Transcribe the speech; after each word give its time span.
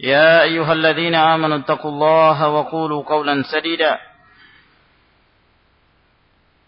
يا 0.00 0.42
أيها 0.42 0.72
الذين 0.72 1.14
آمنوا 1.14 1.58
اتقوا 1.58 1.90
الله 1.90 2.48
وقولوا 2.48 3.02
قولا 3.04 3.42
سديدا. 3.42 4.00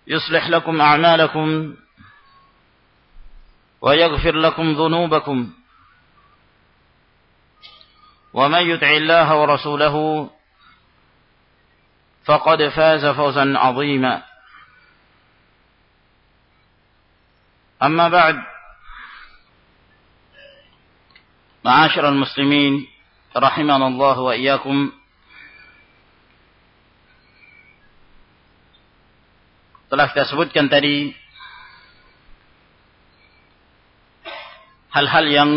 يصلح 0.06 0.48
لكم 0.48 0.80
أعمالكم 0.80 1.76
ويغفر 3.80 4.34
لكم 4.34 4.72
ذنوبكم. 4.72 5.52
ومن 8.32 8.70
يطع 8.70 8.90
الله 8.90 9.40
ورسوله 9.40 10.30
فقد 12.24 12.68
فاز 12.68 13.06
فوزا 13.06 13.58
عظيما. 13.58 14.22
أما 17.82 18.08
بعد 18.08 18.36
معاشر 21.64 22.08
المسلمين 22.08 22.95
rahimanallahu 23.36 24.32
wa 24.32 24.34
iyyakum 24.34 24.88
telah 29.92 30.08
kita 30.08 30.24
sebutkan 30.24 30.72
tadi 30.72 31.12
hal-hal 34.88 35.26
yang 35.28 35.50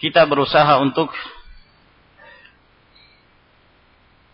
kita 0.00 0.24
berusaha 0.24 0.80
untuk 0.80 1.12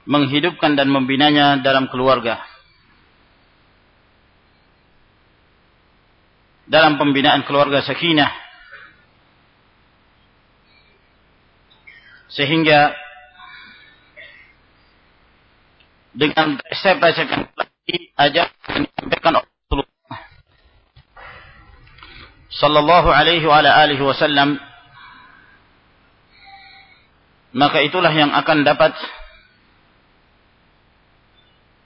menghidupkan 0.06 0.74
dan 0.74 0.90
membinanya 0.90 1.62
dalam 1.62 1.86
keluarga. 1.86 2.42
Dalam 6.70 7.02
pembinaan 7.02 7.42
keluarga 7.42 7.82
sakinah. 7.82 8.30
Sehingga 12.30 12.94
dengan 16.14 16.58
resep-resep 16.62 17.26
yang 17.26 17.44
ajak 18.18 18.48
disampaikan 18.66 19.40
oleh 19.40 19.46
Rasulullah 19.46 20.18
sallallahu 22.50 23.08
alaihi 23.08 23.46
wa 23.46 23.62
ala 23.62 23.70
alihi 23.78 24.02
wasallam 24.02 24.58
maka 27.54 27.82
itulah 27.82 28.10
yang 28.10 28.30
akan 28.34 28.62
dapat 28.62 28.94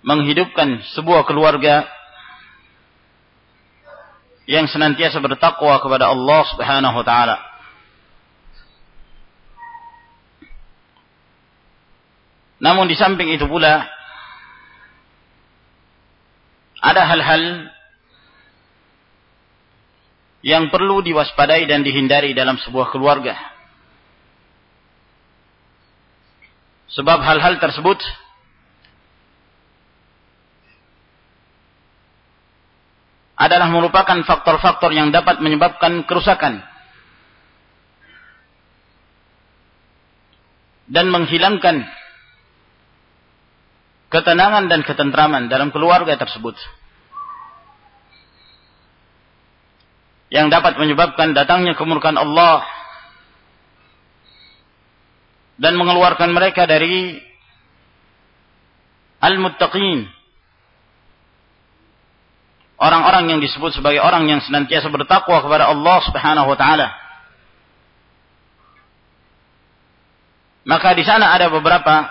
menghidupkan 0.04 0.84
sebuah 0.92 1.24
keluarga 1.24 1.88
yang 4.44 4.68
senantiasa 4.68 5.20
bertakwa 5.24 5.80
kepada 5.80 6.12
Allah 6.12 6.40
Subhanahu 6.52 6.96
wa 7.00 7.06
taala. 7.06 7.36
Namun 12.60 12.88
di 12.88 12.96
samping 12.96 13.32
itu 13.32 13.44
pula 13.44 13.84
ada 16.80 17.02
hal-hal 17.08 17.72
yang 20.44 20.68
perlu 20.68 21.00
diwaspadai 21.00 21.64
dan 21.64 21.80
dihindari 21.80 22.36
dalam 22.36 22.60
sebuah 22.60 22.92
keluarga. 22.92 23.32
Sebab 26.92 27.18
hal-hal 27.24 27.56
tersebut 27.58 27.96
adalah 33.34 33.66
merupakan 33.66 34.22
faktor-faktor 34.22 34.94
yang 34.94 35.10
dapat 35.10 35.42
menyebabkan 35.42 36.06
kerusakan 36.06 36.62
dan 40.86 41.10
menghilangkan 41.10 41.82
ketenangan 44.12 44.70
dan 44.70 44.86
ketentraman 44.86 45.50
dalam 45.50 45.74
keluarga 45.74 46.14
tersebut. 46.14 46.54
Yang 50.30 50.54
dapat 50.54 50.78
menyebabkan 50.78 51.34
datangnya 51.34 51.74
kemurkaan 51.78 52.18
Allah 52.18 52.62
dan 55.58 55.78
mengeluarkan 55.78 56.30
mereka 56.34 56.66
dari 56.66 57.22
al-muttaqin 59.22 60.10
orang-orang 62.84 63.32
yang 63.32 63.40
disebut 63.40 63.72
sebagai 63.72 64.04
orang 64.04 64.28
yang 64.28 64.44
senantiasa 64.44 64.92
bertakwa 64.92 65.40
kepada 65.40 65.72
Allah 65.72 65.96
Subhanahu 66.04 66.52
wa 66.52 66.58
taala. 66.60 66.88
Maka 70.68 70.92
di 70.96 71.04
sana 71.04 71.32
ada 71.32 71.48
beberapa 71.48 72.08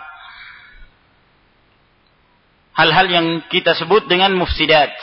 hal-hal 2.74 3.08
yang 3.10 3.28
kita 3.50 3.78
sebut 3.78 4.10
dengan 4.10 4.34
mufsidat. 4.34 4.94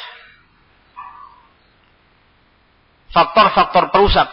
Faktor-faktor 3.10 3.90
perusak 3.90 4.30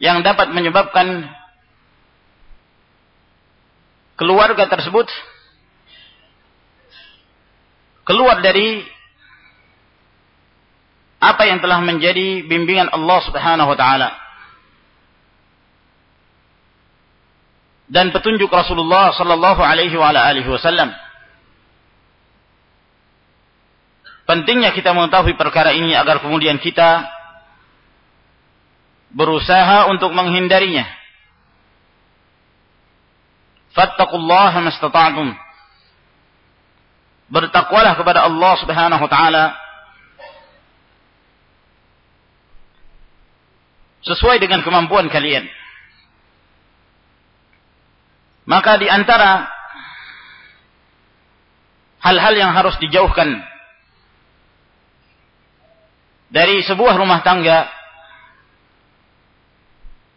yang 0.00 0.24
dapat 0.24 0.52
menyebabkan 0.52 1.28
keluarga 4.16 4.64
tersebut 4.72 5.04
keluar 8.06 8.38
dari 8.38 8.86
apa 11.18 11.42
yang 11.42 11.58
telah 11.58 11.82
menjadi 11.82 12.46
bimbingan 12.46 12.86
Allah 12.94 13.18
Subhanahu 13.26 13.74
wa 13.74 13.78
taala 13.78 14.08
dan 17.90 18.14
petunjuk 18.14 18.50
Rasulullah 18.50 19.10
sallallahu 19.14 19.62
alaihi 19.62 19.94
wa 19.98 20.14
alihi 20.14 20.46
wasallam. 20.46 20.94
Pentingnya 24.26 24.74
kita 24.74 24.90
mengetahui 24.90 25.38
perkara 25.38 25.70
ini 25.70 25.94
agar 25.94 26.18
kemudian 26.18 26.58
kita 26.58 27.06
berusaha 29.14 29.86
untuk 29.86 30.10
menghindarinya. 30.10 30.82
Fattaqullaha 33.70 34.58
mastata'tum 34.66 35.45
bertakwalah 37.26 37.98
kepada 37.98 38.26
Allah 38.26 38.52
Subhanahu 38.62 39.02
wa 39.02 39.10
taala 39.10 39.44
sesuai 44.06 44.38
dengan 44.38 44.62
kemampuan 44.62 45.10
kalian. 45.10 45.50
Maka 48.46 48.78
di 48.78 48.86
antara 48.86 49.50
hal-hal 52.06 52.34
yang 52.38 52.54
harus 52.54 52.78
dijauhkan 52.78 53.42
dari 56.30 56.62
sebuah 56.62 56.94
rumah 56.94 57.26
tangga 57.26 57.66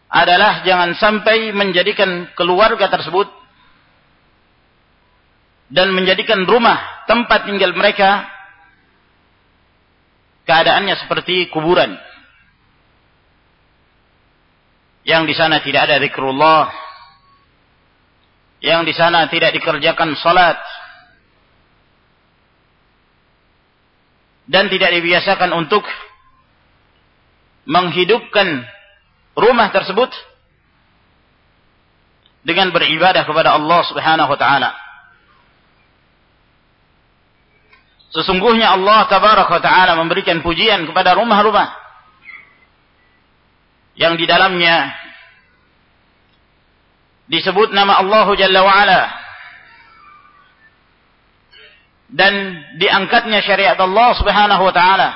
adalah 0.09 0.61
jangan 0.61 0.93
sampai 0.93 1.49
menjadikan 1.53 2.29
keluarga 2.37 2.85
tersebut 2.89 3.38
dan 5.69 5.93
menjadikan 5.93 6.49
rumah 6.49 7.05
tempat 7.05 7.45
tinggal 7.45 7.73
mereka 7.77 8.25
keadaannya 10.49 10.97
seperti 11.05 11.49
kuburan. 11.53 11.93
Yang 15.05 15.23
di 15.29 15.35
sana 15.37 15.61
tidak 15.61 15.89
ada 15.89 16.01
zikrullah, 16.01 16.69
yang 18.61 18.83
di 18.83 18.93
sana 18.93 19.29
tidak 19.29 19.53
dikerjakan 19.57 20.17
salat, 20.17 20.57
dan 24.49 24.65
tidak 24.73 24.89
dibiasakan 24.97 25.53
untuk 25.53 25.85
menghidupkan 27.69 28.65
rumah 29.37 29.69
tersebut 29.69 30.09
dengan 32.41 32.73
beribadah 32.73 33.29
kepada 33.29 33.53
Allah 33.53 33.81
Subhanahu 33.85 34.33
wa 34.33 34.39
taala. 34.41 34.88
Sesungguhnya 38.09 38.73
Allah 38.73 39.05
Tabaraka 39.05 39.61
taala 39.61 39.93
memberikan 39.93 40.41
pujian 40.41 40.89
kepada 40.89 41.13
rumah-rumah 41.13 41.77
yang 43.93 44.17
di 44.17 44.25
dalamnya 44.25 44.89
disebut 47.29 47.69
nama 47.69 48.01
Allah 48.01 48.25
Jalla 48.33 48.61
wa'ala 48.65 49.01
dan 52.09 52.33
diangkatnya 52.81 53.45
syariat 53.45 53.77
Allah 53.77 54.17
Subhanahu 54.17 54.63
wa 54.65 54.73
taala 54.73 55.09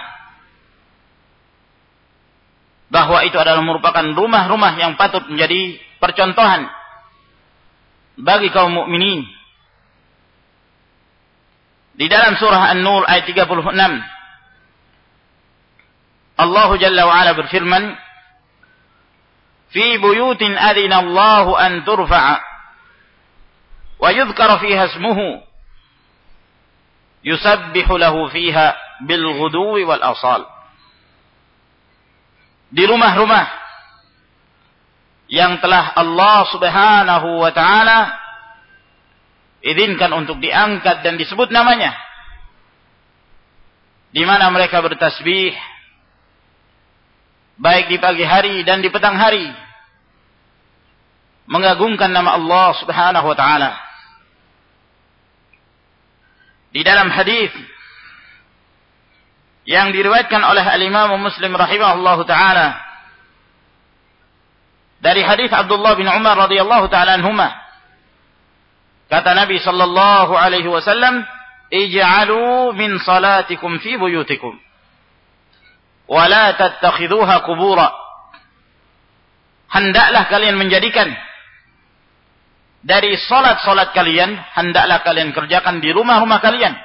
bahwa 2.94 3.25
itu 3.25 3.34
adalah 3.42 3.66
merupakan 3.66 4.06
rumah-rumah 4.13 4.78
yang 4.78 4.94
patut 4.94 5.25
menjadi 5.25 5.81
percontohan 5.98 6.69
bagi 8.22 8.54
kaum 8.54 8.69
mukminin. 8.69 9.25
Di 11.99 12.06
dalam 12.06 12.38
surah 12.38 12.70
An-Nur 12.70 13.03
ayat 13.11 13.26
36 13.26 13.59
Allah 16.38 16.70
Jalla 16.79 17.03
wa 17.11 17.15
ala 17.19 17.35
berfirman 17.35 17.99
في 19.69 19.99
بيوت 19.99 20.43
أذن 20.43 20.93
الله 20.93 21.67
أن 21.67 21.85
ترفع 21.85 22.41
ويذكر 23.99 24.59
فيها 24.59 24.85
اسمه 24.85 25.43
يسبح 27.25 27.91
له 27.91 28.29
فيها 28.29 28.76
بالغدو 29.00 29.88
والأصال 29.88 30.43
di 32.69 32.85
rumah-rumah 32.85 33.49
yang 35.32 35.56
telah 35.56 35.97
Allah 35.97 36.44
Subhanahu 36.53 37.41
wa 37.41 37.49
taala 37.49 38.12
izinkan 39.63 40.12
untuk 40.12 40.44
diangkat 40.44 41.01
dan 41.01 41.15
disebut 41.15 41.48
namanya. 41.50 41.95
Di 44.12 44.21
mana 44.27 44.51
mereka 44.51 44.83
bertasbih. 44.83 45.56
Baik 47.57 47.88
di 47.88 47.98
pagi 47.98 48.27
hari 48.27 48.62
dan 48.68 48.83
di 48.83 48.92
petang 48.92 49.15
hari. 49.15 49.48
Mengagungkan 51.48 52.12
nama 52.12 52.36
Allah 52.36 52.68
Subhanahu 52.77 53.25
wa 53.25 53.38
taala. 53.39 53.71
Di 56.75 56.81
dalam 56.83 57.07
hadis 57.13 57.54
yang 59.63 59.95
diriwayatkan 59.95 60.44
oleh 60.44 60.66
al-Imam 60.66 61.16
Muslim 61.24 61.56
rahimahullahu 61.56 62.27
taala. 62.27 62.83
Dari 65.00 65.24
hadis 65.24 65.51
Abdullah 65.51 65.95
bin 65.95 66.07
Umar 66.07 66.36
radhiyallahu 66.48 66.88
taala 66.92 67.16
anhuma 67.16 67.62
kata 69.13 69.38
Nabi 69.38 69.62
sallallahu 69.62 70.33
alaihi 70.33 70.65
wasallam 70.65 71.21
ij'alu 71.69 72.74
min 72.74 72.98
salatikum 72.98 73.77
fi 73.77 73.94
buyutikum 74.01 74.57
wa 76.10 76.24
la 76.25 76.57
tattakhidhuha 76.57 77.45
qubura 77.45 77.94
hendaklah 79.69 80.25
kalian 80.33 80.57
menjadikan 80.57 81.13
dari 82.83 83.15
solat-solat 83.15 83.95
kalian, 83.95 84.36
hendaklah 84.36 85.00
kalian 85.07 85.31
kerjakan 85.31 85.80
di 85.80 85.95
rumah-rumah 85.95 86.44
kalian. 86.44 86.75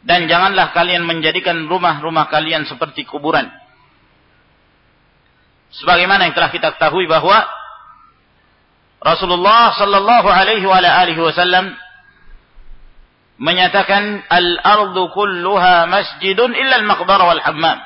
Dan 0.00 0.24
janganlah 0.24 0.72
kalian 0.72 1.04
menjadikan 1.04 1.68
rumah-rumah 1.68 2.32
kalian 2.32 2.64
seperti 2.64 3.04
kuburan. 3.04 3.44
Sebagaimana 5.68 6.24
yang 6.24 6.34
telah 6.34 6.48
kita 6.48 6.80
ketahui 6.80 7.04
bahwa 7.04 7.44
Rasulullah 9.02 9.76
sallallahu 9.76 10.28
alaihi 10.28 10.64
wa 10.64 10.80
alihi 10.80 11.20
wasallam 11.20 11.76
menyatakan 13.36 14.24
al-ardu 14.32 15.12
kulluha 15.12 15.84
masjidun 15.86 16.56
illa 16.56 16.80
al-maqbara 16.80 17.24
wal 17.28 17.42
hammam. 17.44 17.78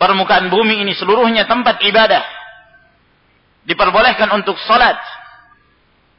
Permukaan 0.00 0.50
bumi 0.50 0.82
ini 0.82 0.96
seluruhnya 0.98 1.46
tempat 1.46 1.78
ibadah 1.84 2.24
diperbolehkan 3.68 4.32
untuk 4.34 4.58
salat 4.66 4.98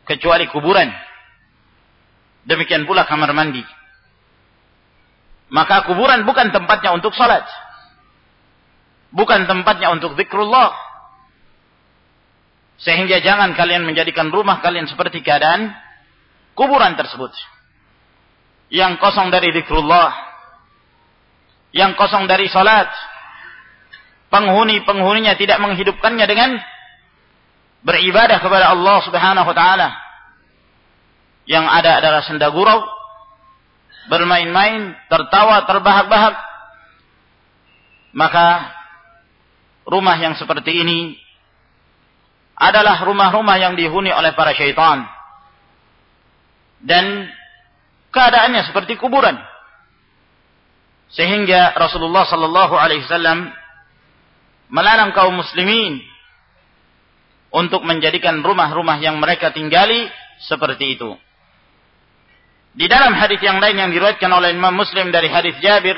kecuali 0.07 0.48
kuburan. 0.48 0.88
Demikian 2.48 2.88
pula 2.88 3.04
kamar 3.07 3.31
mandi. 3.36 3.63
Maka 5.51 5.86
kuburan 5.86 6.24
bukan 6.24 6.50
tempatnya 6.50 6.96
untuk 6.96 7.12
salat. 7.16 7.44
Bukan 9.13 9.46
tempatnya 9.46 9.94
untuk 9.94 10.18
zikrullah. 10.18 10.74
Sehingga 12.84 13.24
jangan 13.24 13.56
kalian 13.56 13.88
menjadikan 13.88 14.28
rumah 14.28 14.60
kalian 14.60 14.92
seperti 14.92 15.24
keadaan 15.24 15.72
kuburan 16.52 17.00
tersebut. 17.00 17.32
Yang 18.68 19.00
kosong 19.00 19.32
dari 19.32 19.56
zikrullah. 19.56 20.12
Yang 21.72 21.96
kosong 21.96 22.28
dari 22.28 22.52
salat. 22.52 22.92
Penghuni-penghuninya 24.28 25.40
tidak 25.40 25.63
menghidupkannya 25.63 26.25
dengan 26.28 26.60
beribadah 27.88 28.44
kepada 28.44 28.75
Allah 28.75 28.98
Subhanahu 29.08 29.48
wa 29.48 29.56
taala. 29.56 29.90
Yang 31.48 31.66
ada 31.72 31.92
adalah 32.04 32.22
senda 32.24 32.48
gurau, 32.52 32.84
bermain-main, 34.12 34.96
tertawa, 35.08 35.63
terbahak-bahak. 35.63 36.36
Maka 38.12 38.48
rumah 39.88 40.20
yang 40.20 40.36
seperti 40.36 40.84
ini 40.84 41.23
adalah 42.57 43.01
rumah-rumah 43.01 43.57
yang 43.57 43.74
dihuni 43.74 44.13
oleh 44.13 44.33
para 44.38 44.53
syaitan. 44.53 45.05
Dan 46.83 47.31
keadaannya 48.13 48.67
seperti 48.69 49.00
kuburan. 49.00 49.39
Sehingga 51.13 51.77
Rasulullah 51.77 52.25
sallallahu 52.25 52.74
alaihi 52.74 53.05
wasallam 53.05 53.53
melarang 54.74 55.13
kaum 55.13 55.38
muslimin 55.38 56.01
untuk 57.53 57.86
menjadikan 57.86 58.41
rumah-rumah 58.41 58.98
yang 58.98 59.22
mereka 59.22 59.53
tinggali 59.53 60.10
seperti 60.41 60.98
itu. 60.98 61.13
Di 62.74 62.89
dalam 62.89 63.13
hadis 63.13 63.38
yang 63.45 63.62
lain 63.62 63.77
yang 63.77 63.93
diriwayatkan 63.93 64.31
oleh 64.33 64.57
Imam 64.57 64.74
Muslim 64.74 65.13
dari 65.13 65.29
hadis 65.29 65.53
Jabir 65.62 65.93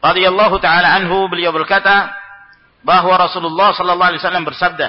radhiyallahu 0.00 0.56
taala 0.64 0.96
anhu 0.96 1.28
beliau 1.28 1.52
berkata 1.52 2.08
bahwa 2.82 3.14
Rasulullah 3.18 3.74
sallallahu 3.74 4.10
alaihi 4.14 4.22
wasallam 4.22 4.46
bersabda, 4.46 4.88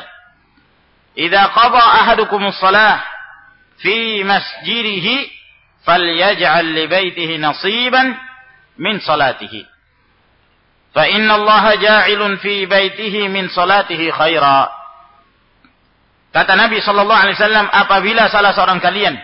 "Idza 1.18 1.42
qada 1.54 1.82
ahadukum 2.06 2.46
shalah 2.54 3.02
fi 3.82 4.22
masjidihi 4.24 5.30
falyaj'al 5.84 6.68
li 6.70 6.86
baitihi 6.86 7.42
nasiban 7.42 8.14
min 8.78 9.02
salatihi." 9.02 9.66
Fa 10.90 11.06
inna 11.06 11.38
Allah 11.38 11.78
ja'ilun 11.78 12.42
fi 12.42 12.66
baitihi 12.66 13.30
min 13.30 13.50
salatihi 13.50 14.10
khaira. 14.10 14.74
Kata 16.34 16.54
Nabi 16.58 16.82
Shallallahu 16.82 17.22
Alaihi 17.26 17.38
Wasallam, 17.38 17.68
apabila 17.74 18.30
salah 18.30 18.54
seorang 18.54 18.78
kalian 18.82 19.18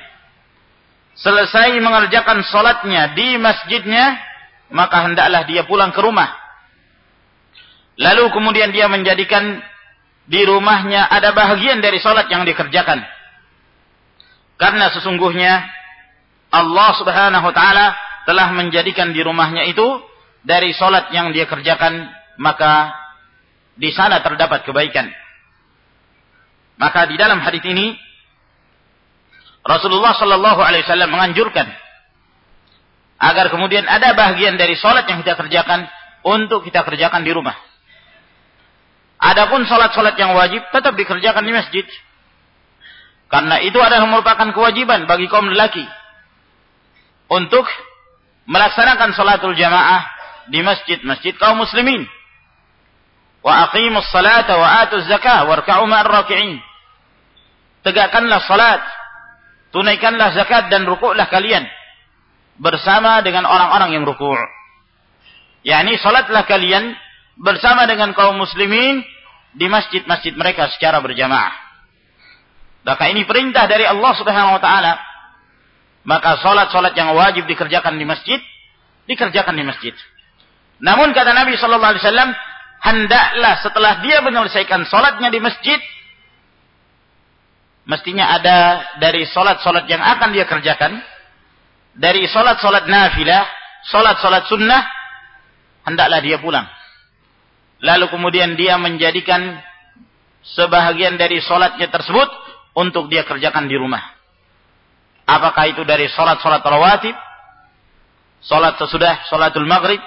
selesai 1.16 1.78
mengerjakan 1.80 2.44
sholatnya 2.46 3.14
di 3.18 3.38
masjidnya, 3.38 4.18
maka 4.74 5.06
hendaklah 5.10 5.46
dia 5.46 5.66
pulang 5.66 5.94
ke 5.94 6.02
rumah. 6.02 6.45
Lalu 7.96 8.28
kemudian 8.36 8.76
dia 8.76 8.92
menjadikan 8.92 9.64
di 10.26 10.42
rumahnya 10.44 11.06
ada 11.08 11.32
bahagian 11.32 11.80
dari 11.80 12.02
sholat 12.02 12.28
yang 12.28 12.44
dikerjakan. 12.44 13.00
Karena 14.60 14.92
sesungguhnya 14.92 15.64
Allah 16.52 16.90
Subhanahu 17.00 17.46
Wa 17.52 17.56
Taala 17.56 17.88
telah 18.26 18.52
menjadikan 18.52 19.14
di 19.14 19.22
rumahnya 19.22 19.68
itu 19.70 19.86
dari 20.44 20.74
sholat 20.76 21.12
yang 21.14 21.32
dia 21.32 21.46
kerjakan 21.48 22.10
maka 22.42 22.92
di 23.76 23.92
sana 23.92 24.20
terdapat 24.24 24.64
kebaikan. 24.64 25.12
Maka 26.76 27.08
di 27.08 27.16
dalam 27.16 27.40
hadis 27.40 27.64
ini 27.64 27.96
Rasulullah 29.66 30.14
Shallallahu 30.14 30.62
Alaihi 30.62 30.84
Wasallam 30.86 31.10
menganjurkan 31.10 31.68
agar 33.18 33.50
kemudian 33.50 33.88
ada 33.88 34.14
bagian 34.14 34.60
dari 34.60 34.76
sholat 34.76 35.08
yang 35.08 35.24
kita 35.24 35.40
kerjakan 35.40 35.88
untuk 36.22 36.62
kita 36.68 36.84
kerjakan 36.84 37.24
di 37.24 37.32
rumah. 37.32 37.56
Adapun 39.20 39.64
sholat-sholat 39.64 40.16
yang 40.20 40.36
wajib 40.36 40.62
tetap 40.70 40.94
dikerjakan 40.94 41.44
di 41.48 41.54
masjid. 41.56 41.86
Karena 43.32 43.58
itu 43.64 43.80
adalah 43.82 44.06
merupakan 44.06 44.52
kewajiban 44.54 45.10
bagi 45.10 45.26
kaum 45.32 45.50
lelaki 45.50 45.84
untuk 47.32 47.66
melaksanakan 48.46 49.18
sholatul 49.18 49.58
jamaah 49.58 50.06
di 50.52 50.62
masjid-masjid 50.62 51.34
kaum 51.42 51.58
muslimin. 51.58 52.06
Wa 53.42 53.70
aqimus 53.70 54.10
salata 54.10 54.58
wa 54.58 54.68
atuz 54.86 55.06
zakah 55.10 55.46
warka'u 55.50 55.86
ma'ar 55.86 56.06
raki'in. 56.06 56.62
Tegakkanlah 57.86 58.42
salat, 58.50 58.82
tunaikanlah 59.70 60.34
zakat 60.34 60.74
dan 60.74 60.90
rukuklah 60.90 61.30
kalian 61.30 61.66
bersama 62.58 63.22
dengan 63.22 63.46
orang-orang 63.46 63.94
yang 63.94 64.04
rukuk. 64.08 64.38
yakni 65.62 65.98
salatlah 66.02 66.46
kalian 66.50 66.98
bersama 67.40 67.88
dengan 67.88 68.16
kaum 68.16 68.40
muslimin 68.40 69.04
di 69.56 69.68
masjid-masjid 69.68 70.36
mereka 70.36 70.72
secara 70.76 71.00
berjamaah. 71.00 71.54
Maka 72.86 73.10
ini 73.10 73.26
perintah 73.26 73.66
dari 73.66 73.84
Allah 73.88 74.14
Subhanahu 74.14 74.56
wa 74.56 74.62
taala. 74.62 74.94
Maka 76.06 76.38
salat-salat 76.38 76.94
yang 76.94 77.18
wajib 77.18 77.50
dikerjakan 77.50 77.98
di 77.98 78.06
masjid 78.06 78.38
dikerjakan 79.10 79.58
di 79.58 79.66
masjid. 79.66 79.96
Namun 80.82 81.14
kata 81.16 81.32
Nabi 81.34 81.56
sallallahu 81.58 81.94
alaihi 81.96 82.04
wasallam, 82.04 82.32
hendaklah 82.84 83.54
setelah 83.64 83.94
dia 84.06 84.22
menyelesaikan 84.22 84.86
salatnya 84.86 85.30
di 85.32 85.40
masjid 85.40 85.80
mestinya 87.86 88.34
ada 88.34 88.58
dari 88.98 89.24
salat-salat 89.30 89.86
yang 89.86 90.02
akan 90.02 90.34
dia 90.34 90.46
kerjakan 90.50 91.00
dari 91.96 92.28
salat-salat 92.28 92.90
nafilah, 92.90 93.46
salat-salat 93.88 94.50
sunnah 94.52 94.84
hendaklah 95.88 96.20
dia 96.20 96.42
pulang. 96.42 96.66
Lalu 97.84 98.06
kemudian 98.08 98.56
dia 98.56 98.80
menjadikan 98.80 99.60
sebahagian 100.56 101.20
dari 101.20 101.42
salatnya 101.44 101.90
tersebut 101.92 102.30
untuk 102.78 103.10
dia 103.12 103.26
kerjakan 103.26 103.66
di 103.66 103.76
rumah. 103.76 104.04
Apakah 105.26 105.66
itu 105.74 105.82
dari 105.82 106.06
salat-salat 106.12 106.62
rawatib, 106.62 107.18
salat 108.46 108.78
sesudah 108.78 109.26
salatul 109.26 109.66
maghrib, 109.66 109.98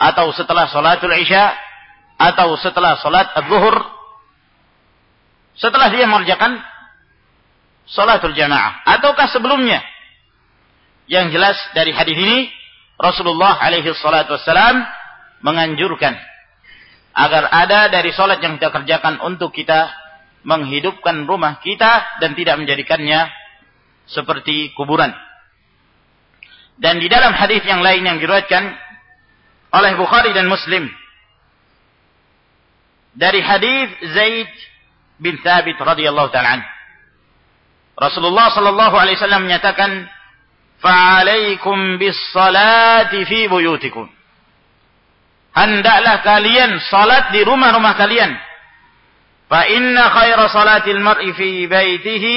atau 0.00 0.34
setelah 0.34 0.66
salatul 0.66 1.14
isya, 1.14 1.54
atau 2.18 2.58
setelah 2.58 2.98
salat 2.98 3.30
zuhur, 3.46 3.76
setelah 5.54 5.88
dia 5.94 6.04
mengerjakan 6.10 6.58
salatul 7.86 8.34
jamaah, 8.34 8.82
ataukah 8.98 9.30
sebelumnya. 9.30 9.78
Yang 11.06 11.38
jelas 11.38 11.56
dari 11.74 11.90
hadis 11.90 12.14
ini 12.14 12.50
Rasulullah 12.98 13.58
alaihi 13.58 13.90
salatu 13.98 14.34
wassalam 14.38 14.82
menganjurkan 15.42 16.14
agar 17.20 17.52
ada 17.52 17.92
dari 17.92 18.16
salat 18.16 18.40
yang 18.40 18.56
kita 18.56 18.72
kerjakan 18.72 19.20
untuk 19.20 19.52
kita 19.52 19.92
menghidupkan 20.40 21.28
rumah 21.28 21.60
kita 21.60 22.20
dan 22.24 22.32
tidak 22.32 22.56
menjadikannya 22.56 23.28
seperti 24.08 24.72
kuburan. 24.72 25.12
Dan 26.80 26.96
di 26.96 27.12
dalam 27.12 27.36
hadis 27.36 27.60
yang 27.68 27.84
lain 27.84 28.08
yang 28.08 28.16
diriwayatkan 28.16 28.72
oleh 29.76 29.92
Bukhari 30.00 30.32
dan 30.32 30.48
Muslim 30.48 30.88
dari 33.12 33.44
hadis 33.44 33.92
Zaid 34.16 34.50
bin 35.20 35.36
Thabit 35.44 35.76
radhiyallahu 35.76 36.32
taala 36.32 36.64
Rasulullah 38.00 38.48
sallallahu 38.48 38.96
alaihi 38.96 39.20
wasallam 39.20 39.44
menyatakan 39.44 40.08
fa'alaikum 40.80 42.00
bis 42.00 42.16
salati 42.32 43.28
fi 43.28 43.44
buyutikum 43.44 44.08
hendaklah 45.54 46.22
kalian 46.22 46.78
salat 46.90 47.34
di 47.34 47.42
rumah-rumah 47.42 47.94
kalian. 47.98 48.32
Fa 49.50 49.66
inna 49.66 50.10
khaira 50.14 50.46
salatil 50.46 51.02
mar'i 51.02 51.34
fi 51.34 51.66
baitihi 51.66 52.34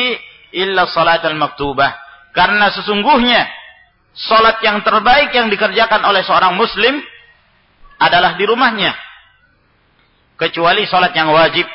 illa 0.57 0.89
salatal 0.89 1.37
maktubah. 1.37 1.93
Karena 2.33 2.73
sesungguhnya 2.73 3.45
salat 4.17 4.57
yang 4.65 4.81
terbaik 4.81 5.29
yang 5.33 5.49
dikerjakan 5.53 6.01
oleh 6.05 6.25
seorang 6.25 6.57
muslim 6.57 6.97
adalah 8.01 8.33
di 8.33 8.45
rumahnya. 8.49 8.97
Kecuali 10.37 10.89
salat 10.89 11.13
yang 11.13 11.29
wajib. 11.29 11.69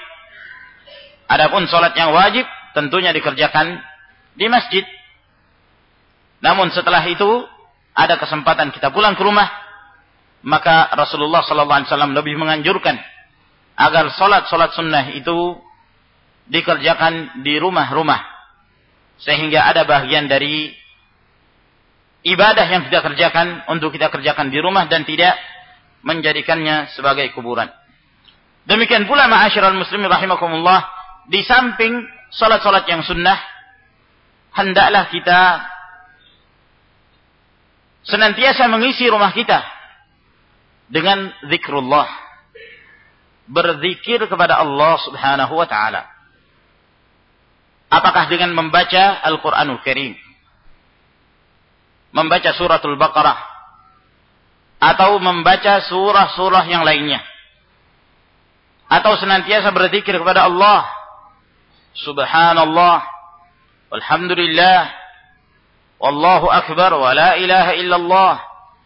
Adapun 1.31 1.71
salat 1.71 1.95
yang 1.95 2.11
wajib 2.11 2.43
tentunya 2.75 3.15
dikerjakan 3.15 3.79
di 4.35 4.47
masjid. 4.51 4.83
Namun 6.43 6.71
setelah 6.71 7.03
itu 7.07 7.47
ada 7.95 8.15
kesempatan 8.15 8.71
kita 8.71 8.95
pulang 8.95 9.19
ke 9.19 9.23
rumah, 9.27 9.51
maka 10.47 10.91
Rasulullah 10.95 11.43
sallallahu 11.43 11.79
alaihi 11.83 11.91
wasallam 11.91 12.15
lebih 12.15 12.35
menganjurkan 12.39 12.99
agar 13.79 14.11
salat-salat 14.15 14.75
sunnah 14.75 15.11
itu 15.15 15.59
dikerjakan 16.51 17.43
di 17.43 17.59
rumah-rumah 17.59 18.23
sehingga 19.19 19.67
ada 19.67 19.83
bagian 19.83 20.31
dari 20.31 20.71
ibadah 22.27 22.67
yang 22.67 22.87
kita 22.87 23.03
kerjakan 23.03 23.67
untuk 23.71 23.95
kita 23.95 24.11
kerjakan 24.11 24.51
di 24.51 24.59
rumah 24.59 24.87
dan 24.87 25.03
tidak 25.03 25.35
menjadikannya 26.03 26.95
sebagai 26.95 27.35
kuburan. 27.35 27.71
Demikian 28.67 29.07
pula 29.11 29.27
ma'asyiral 29.27 29.75
muslimin 29.75 30.07
rahimakumullah 30.07 30.87
di 31.27 31.43
samping 31.43 32.07
salat-salat 32.31 32.87
yang 32.87 33.03
sunnah 33.03 33.39
hendaklah 34.55 35.09
kita 35.09 35.41
senantiasa 38.05 38.69
mengisi 38.71 39.09
rumah 39.09 39.33
kita 39.33 39.78
dengan 40.89 41.33
zikrullah. 41.49 42.09
Berzikir 43.49 44.21
kepada 44.29 44.61
Allah 44.61 45.01
subhanahu 45.09 45.57
wa 45.57 45.65
ta'ala. 45.65 46.05
Apakah 47.89 48.29
dengan 48.29 48.53
membaca 48.53 49.25
Al-Quranul 49.25 49.81
Karim? 49.81 50.13
Membaca 52.13 52.53
suratul 52.53 53.01
Baqarah? 53.01 53.41
Atau 54.77 55.17
membaca 55.17 55.81
surah-surah 55.89 56.65
yang 56.69 56.85
lainnya? 56.85 57.25
Atau 58.89 59.17
senantiasa 59.17 59.73
berzikir 59.73 60.13
kepada 60.21 60.45
Allah? 60.45 60.85
Subhanallah. 61.97 63.01
Walhamdulillah 63.89 64.99
Wallahu 65.99 66.47
akbar 66.47 66.95
wa 66.95 67.11
la 67.11 67.35
ilaha 67.35 67.75
illallah 67.75 68.35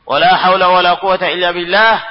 wa 0.02 0.16
la 0.18 0.32
haula 0.38 0.66
wa 0.70 0.80
la 0.82 0.92
quwata 0.98 1.30
illa 1.30 1.54
billah 1.54 2.02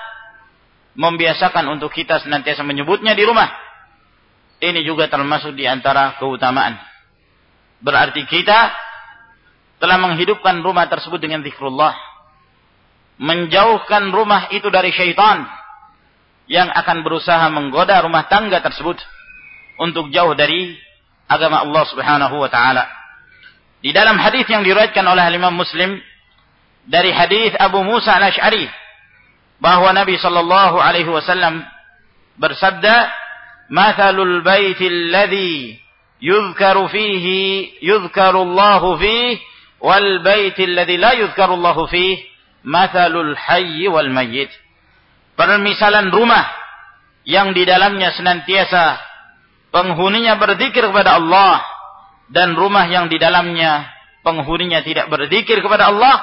membiasakan 0.95 1.67
untuk 1.71 1.91
kita 1.91 2.19
senantiasa 2.19 2.63
menyebutnya 2.63 3.15
di 3.15 3.23
rumah. 3.23 3.47
Ini 4.61 4.85
juga 4.85 5.09
termasuk 5.09 5.57
di 5.57 5.65
antara 5.65 6.19
keutamaan. 6.21 6.77
Berarti 7.81 8.27
kita 8.29 8.69
telah 9.81 9.97
menghidupkan 9.97 10.61
rumah 10.61 10.85
tersebut 10.85 11.17
dengan 11.17 11.41
zikrullah. 11.41 11.97
Menjauhkan 13.17 14.13
rumah 14.13 14.53
itu 14.53 14.69
dari 14.69 14.93
syaitan 14.93 15.45
yang 16.45 16.69
akan 16.69 17.01
berusaha 17.01 17.41
menggoda 17.49 18.01
rumah 18.05 18.29
tangga 18.29 18.61
tersebut 18.61 19.01
untuk 19.81 20.13
jauh 20.13 20.37
dari 20.37 20.77
agama 21.25 21.65
Allah 21.65 21.83
Subhanahu 21.89 22.35
wa 22.37 22.49
taala. 22.51 22.85
Di 23.81 23.89
dalam 23.89 24.19
hadis 24.21 24.45
yang 24.45 24.61
diriwayatkan 24.61 25.01
oleh 25.01 25.25
Imam 25.33 25.57
Muslim 25.57 25.97
dari 26.91 27.15
hadis 27.15 27.55
Abu 27.55 27.87
Musa 27.87 28.19
Al-Asy'ari 28.19 28.67
bahwa 29.63 29.95
Nabi 29.95 30.19
sallallahu 30.19 30.75
alaihi 30.75 31.07
wasallam 31.07 31.63
bersabda, 32.35 33.07
"Mathalul 33.71 34.43
baiti 34.43 34.91
alladhi 34.91 35.79
yuzkaru 36.19 36.91
fihi 36.91 37.79
yuzkaru 37.79 38.43
Allah 38.43 38.83
fihi 38.99 39.39
wal 39.79 40.19
baiti 40.19 40.67
alladhi 40.67 40.99
la 40.99 41.15
yuzkaru 41.15 41.55
Allah 41.55 41.77
fihi 41.87 42.19
mathalul 42.67 43.39
hayy 43.39 43.87
wal 43.87 44.11
mayyit." 44.11 44.51
Permisalan 45.39 46.11
rumah 46.11 46.43
yang 47.23 47.55
di 47.55 47.63
dalamnya 47.63 48.11
senantiasa 48.19 48.99
penghuninya 49.71 50.35
berzikir 50.35 50.91
kepada 50.91 51.15
Allah 51.15 51.63
dan 52.27 52.59
rumah 52.59 52.83
yang 52.91 53.07
di 53.07 53.15
dalamnya 53.15 53.87
penghuninya 54.27 54.83
tidak 54.85 55.09
berzikir 55.09 55.63
kepada 55.63 55.89
Allah, 55.89 56.19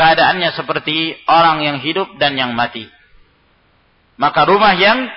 keadaannya 0.00 0.56
seperti 0.56 1.12
orang 1.28 1.60
yang 1.60 1.76
hidup 1.84 2.16
dan 2.16 2.32
yang 2.32 2.56
mati. 2.56 2.88
Maka 4.16 4.48
rumah 4.48 4.72
yang 4.72 5.12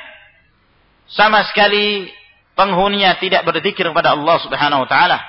sama 1.08 1.48
sekali 1.48 2.12
penghuninya 2.60 3.16
tidak 3.16 3.48
berzikir 3.48 3.88
kepada 3.88 4.12
Allah 4.12 4.44
Subhanahu 4.44 4.84
wa 4.84 4.90
taala, 4.92 5.24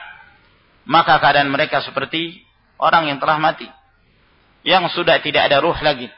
maka 0.90 1.22
keadaan 1.22 1.54
mereka 1.54 1.86
seperti 1.86 2.42
orang 2.82 3.06
yang 3.06 3.22
telah 3.22 3.38
mati. 3.38 3.70
Yang 4.66 4.90
sudah 4.98 5.22
tidak 5.22 5.46
ada 5.46 5.62
ruh 5.62 5.76
lagi. 5.86 6.10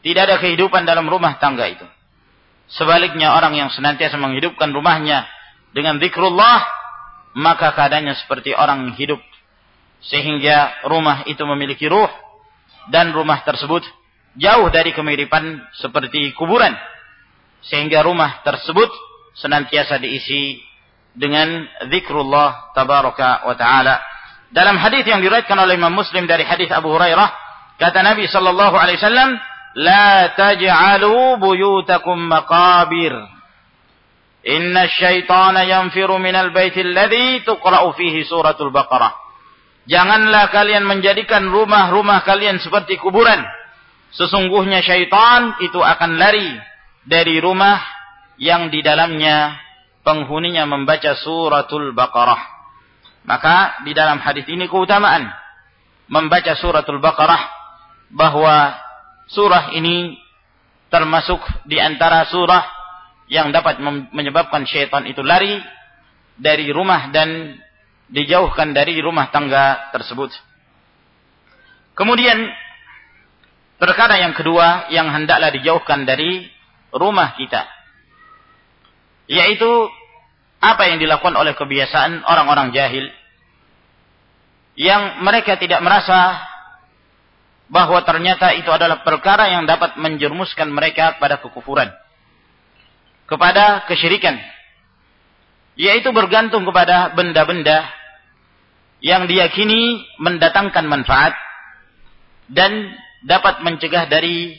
Tidak 0.00 0.22
ada 0.24 0.40
kehidupan 0.40 0.88
dalam 0.88 1.04
rumah 1.12 1.36
tangga 1.36 1.68
itu. 1.68 1.84
Sebaliknya 2.72 3.36
orang 3.36 3.52
yang 3.52 3.68
senantiasa 3.68 4.16
menghidupkan 4.16 4.72
rumahnya 4.72 5.28
dengan 5.76 6.00
zikrullah, 6.00 6.64
maka 7.36 7.76
keadaannya 7.76 8.16
seperti 8.16 8.56
orang 8.56 8.96
hidup. 8.96 9.20
Sehingga 10.02 10.88
rumah 10.88 11.28
itu 11.28 11.42
memiliki 11.44 11.84
ruh 11.90 12.31
dan 12.90 13.14
rumah 13.14 13.44
tersebut 13.46 13.84
jauh 14.38 14.68
dari 14.72 14.96
kemiripan 14.96 15.60
seperti 15.76 16.32
kuburan. 16.34 16.72
Sehingga 17.62 18.02
rumah 18.02 18.42
tersebut 18.42 18.90
senantiasa 19.38 20.02
diisi 20.02 20.58
dengan 21.14 21.62
zikrullah 21.92 22.74
tabaraka 22.74 23.46
wa 23.46 23.54
taala. 23.54 24.00
Dalam 24.52 24.76
hadis 24.76 25.06
yang 25.08 25.24
diriwayatkan 25.24 25.56
oleh 25.56 25.78
Imam 25.78 25.94
Muslim 25.94 26.28
dari 26.28 26.44
hadis 26.44 26.68
Abu 26.68 26.92
Hurairah 26.92 27.30
kata 27.80 28.04
Nabi 28.04 28.28
sallallahu 28.28 28.76
alaihi 28.76 29.00
wasallam 29.00 29.30
la 29.78 30.32
taj'alu 30.36 31.40
buyutakum 31.40 32.18
maqabir. 32.28 33.14
Inna 34.42 34.90
asyaitana 34.90 35.62
yanfiru 35.64 36.18
minal 36.18 36.50
baiti 36.50 36.82
alladhi 36.82 37.46
tuqra'u 37.46 37.94
fihi 37.94 38.26
suratul 38.26 38.74
baqarah. 38.74 39.21
Janganlah 39.90 40.54
kalian 40.54 40.86
menjadikan 40.86 41.50
rumah-rumah 41.50 42.22
kalian 42.22 42.62
seperti 42.62 42.98
kuburan. 43.02 43.42
Sesungguhnya 44.14 44.84
syaitan 44.84 45.58
itu 45.64 45.80
akan 45.80 46.20
lari 46.20 46.54
dari 47.02 47.42
rumah 47.42 47.80
yang 48.38 48.70
di 48.70 48.84
dalamnya 48.84 49.58
penghuninya 50.06 50.68
membaca 50.68 51.18
suratul 51.18 51.90
Baqarah. 51.96 52.42
Maka 53.26 53.82
di 53.86 53.94
dalam 53.94 54.18
hadis 54.22 54.46
ini 54.50 54.66
keutamaan 54.70 55.30
membaca 56.06 56.54
suratul 56.54 57.02
Baqarah 57.02 57.42
bahwa 58.12 58.76
surah 59.30 59.72
ini 59.74 60.14
termasuk 60.92 61.40
di 61.64 61.80
antara 61.80 62.28
surah 62.28 62.62
yang 63.32 63.48
dapat 63.48 63.80
menyebabkan 64.12 64.68
syaitan 64.68 65.08
itu 65.08 65.24
lari 65.24 65.56
dari 66.36 66.68
rumah 66.68 67.08
dan 67.08 67.56
dijauhkan 68.12 68.76
dari 68.76 69.00
rumah 69.00 69.32
tangga 69.32 69.90
tersebut. 69.90 70.30
Kemudian 71.96 72.38
perkara 73.80 74.20
yang 74.20 74.36
kedua 74.36 74.92
yang 74.92 75.08
hendaklah 75.10 75.50
dijauhkan 75.50 76.04
dari 76.04 76.46
rumah 76.92 77.34
kita 77.34 77.66
yaitu 79.26 79.70
apa 80.62 80.92
yang 80.92 81.00
dilakukan 81.00 81.34
oleh 81.34 81.56
kebiasaan 81.56 82.22
orang-orang 82.22 82.70
jahil 82.70 83.08
yang 84.76 85.24
mereka 85.24 85.56
tidak 85.60 85.80
merasa 85.84 86.38
bahwa 87.72 88.04
ternyata 88.04 88.52
itu 88.52 88.68
adalah 88.68 89.00
perkara 89.00 89.48
yang 89.48 89.64
dapat 89.64 89.96
menjerumuskan 89.96 90.68
mereka 90.68 91.16
pada 91.16 91.40
kekufuran. 91.40 91.88
Kepada 93.24 93.88
kesyirikan. 93.88 94.36
Yaitu 95.72 96.12
bergantung 96.12 96.68
kepada 96.68 97.16
benda-benda 97.16 97.88
yang 99.02 99.26
diyakini 99.26 100.06
mendatangkan 100.22 100.86
manfaat 100.86 101.34
dan 102.46 102.94
dapat 103.26 103.60
mencegah 103.66 104.06
dari 104.06 104.54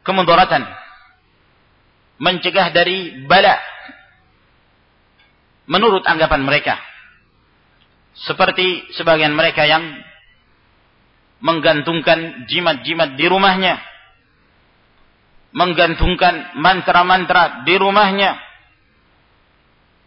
kemudaratan. 0.00 0.64
Mencegah 2.16 2.72
dari 2.72 3.28
bala. 3.28 3.60
Menurut 5.68 6.08
anggapan 6.08 6.40
mereka. 6.40 6.80
Seperti 8.16 8.88
sebagian 8.96 9.36
mereka 9.36 9.68
yang 9.68 9.84
menggantungkan 11.44 12.48
jimat-jimat 12.48 13.12
di 13.20 13.28
rumahnya, 13.28 13.76
menggantungkan 15.52 16.56
mantra-mantra 16.56 17.60
di 17.68 17.76
rumahnya, 17.76 18.40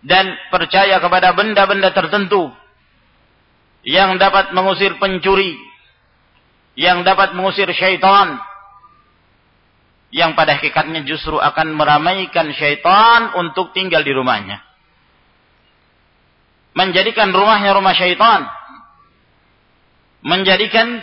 dan 0.02 0.26
percaya 0.50 0.98
kepada 0.98 1.38
benda-benda 1.38 1.94
tertentu 1.94 2.50
yang 3.84 4.20
dapat 4.20 4.52
mengusir 4.52 5.00
pencuri, 5.00 5.56
yang 6.76 7.04
dapat 7.08 7.32
mengusir 7.36 7.68
syaitan, 7.72 8.40
yang 10.10 10.34
pada 10.34 10.58
hakikatnya 10.58 11.06
justru 11.06 11.38
akan 11.38 11.78
meramaikan 11.78 12.50
syaitan 12.58 13.38
untuk 13.38 13.72
tinggal 13.78 14.02
di 14.02 14.10
rumahnya. 14.10 14.66
Menjadikan 16.74 17.30
rumahnya 17.30 17.76
rumah 17.78 17.94
syaitan. 17.94 18.50
Menjadikan 20.20 21.00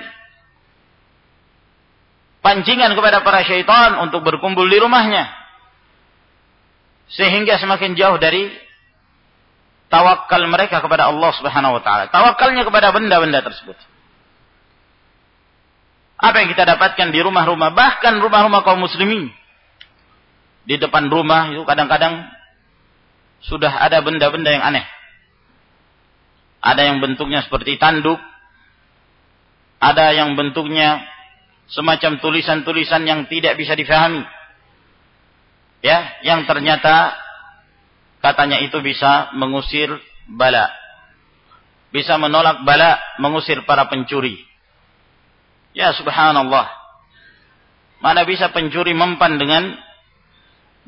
pancingan 2.43 2.93
kepada 2.95 3.23
para 3.23 3.43
syaitan 3.47 3.99
untuk 4.03 4.27
berkumpul 4.27 4.67
di 4.67 4.79
rumahnya. 4.79 5.27
Sehingga 7.07 7.63
semakin 7.63 7.95
jauh 7.95 8.19
dari 8.19 8.51
tawakal 9.89 10.43
mereka 10.51 10.83
kepada 10.83 11.11
Allah 11.11 11.31
Subhanahu 11.37 11.79
wa 11.79 11.83
taala. 11.83 12.11
Tawakalnya 12.11 12.67
kepada 12.67 12.91
benda-benda 12.91 13.43
tersebut. 13.43 13.79
Apa 16.17 16.43
yang 16.43 16.49
kita 16.49 16.65
dapatkan 16.65 17.13
di 17.13 17.21
rumah-rumah, 17.21 17.77
bahkan 17.77 18.17
rumah-rumah 18.19 18.65
kaum 18.65 18.81
muslimin. 18.81 19.29
Di 20.67 20.81
depan 20.81 21.07
rumah 21.07 21.53
itu 21.53 21.63
kadang-kadang 21.63 22.27
sudah 23.45 23.71
ada 23.71 24.01
benda-benda 24.03 24.51
yang 24.51 24.65
aneh. 24.65 24.83
Ada 26.65 26.91
yang 26.91 26.99
bentuknya 26.99 27.47
seperti 27.47 27.79
tanduk, 27.79 28.19
ada 29.79 30.11
yang 30.17 30.35
bentuknya 30.35 31.05
semacam 31.71 32.19
tulisan-tulisan 32.19 33.07
yang 33.07 33.29
tidak 33.31 33.55
bisa 33.61 33.77
difahami. 33.77 34.25
Ya, 35.85 36.17
yang 36.25 36.49
ternyata 36.49 37.15
katanya 38.27 38.59
itu 38.59 38.83
bisa 38.83 39.31
mengusir 39.39 39.87
bala. 40.27 40.67
Bisa 41.95 42.19
menolak 42.19 42.67
bala, 42.67 42.99
mengusir 43.23 43.63
para 43.63 43.87
pencuri. 43.87 44.43
Ya 45.71 45.95
subhanallah. 45.95 46.67
Mana 48.03 48.27
bisa 48.27 48.51
pencuri 48.51 48.93
mempan 48.93 49.39
dengan 49.39 49.79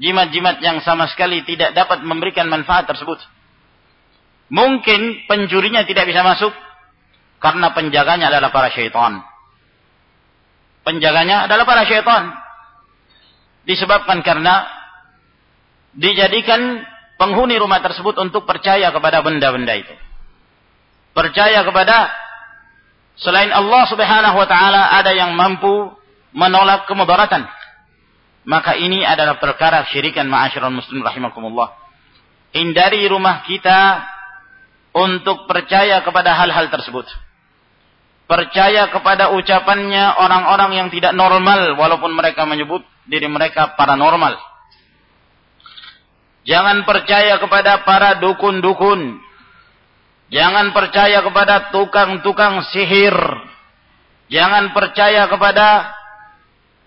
jimat-jimat 0.03 0.59
yang 0.59 0.83
sama 0.83 1.07
sekali 1.07 1.47
tidak 1.47 1.73
dapat 1.79 2.03
memberikan 2.03 2.51
manfaat 2.51 2.91
tersebut. 2.91 3.23
Mungkin 4.51 5.31
pencurinya 5.31 5.87
tidak 5.87 6.11
bisa 6.11 6.27
masuk 6.27 6.53
karena 7.39 7.71
penjaganya 7.73 8.29
adalah 8.33 8.51
para 8.51 8.69
syaitan 8.75 9.23
penjaganya 10.89 11.45
adalah 11.45 11.69
para 11.69 11.85
syaitan. 11.85 12.33
Disebabkan 13.69 14.25
karena 14.25 14.65
dijadikan 15.93 16.81
penghuni 17.19 17.59
rumah 17.59 17.83
tersebut 17.83 18.17
untuk 18.23 18.47
percaya 18.49 18.89
kepada 18.95 19.21
benda-benda 19.21 19.75
itu. 19.75 19.95
Percaya 21.13 21.67
kepada 21.67 22.09
selain 23.19 23.51
Allah 23.51 23.83
Subhanahu 23.91 24.37
wa 24.39 24.47
taala 24.47 24.95
ada 24.95 25.11
yang 25.13 25.35
mampu 25.35 25.93
menolak 26.33 26.87
kemudaratan. 26.87 27.45
Maka 28.49 28.81
ini 28.81 29.05
adalah 29.05 29.37
perkara 29.37 29.85
syirikan 29.93 30.25
ma'asyiral 30.31 30.73
muslim 30.73 31.05
rahimakumullah. 31.05 31.75
Hindari 32.55 33.05
rumah 33.11 33.45
kita 33.45 34.01
untuk 34.97 35.45
percaya 35.45 36.01
kepada 36.01 36.33
hal-hal 36.33 36.73
tersebut 36.73 37.05
percaya 38.29 38.93
kepada 38.93 39.33
ucapannya 39.33 40.21
orang-orang 40.21 40.77
yang 40.77 40.89
tidak 40.93 41.17
normal 41.17 41.75
walaupun 41.81 42.13
mereka 42.13 42.45
menyebut 42.45 42.85
diri 43.09 43.25
mereka 43.25 43.73
paranormal. 43.75 44.37
Jangan 46.49 46.89
percaya 46.89 47.37
kepada 47.37 47.85
para 47.85 48.17
dukun-dukun. 48.25 49.21
Jangan 50.33 50.73
percaya 50.73 51.21
kepada 51.21 51.69
tukang-tukang 51.69 52.65
sihir. 52.73 53.13
Jangan 54.33 54.73
percaya 54.73 55.29
kepada 55.29 55.93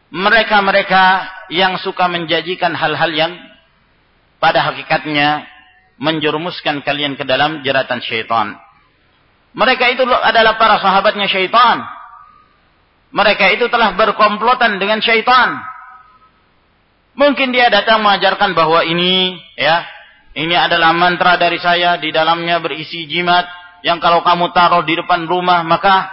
mereka-mereka 0.09 1.29
yang 1.53 1.77
suka 1.77 2.09
menjanjikan 2.09 2.73
hal-hal 2.73 3.13
yang 3.13 3.33
pada 4.41 4.65
hakikatnya 4.65 5.45
menjerumuskan 6.01 6.81
kalian 6.81 7.13
ke 7.13 7.21
dalam 7.21 7.61
jeratan 7.61 8.01
syaitan. 8.01 8.57
Mereka 9.53 9.93
itu 9.93 10.09
adalah 10.09 10.57
para 10.57 10.81
sahabatnya 10.81 11.29
syaitan. 11.29 11.85
Mereka 13.13 13.61
itu 13.61 13.69
telah 13.69 13.93
berkomplotan 13.93 14.81
dengan 14.81 14.97
syaitan. 15.05 15.70
Mungkin 17.11 17.51
dia 17.51 17.67
datang 17.67 18.03
mengajarkan 18.03 18.55
bahwa 18.55 18.87
ini, 18.87 19.35
ya, 19.59 19.83
ini 20.31 20.55
adalah 20.55 20.95
mantra 20.95 21.35
dari 21.35 21.59
saya, 21.59 21.99
di 21.99 22.07
dalamnya 22.09 22.63
berisi 22.63 23.03
jimat, 23.07 23.43
yang 23.83 23.99
kalau 23.99 24.23
kamu 24.23 24.55
taruh 24.55 24.85
di 24.87 24.95
depan 24.95 25.27
rumah, 25.27 25.65
maka 25.67 26.07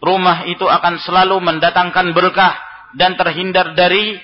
rumah 0.00 0.48
itu 0.48 0.64
akan 0.64 1.02
selalu 1.04 1.36
mendatangkan 1.42 2.16
berkah 2.16 2.56
dan 2.96 3.18
terhindar 3.18 3.76
dari 3.76 4.16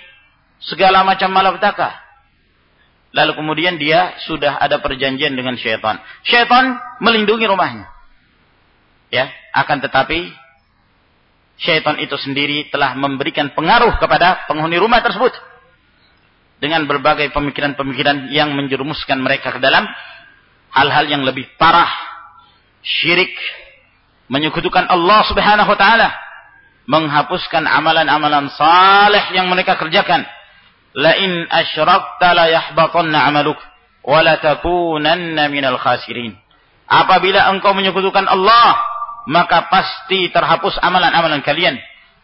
segala 0.62 1.05
macam 1.05 1.28
malapetaka. 1.28 2.02
Lalu 3.12 3.37
kemudian 3.37 3.76
dia 3.76 4.16
sudah 4.24 4.57
ada 4.57 4.81
perjanjian 4.81 5.37
dengan 5.37 5.52
syaitan. 5.61 6.00
Syaitan 6.24 6.81
melindungi 7.05 7.44
rumahnya. 7.44 7.85
Ya, 9.12 9.28
akan 9.52 9.85
tetapi 9.85 10.33
syaitan 11.61 12.00
itu 12.00 12.16
sendiri 12.16 12.72
telah 12.72 12.96
memberikan 12.96 13.52
pengaruh 13.52 14.00
kepada 14.00 14.48
penghuni 14.48 14.81
rumah 14.81 15.05
tersebut. 15.05 15.51
Dengan 16.62 16.87
berbagai 16.87 17.35
pemikiran-pemikiran 17.35 18.31
yang 18.31 18.55
menjerumuskan 18.55 19.18
mereka 19.18 19.51
ke 19.51 19.59
dalam 19.59 19.83
hal-hal 20.70 21.11
yang 21.11 21.27
lebih 21.27 21.51
parah, 21.59 21.90
syirik, 22.87 23.35
menyekutukan 24.31 24.87
Allah 24.87 25.27
Subhanahu 25.27 25.66
wa 25.66 25.75
taala, 25.75 26.14
menghapuskan 26.87 27.66
amalan-amalan 27.66 28.46
saleh 28.55 29.35
yang 29.35 29.51
mereka 29.51 29.75
kerjakan. 29.75 30.22
La 30.94 31.18
in 31.18 31.51
asyrakta 31.51 32.31
la 32.31 32.46
yahbatanna 32.46 33.27
'amaluk 33.27 33.59
wa 34.07 34.22
takunanna 34.38 35.51
minal 35.51 35.83
khasirin. 35.83 36.38
Apabila 36.87 37.51
engkau 37.51 37.75
menyekutukan 37.75 38.29
Allah, 38.31 38.79
maka 39.27 39.66
pasti 39.66 40.31
terhapus 40.31 40.79
amalan-amalan 40.79 41.42
kalian 41.42 41.75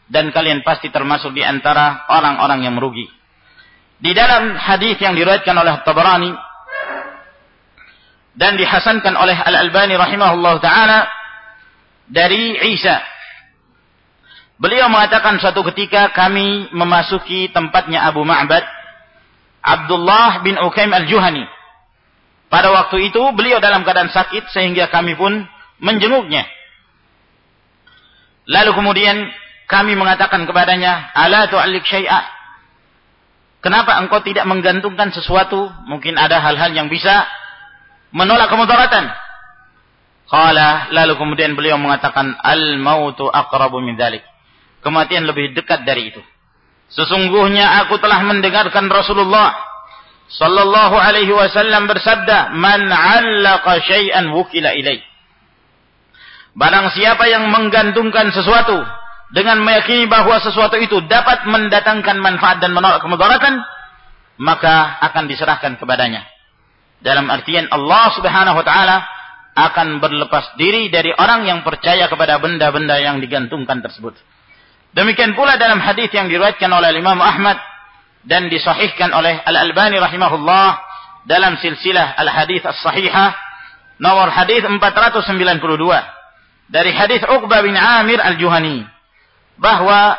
dan 0.06 0.30
kalian 0.30 0.62
pasti 0.62 0.94
termasuk 0.94 1.34
di 1.34 1.42
antara 1.42 2.06
orang-orang 2.06 2.62
yang 2.62 2.78
merugi. 2.78 3.17
Di 3.98 4.14
dalam 4.14 4.54
hadis 4.54 4.94
yang 5.02 5.18
diriwayatkan 5.18 5.56
oleh 5.58 5.82
Tabarani 5.82 6.30
dan 8.38 8.54
dihasankan 8.54 9.18
oleh 9.18 9.34
Al-Albani 9.34 9.98
rahimahullah 9.98 10.54
taala 10.62 11.10
dari 12.06 12.54
Isa. 12.78 13.02
Beliau 14.58 14.86
mengatakan 14.86 15.42
suatu 15.42 15.66
ketika 15.74 16.14
kami 16.14 16.70
memasuki 16.70 17.50
tempatnya 17.50 18.06
Abu 18.06 18.22
Ma'bad 18.22 18.62
Abdullah 19.62 20.46
bin 20.46 20.54
Ukaim 20.54 20.94
Al-Juhani. 20.94 21.42
Pada 22.48 22.70
waktu 22.70 23.10
itu 23.10 23.22
beliau 23.34 23.58
dalam 23.58 23.82
keadaan 23.82 24.08
sakit 24.14 24.48
sehingga 24.54 24.88
kami 24.88 25.18
pun 25.18 25.42
menjenguknya. 25.82 26.46
Lalu 28.48 28.70
kemudian 28.72 29.28
kami 29.68 29.92
mengatakan 29.98 30.48
kepadanya, 30.48 31.12
"Ala 31.12 31.50
tu'allik 31.52 31.84
syai'a?" 31.84 32.37
Kenapa 33.58 33.98
engkau 33.98 34.22
tidak 34.22 34.46
menggantungkan 34.46 35.10
sesuatu? 35.10 35.66
Mungkin 35.90 36.14
ada 36.14 36.38
hal-hal 36.38 36.70
yang 36.74 36.86
bisa 36.86 37.26
menolak 38.14 38.46
kemudaratan. 38.46 39.10
Qala 40.28 40.92
lalu 40.92 41.16
kemudian 41.18 41.56
beliau 41.56 41.80
mengatakan 41.80 42.36
al-mautu 42.38 43.26
aqrabu 43.26 43.82
min 43.82 43.98
dzalik. 43.98 44.22
Kematian 44.84 45.26
lebih 45.26 45.56
dekat 45.58 45.82
dari 45.82 46.14
itu. 46.14 46.22
Sesungguhnya 46.88 47.84
aku 47.84 47.98
telah 47.98 48.22
mendengarkan 48.22 48.86
Rasulullah 48.88 49.52
sallallahu 50.30 50.96
alaihi 50.96 51.32
wasallam 51.34 51.90
bersabda, 51.90 52.54
"Man 52.54 52.86
'allaqa 52.88 53.82
syai'an 53.84 54.30
wukila 54.30 54.70
ilaih." 54.72 55.02
Barang 56.54 56.90
siapa 56.94 57.26
yang 57.26 57.50
menggantungkan 57.50 58.30
sesuatu 58.30 58.82
dengan 59.28 59.60
meyakini 59.60 60.08
bahwa 60.08 60.40
sesuatu 60.40 60.80
itu 60.80 61.04
dapat 61.04 61.44
mendatangkan 61.44 62.16
manfaat 62.16 62.64
dan 62.64 62.72
menolak 62.72 63.04
kemudaratan, 63.04 63.60
maka 64.40 64.96
akan 65.04 65.28
diserahkan 65.28 65.76
kepadanya. 65.76 66.24
Dalam 67.04 67.28
artian 67.28 67.68
Allah 67.68 68.10
Subhanahu 68.16 68.56
wa 68.58 68.64
taala 68.64 68.96
akan 69.58 69.98
berlepas 70.00 70.54
diri 70.56 70.88
dari 70.88 71.12
orang 71.12 71.44
yang 71.44 71.60
percaya 71.66 72.06
kepada 72.06 72.40
benda-benda 72.40 72.96
yang 72.98 73.20
digantungkan 73.20 73.84
tersebut. 73.84 74.16
Demikian 74.96 75.36
pula 75.36 75.60
dalam 75.60 75.82
hadis 75.82 76.08
yang 76.14 76.30
diriwayatkan 76.32 76.70
oleh 76.72 76.96
Imam 76.96 77.20
Ahmad 77.20 77.60
dan 78.24 78.48
disahihkan 78.48 79.12
oleh 79.12 79.36
Al-Albani 79.44 80.00
rahimahullah 80.00 80.80
dalam 81.28 81.60
silsilah 81.60 82.16
Al-Hadis 82.16 82.64
As-Sahihah 82.64 83.36
nomor 84.00 84.32
hadis 84.32 84.64
492 84.64 85.60
dari 86.72 86.90
hadis 86.94 87.20
Uqbah 87.26 87.60
bin 87.60 87.76
Amir 87.76 88.22
Al-Juhani 88.22 88.97
bahwa 89.58 90.16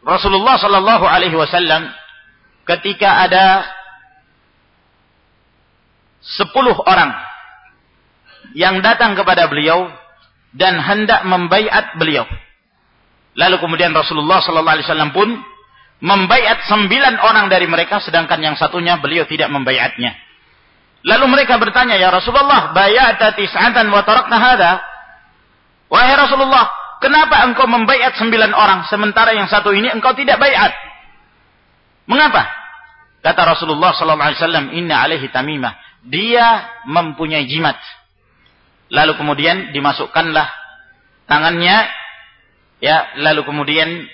Rasulullah 0.00 0.56
Shallallahu 0.56 1.04
Alaihi 1.04 1.36
Wasallam 1.36 1.92
ketika 2.64 3.28
ada 3.28 3.68
sepuluh 6.20 6.76
orang 6.84 7.12
yang 8.56 8.80
datang 8.80 9.12
kepada 9.16 9.46
beliau 9.46 9.88
dan 10.56 10.80
hendak 10.80 11.22
membaiat 11.28 11.94
beliau. 12.00 12.26
Lalu 13.38 13.56
kemudian 13.62 13.94
Rasulullah 13.94 14.42
Shallallahu 14.42 14.74
Alaihi 14.74 14.86
Wasallam 14.88 15.12
pun 15.14 15.28
membaiat 16.00 16.64
sembilan 16.64 17.20
orang 17.20 17.46
dari 17.52 17.68
mereka, 17.68 18.00
sedangkan 18.00 18.40
yang 18.40 18.56
satunya 18.56 18.96
beliau 18.96 19.28
tidak 19.28 19.52
membaiatnya. 19.52 20.16
Lalu 21.04 21.24
mereka 21.28 21.56
bertanya, 21.60 21.96
ya 21.96 22.08
Rasulullah, 22.12 22.72
bayat 22.72 23.20
tis'atan 23.36 23.88
wa 23.88 24.00
tarakna 24.04 24.36
hada. 24.36 24.72
Wahai 25.92 26.16
Rasulullah, 26.16 26.68
Kenapa 27.00 27.48
engkau 27.48 27.64
membaiat 27.64 28.12
sembilan 28.20 28.52
orang 28.52 28.84
sementara 28.92 29.32
yang 29.32 29.48
satu 29.48 29.72
ini 29.72 29.88
engkau 29.88 30.12
tidak 30.12 30.36
baiat? 30.36 30.68
Mengapa? 32.04 32.44
Kata 33.24 33.56
Rasulullah 33.56 33.96
sallallahu 33.96 34.28
alaihi 34.32 34.40
wasallam, 34.40 34.66
"Inna 34.76 35.00
alaihi 35.00 35.32
tamimah." 35.32 35.76
Dia 36.04 36.80
mempunyai 36.88 37.48
jimat. 37.48 37.76
Lalu 38.92 39.16
kemudian 39.16 39.72
dimasukkanlah 39.72 40.48
tangannya 41.24 41.88
ya, 42.84 43.16
lalu 43.20 43.48
kemudian 43.48 44.08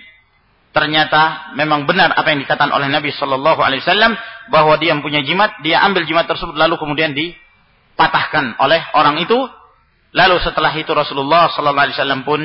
ternyata 0.75 1.55
memang 1.57 1.89
benar 1.89 2.13
apa 2.13 2.35
yang 2.35 2.45
dikatakan 2.45 2.69
oleh 2.69 2.93
Nabi 2.93 3.09
sallallahu 3.15 3.65
alaihi 3.65 3.81
wasallam 3.81 4.13
bahwa 4.53 4.77
dia 4.77 4.93
mempunyai 4.93 5.25
jimat, 5.25 5.59
dia 5.65 5.81
ambil 5.83 6.05
jimat 6.05 6.29
tersebut 6.29 6.55
lalu 6.55 6.77
kemudian 6.79 7.17
dipatahkan 7.17 8.63
oleh 8.63 8.79
orang 8.95 9.19
itu. 9.19 9.39
Lalu 10.15 10.39
setelah 10.43 10.71
itu 10.77 10.91
Rasulullah 10.95 11.51
sallallahu 11.51 11.87
alaihi 11.89 11.97
wasallam 11.99 12.23
pun 12.23 12.41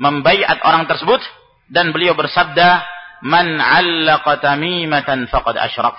membaiat 0.00 0.64
orang 0.64 0.88
tersebut 0.88 1.20
dan 1.68 1.92
beliau 1.92 2.16
bersabda 2.16 2.82
man 3.20 3.60
'allaqa 3.60 4.40
tamimatan 4.40 5.28
faqad 5.28 5.60
asyrak. 5.60 5.94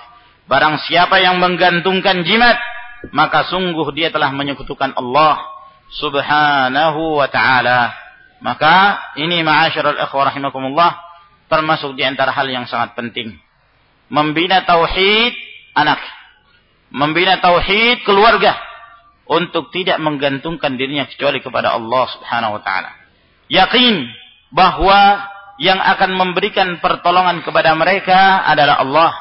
Barang 0.50 0.82
siapa 0.82 1.22
yang 1.22 1.38
menggantungkan 1.38 2.26
jimat 2.26 2.58
maka 3.14 3.46
sungguh 3.46 3.86
dia 3.94 4.10
telah 4.10 4.34
menyekutukan 4.34 4.98
Allah 4.98 5.38
subhanahu 5.94 7.22
wa 7.22 7.30
ta'ala. 7.30 7.94
Maka 8.42 8.98
ini 9.22 9.46
ma'asyiral 9.46 10.02
ikhwah 10.02 10.34
rahimakumullah 10.34 10.98
termasuk 11.46 11.94
di 11.94 12.02
antara 12.02 12.34
hal 12.34 12.50
yang 12.50 12.66
sangat 12.66 12.98
penting. 12.98 13.38
Membina 14.10 14.66
tauhid 14.66 15.32
anak 15.78 16.02
membina 16.90 17.38
tauhid 17.38 18.02
keluarga 18.02 18.58
untuk 19.30 19.70
tidak 19.70 19.96
menggantungkan 20.02 20.74
dirinya 20.74 21.06
kecuali 21.06 21.38
kepada 21.38 21.72
Allah 21.72 22.04
subhanahu 22.18 22.58
wa 22.58 22.62
ta'ala 22.66 23.01
yakin 23.52 24.08
bahwa 24.48 25.28
yang 25.60 25.78
akan 25.78 26.16
memberikan 26.16 26.80
pertolongan 26.80 27.44
kepada 27.44 27.76
mereka 27.76 28.48
adalah 28.48 28.80
Allah. 28.80 29.12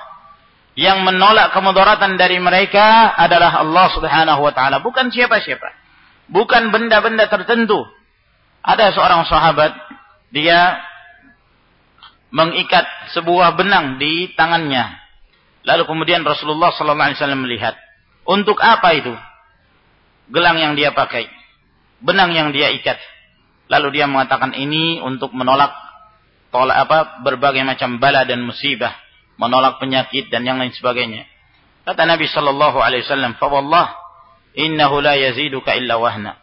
Yang 0.71 1.03
menolak 1.03 1.51
kemudaratan 1.51 2.15
dari 2.15 2.39
mereka 2.39 3.11
adalah 3.19 3.59
Allah 3.59 3.91
Subhanahu 3.91 4.39
wa 4.39 4.55
taala, 4.55 4.79
bukan 4.79 5.11
siapa-siapa. 5.11 5.67
Bukan 6.31 6.71
benda-benda 6.71 7.27
tertentu. 7.27 7.83
Ada 8.63 8.95
seorang 8.95 9.27
sahabat 9.27 9.75
dia 10.31 10.79
mengikat 12.31 12.87
sebuah 13.11 13.59
benang 13.59 13.99
di 13.99 14.31
tangannya. 14.31 14.95
Lalu 15.67 15.83
kemudian 15.83 16.23
Rasulullah 16.23 16.71
sallallahu 16.71 17.11
alaihi 17.11 17.19
wasallam 17.19 17.43
melihat, 17.43 17.75
"Untuk 18.23 18.57
apa 18.63 18.95
itu?" 18.95 19.11
Gelang 20.31 20.55
yang 20.55 20.73
dia 20.79 20.95
pakai, 20.95 21.27
benang 21.99 22.31
yang 22.31 22.55
dia 22.55 22.71
ikat. 22.71 22.95
Lalu 23.71 23.87
dia 23.95 24.05
mengatakan 24.11 24.51
ini 24.51 24.99
untuk 24.99 25.31
menolak 25.31 25.71
tolak 26.51 26.75
apa 26.75 26.97
berbagai 27.23 27.63
macam 27.63 28.03
bala 28.03 28.27
dan 28.27 28.43
musibah, 28.43 28.91
menolak 29.39 29.79
penyakit 29.79 30.27
dan 30.27 30.43
yang 30.43 30.59
lain 30.59 30.75
sebagainya. 30.75 31.23
Kata 31.87 32.03
Nabi 32.03 32.27
sallallahu 32.27 32.83
alaihi 32.83 33.07
wasallam, 33.07 33.39
"Fa 33.39 33.47
wallah 33.47 33.95
innahu 34.59 34.99
la 34.99 35.15
yaziduka 35.15 35.71
illa 35.79 35.95
wahna." 35.95 36.35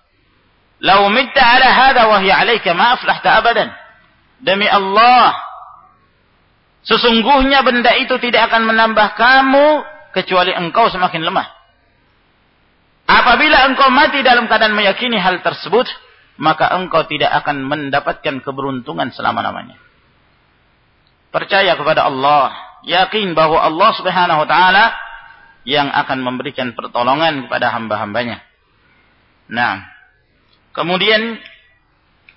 Lau 0.80 1.12
mitta 1.12 1.44
ala 1.44 1.68
hadha 1.68 2.08
wa 2.08 2.16
hiya 2.24 2.40
alayka 2.40 2.72
ma 2.72 2.96
aflahta 2.96 3.44
abadan. 3.44 3.68
Demi 4.40 4.64
Allah, 4.64 5.36
sesungguhnya 6.88 7.60
benda 7.60 7.92
itu 8.00 8.16
tidak 8.24 8.48
akan 8.48 8.72
menambah 8.72 9.18
kamu 9.18 9.66
kecuali 10.16 10.56
engkau 10.56 10.88
semakin 10.88 11.28
lemah. 11.28 11.46
Apabila 13.04 13.68
engkau 13.68 13.90
mati 13.92 14.24
dalam 14.24 14.48
keadaan 14.48 14.72
meyakini 14.72 15.18
hal 15.18 15.42
tersebut, 15.42 15.90
maka 16.38 16.70
engkau 16.70 17.02
tidak 17.10 17.34
akan 17.42 17.66
mendapatkan 17.66 18.40
keberuntungan 18.40 19.10
selama-lamanya. 19.10 19.74
Percaya 21.34 21.74
kepada 21.74 22.06
Allah, 22.06 22.54
yakin 22.86 23.34
bahwa 23.34 23.58
Allah 23.58 23.90
Subhanahu 23.98 24.46
wa 24.46 24.48
taala 24.48 24.94
yang 25.66 25.90
akan 25.92 26.24
memberikan 26.24 26.72
pertolongan 26.72 27.44
kepada 27.44 27.74
hamba-hambanya. 27.74 28.40
Nah, 29.50 29.84
kemudian 30.72 31.36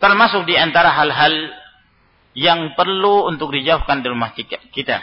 termasuk 0.02 0.44
di 0.50 0.58
antara 0.58 0.92
hal-hal 0.92 1.54
yang 2.34 2.74
perlu 2.74 3.30
untuk 3.30 3.54
dijauhkan 3.54 4.02
di 4.02 4.08
rumah 4.10 4.34
kita. 4.36 4.98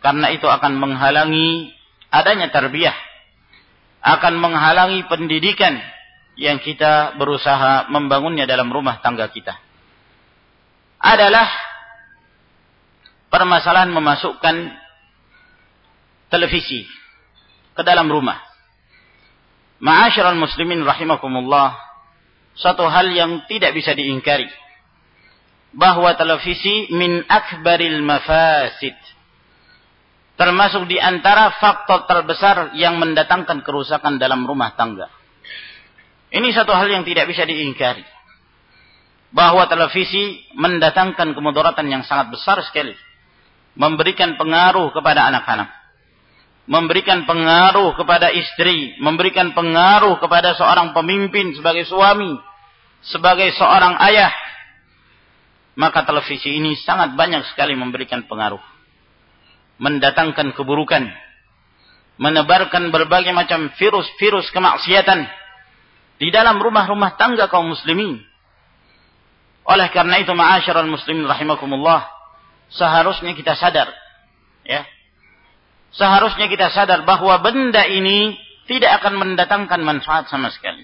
Karena 0.00 0.32
itu 0.32 0.48
akan 0.48 0.74
menghalangi 0.80 1.76
adanya 2.08 2.48
tarbiyah. 2.48 2.96
Akan 4.04 4.36
menghalangi 4.36 5.06
pendidikan 5.08 5.80
yang 6.34 6.58
kita 6.58 7.14
berusaha 7.14 7.86
membangunnya 7.90 8.46
dalam 8.46 8.70
rumah 8.70 8.98
tangga 8.98 9.30
kita 9.30 9.54
adalah 10.98 11.46
permasalahan 13.30 13.92
memasukkan 13.92 14.56
televisi 16.32 16.86
ke 17.74 17.82
dalam 17.82 18.06
rumah. 18.08 18.40
Ma'asyiral 19.82 20.38
muslimin 20.38 20.80
rahimakumullah, 20.86 21.76
satu 22.56 22.86
hal 22.86 23.10
yang 23.10 23.44
tidak 23.50 23.74
bisa 23.74 23.92
diingkari 23.92 24.48
bahwa 25.74 26.14
televisi 26.14 26.88
min 26.94 27.26
akbaril 27.26 27.98
mafasid 28.00 28.94
termasuk 30.34 30.86
di 30.90 30.98
antara 30.98 31.54
faktor 31.58 32.06
terbesar 32.06 32.74
yang 32.78 32.98
mendatangkan 32.98 33.62
kerusakan 33.62 34.18
dalam 34.18 34.46
rumah 34.46 34.74
tangga. 34.74 35.10
Ini 36.34 36.48
satu 36.50 36.74
hal 36.74 36.90
yang 36.90 37.06
tidak 37.06 37.30
bisa 37.30 37.46
diingkari. 37.46 38.02
Bahwa 39.30 39.70
televisi 39.70 40.42
mendatangkan 40.58 41.34
kemudaratan 41.34 41.86
yang 41.86 42.02
sangat 42.02 42.34
besar 42.34 42.58
sekali. 42.66 42.94
Memberikan 43.78 44.34
pengaruh 44.38 44.90
kepada 44.94 45.30
anak-anak 45.30 45.84
memberikan 46.64 47.28
pengaruh 47.28 47.92
kepada 47.92 48.32
istri, 48.32 48.96
memberikan 49.00 49.52
pengaruh 49.52 50.16
kepada 50.16 50.56
seorang 50.56 50.96
pemimpin 50.96 51.52
sebagai 51.52 51.84
suami, 51.84 52.40
sebagai 53.04 53.52
seorang 53.52 54.00
ayah, 54.08 54.32
maka 55.76 56.08
televisi 56.08 56.56
ini 56.56 56.72
sangat 56.80 57.12
banyak 57.12 57.44
sekali 57.52 57.76
memberikan 57.76 58.24
pengaruh. 58.24 58.62
Mendatangkan 59.76 60.54
keburukan, 60.54 61.04
menebarkan 62.16 62.88
berbagai 62.94 63.34
macam 63.34 63.74
virus-virus 63.76 64.48
kemaksiatan 64.54 65.26
di 66.18 66.28
dalam 66.30 66.62
rumah-rumah 66.62 67.18
tangga 67.18 67.50
kaum 67.50 67.72
muslimin. 67.72 68.22
Oleh 69.64 69.88
karena 69.90 70.20
itu, 70.20 70.30
ma'asyiral 70.36 70.88
muslimin 70.88 71.24
rahimakumullah, 71.24 72.06
seharusnya 72.68 73.32
kita 73.32 73.56
sadar 73.56 73.92
ya 74.64 74.82
seharusnya 75.94 76.50
kita 76.50 76.72
sadar 76.74 77.06
bahwa 77.06 77.38
benda 77.38 77.86
ini 77.86 78.34
tidak 78.66 79.02
akan 79.02 79.20
mendatangkan 79.20 79.80
manfaat 79.84 80.26
sama 80.26 80.50
sekali. 80.50 80.82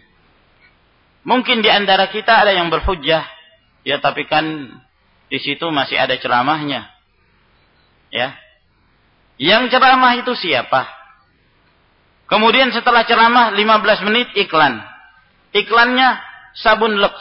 Mungkin 1.27 1.61
di 1.61 1.69
antara 1.69 2.09
kita 2.09 2.45
ada 2.45 2.53
yang 2.55 2.73
berhujjah, 2.73 3.25
ya 3.85 3.97
tapi 4.01 4.25
kan 4.25 4.45
di 5.29 5.39
situ 5.41 5.69
masih 5.69 5.99
ada 5.99 6.17
ceramahnya. 6.17 6.89
Ya. 8.11 8.37
Yang 9.41 9.77
ceramah 9.77 10.21
itu 10.21 10.33
siapa? 10.37 10.89
Kemudian 12.29 12.71
setelah 12.71 13.05
ceramah 13.09 13.51
15 13.57 14.07
menit 14.07 14.29
iklan. 14.37 14.85
Iklannya 15.51 16.09
sabun 16.55 16.99
Lux. 16.99 17.19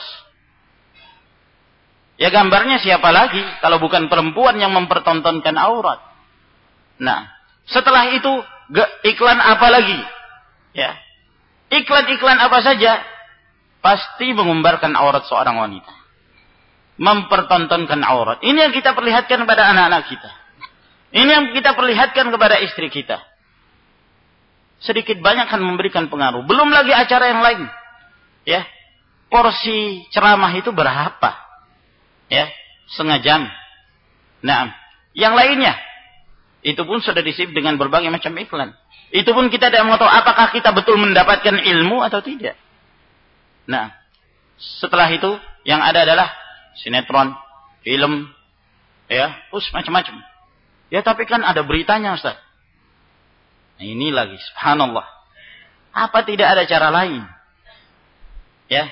Ya 2.19 2.27
gambarnya 2.29 2.83
siapa 2.83 3.15
lagi 3.15 3.39
kalau 3.63 3.79
bukan 3.79 4.11
perempuan 4.11 4.59
yang 4.59 4.75
mempertontonkan 4.75 5.55
aurat. 5.55 6.03
Nah, 6.99 7.31
setelah 7.63 8.11
itu 8.11 8.43
iklan 9.07 9.39
apa 9.39 9.67
lagi? 9.71 9.99
Ya. 10.75 10.99
Iklan-iklan 11.69 12.37
apa 12.43 12.59
saja 12.59 12.99
pasti 13.79 14.35
mengumbarkan 14.35 14.99
aurat 14.99 15.23
seorang 15.31 15.63
wanita. 15.63 15.93
Mempertontonkan 16.99 18.03
aurat. 18.03 18.43
Ini 18.43 18.67
yang 18.67 18.73
kita 18.75 18.91
perlihatkan 18.91 19.47
kepada 19.47 19.71
anak-anak 19.71 20.11
kita. 20.11 20.31
Ini 21.15 21.31
yang 21.31 21.45
kita 21.55 21.71
perlihatkan 21.73 22.27
kepada 22.27 22.59
istri 22.59 22.91
kita. 22.91 23.23
Sedikit 24.83 25.23
banyak 25.23 25.47
akan 25.47 25.63
memberikan 25.63 26.11
pengaruh. 26.11 26.43
Belum 26.43 26.67
lagi 26.67 26.91
acara 26.91 27.31
yang 27.31 27.39
lain. 27.39 27.63
Ya. 28.49 28.65
Porsi 29.29 30.09
ceramah 30.09 30.49
itu 30.57 30.73
berapa? 30.73 31.31
Ya. 32.33 32.49
Setengah 32.89 33.21
jam. 33.21 33.41
Nah, 34.41 34.73
yang 35.13 35.37
lainnya 35.37 35.77
itu 36.65 36.81
pun 36.83 36.99
sudah 36.99 37.21
disip 37.21 37.53
dengan 37.53 37.77
berbagai 37.77 38.09
macam 38.09 38.33
iklan. 38.41 38.73
Itu 39.13 39.31
pun 39.31 39.47
kita 39.47 39.69
tidak 39.69 39.85
mau 39.85 39.95
tahu 39.95 40.09
apakah 40.09 40.49
kita 40.49 40.73
betul 40.73 40.97
mendapatkan 40.97 41.55
ilmu 41.55 42.01
atau 42.03 42.19
tidak. 42.19 42.57
Nah, 43.69 43.93
setelah 44.57 45.07
itu 45.13 45.37
yang 45.63 45.79
ada 45.79 46.03
adalah 46.03 46.33
sinetron, 46.81 47.31
film, 47.85 48.27
ya, 49.07 49.39
terus 49.53 49.69
macam-macam. 49.71 50.19
Ya 50.89 51.05
tapi 51.05 51.29
kan 51.29 51.45
ada 51.45 51.61
beritanya 51.61 52.17
Ustaz. 52.17 52.35
Nah, 53.79 53.85
ini 53.85 54.11
lagi, 54.11 54.35
subhanallah. 54.51 55.05
Apa 55.95 56.27
tidak 56.27 56.49
ada 56.57 56.63
cara 56.67 56.89
lain? 56.91 57.23
Ya. 58.69 58.87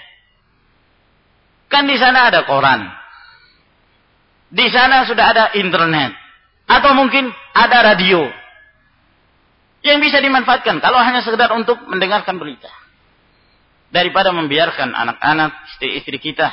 Kan 1.70 1.86
di 1.86 1.96
sana 1.96 2.34
ada 2.34 2.44
koran. 2.44 2.90
Di 4.50 4.68
sana 4.74 5.06
sudah 5.06 5.26
ada 5.32 5.44
internet. 5.56 6.18
Atau 6.68 6.92
mungkin 6.98 7.32
ada 7.56 7.94
radio 7.94 8.28
yang 9.86 10.04
bisa 10.04 10.20
dimanfaatkan 10.20 10.84
kalau 10.84 11.00
hanya 11.00 11.24
sekedar 11.24 11.48
untuk 11.56 11.80
mendengarkan 11.88 12.36
berita. 12.36 12.68
Daripada 13.88 14.36
membiarkan 14.36 14.92
anak-anak, 14.92 15.52
istri-istri 15.72 16.20
kita 16.20 16.52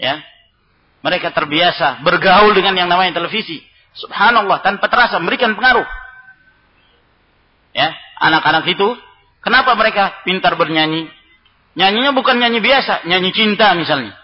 ya. 0.00 0.18
Mereka 1.04 1.36
terbiasa 1.36 2.00
bergaul 2.00 2.56
dengan 2.56 2.74
yang 2.74 2.88
namanya 2.88 3.20
televisi. 3.20 3.60
Subhanallah 3.94 4.64
tanpa 4.64 4.88
terasa 4.88 5.20
memberikan 5.20 5.52
pengaruh. 5.52 5.84
Ya, 7.76 7.92
anak-anak 8.18 8.64
itu 8.72 8.88
kenapa 9.44 9.76
mereka 9.76 10.24
pintar 10.24 10.56
bernyanyi? 10.56 11.06
Nyanyinya 11.74 12.14
bukan 12.14 12.38
nyanyi 12.38 12.62
biasa, 12.62 13.06
nyanyi 13.06 13.30
cinta 13.34 13.74
misalnya. 13.74 14.14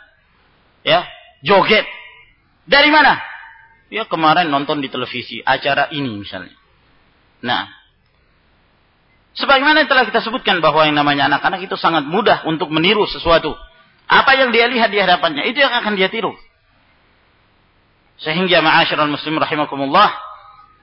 Ya, 0.87 1.07
joget. 1.43 1.87
Dari 2.71 2.91
mana? 2.95 3.19
Ya 3.91 4.07
kemarin 4.07 4.55
nonton 4.55 4.79
di 4.79 4.87
televisi 4.87 5.43
acara 5.43 5.91
ini 5.91 6.15
misalnya. 6.15 6.55
Nah, 7.43 7.67
sebagaimana 9.35 9.83
telah 9.91 10.07
kita 10.07 10.23
sebutkan 10.23 10.63
bahwa 10.63 10.87
yang 10.87 10.95
namanya 10.95 11.27
anak-anak 11.27 11.67
itu 11.67 11.75
sangat 11.75 12.07
mudah 12.07 12.47
untuk 12.47 12.71
meniru 12.71 13.03
sesuatu. 13.11 13.59
Apa 14.07 14.39
yang 14.39 14.55
dia 14.55 14.71
lihat 14.71 14.95
di 14.95 14.99
hadapannya 15.03 15.51
itu 15.51 15.59
yang 15.59 15.75
akan 15.75 15.99
dia 15.99 16.07
tiru. 16.07 16.35
Sehingga 18.23 18.63
ma'asyiral 18.63 19.11
muslim 19.11 19.43
rahimakumullah, 19.43 20.15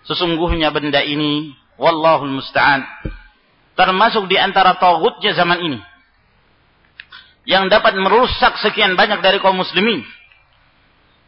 sesungguhnya 0.04 0.72
benda 0.76 1.00
ini 1.04 1.56
wallahul 1.78 2.42
musta'an 2.42 2.84
termasuk 3.78 4.26
di 4.26 4.36
antara 4.36 4.76
tauhidnya 4.82 5.38
zaman 5.38 5.62
ini 5.62 5.80
yang 7.48 7.72
dapat 7.72 7.96
merusak 7.96 8.60
sekian 8.60 9.00
banyak 9.00 9.24
dari 9.24 9.40
kaum 9.40 9.56
muslimin 9.56 10.04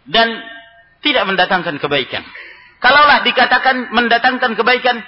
dan 0.03 0.27
tidak 0.99 1.23
mendatangkan 1.31 1.79
kebaikan. 1.79 2.27
Kalaulah 2.83 3.23
dikatakan 3.23 3.95
mendatangkan 3.95 4.51
kebaikan, 4.59 4.99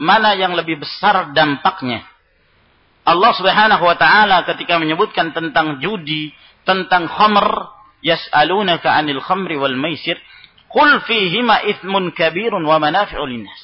mana 0.00 0.32
yang 0.32 0.56
lebih 0.56 0.80
besar 0.80 1.36
dampaknya? 1.36 2.00
Allah 3.04 3.32
Subhanahu 3.36 3.84
wa 3.84 3.96
taala 4.00 4.48
ketika 4.48 4.80
menyebutkan 4.80 5.36
tentang 5.36 5.84
judi, 5.84 6.32
tentang 6.64 7.12
khamr, 7.12 7.68
yas'alunaka 8.00 8.88
'anil 8.88 9.20
khamri 9.20 9.60
wal 9.60 9.76
maisir, 9.76 10.16
qul 10.72 11.04
fihima 11.04 11.60
ithmun 11.68 12.16
kabirun 12.16 12.64
wa 12.64 12.80
manafi'u 12.80 13.24
linnas. 13.28 13.60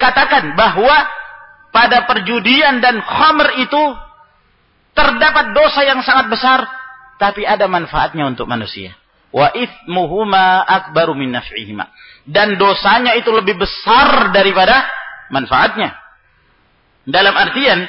Katakan 0.00 0.56
bahwa 0.56 0.96
pada 1.76 2.08
perjudian 2.08 2.80
dan 2.80 3.04
khamr 3.04 3.60
itu 3.60 3.82
terdapat 4.94 5.52
dosa 5.54 5.80
yang 5.86 6.00
sangat 6.02 6.30
besar, 6.30 6.60
tapi 7.20 7.44
ada 7.44 7.68
manfaatnya 7.68 8.26
untuk 8.26 8.48
manusia. 8.48 8.96
Wa 9.30 9.54
ithmuhuma 9.54 10.66
akbaru 10.66 11.14
min 11.14 11.30
naf'ihima. 11.30 11.86
Dan 12.26 12.58
dosanya 12.58 13.14
itu 13.14 13.30
lebih 13.30 13.58
besar 13.58 14.34
daripada 14.34 14.86
manfaatnya. 15.30 15.94
Dalam 17.06 17.32
artian 17.32 17.86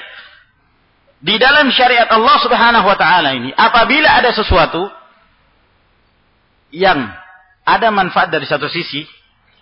di 1.22 1.38
dalam 1.38 1.70
syariat 1.70 2.10
Allah 2.10 2.38
Subhanahu 2.42 2.86
wa 2.90 2.98
taala 2.98 3.38
ini 3.38 3.54
apabila 3.54 4.10
ada 4.10 4.34
sesuatu 4.34 4.90
yang 6.74 6.98
ada 7.62 7.94
manfaat 7.94 8.34
dari 8.34 8.50
satu 8.50 8.66
sisi 8.66 9.06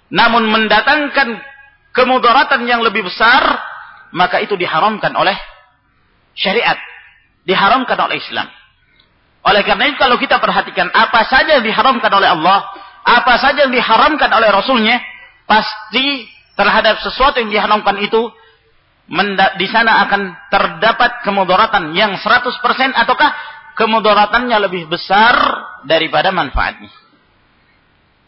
namun 0.08 0.48
mendatangkan 0.48 1.36
kemudaratan 1.92 2.64
yang 2.64 2.80
lebih 2.80 3.04
besar 3.04 3.60
maka 4.16 4.40
itu 4.40 4.56
diharamkan 4.56 5.12
oleh 5.20 5.36
syariat 6.32 6.80
diharamkan 7.50 7.98
oleh 7.98 8.22
Islam 8.22 8.48
oleh 9.40 9.62
karena 9.64 9.88
itu 9.88 9.98
kalau 9.98 10.20
kita 10.20 10.36
perhatikan 10.38 10.92
apa 10.92 11.24
saja 11.32 11.60
yang 11.60 11.66
diharamkan 11.66 12.12
oleh 12.12 12.28
Allah, 12.28 12.60
apa 13.08 13.40
saja 13.40 13.66
yang 13.68 13.74
diharamkan 13.74 14.28
oleh 14.36 14.52
Rasulnya, 14.52 15.00
pasti 15.48 16.28
terhadap 16.60 17.00
sesuatu 17.00 17.40
yang 17.40 17.50
diharamkan 17.50 18.04
itu 18.04 18.30
di 19.58 19.68
sana 19.72 20.06
akan 20.06 20.22
terdapat 20.52 21.24
kemudaratan 21.24 21.96
yang 21.96 22.20
100% 22.20 22.62
ataukah 22.94 23.32
kemudaratannya 23.80 24.58
lebih 24.70 24.92
besar 24.92 25.34
daripada 25.88 26.36
manfaatnya. 26.36 26.92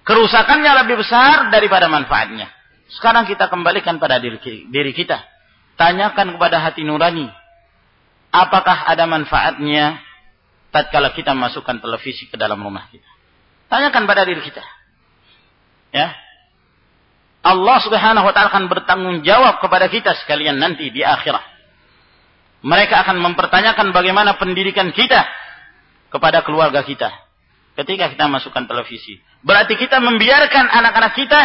Kerusakannya 0.02 0.72
lebih 0.82 1.06
besar 1.06 1.54
daripada 1.54 1.86
manfaatnya. 1.86 2.50
Sekarang 2.90 3.30
kita 3.30 3.52
kembalikan 3.52 4.02
pada 4.02 4.18
diri, 4.18 4.42
diri 4.74 4.92
kita. 4.96 5.22
Tanyakan 5.78 6.40
kepada 6.40 6.58
hati 6.58 6.82
nurani. 6.82 7.30
Apakah 8.32 8.88
ada 8.88 9.04
manfaatnya 9.06 10.00
tatkala 10.72 11.12
kita 11.12 11.36
masukkan 11.36 11.78
televisi 11.78 12.26
ke 12.32 12.40
dalam 12.40 12.58
rumah 12.64 12.88
kita. 12.90 13.06
Tanyakan 13.68 14.08
pada 14.08 14.24
diri 14.24 14.40
kita. 14.42 14.64
Ya. 15.92 16.16
Allah 17.44 17.78
Subhanahu 17.84 18.26
wa 18.26 18.34
taala 18.34 18.50
akan 18.50 18.66
bertanggung 18.72 19.18
jawab 19.28 19.60
kepada 19.60 19.92
kita 19.92 20.16
sekalian 20.24 20.58
nanti 20.58 20.90
di 20.90 21.04
akhirat. 21.04 21.44
Mereka 22.64 22.96
akan 23.04 23.18
mempertanyakan 23.20 23.92
bagaimana 23.92 24.40
pendidikan 24.40 24.94
kita 24.96 25.28
kepada 26.14 26.46
keluarga 26.46 26.86
kita 26.86 27.10
ketika 27.76 28.12
kita 28.14 28.30
masukkan 28.30 28.68
televisi. 28.70 29.20
Berarti 29.42 29.74
kita 29.76 29.98
membiarkan 30.00 30.70
anak-anak 30.70 31.14
kita 31.18 31.42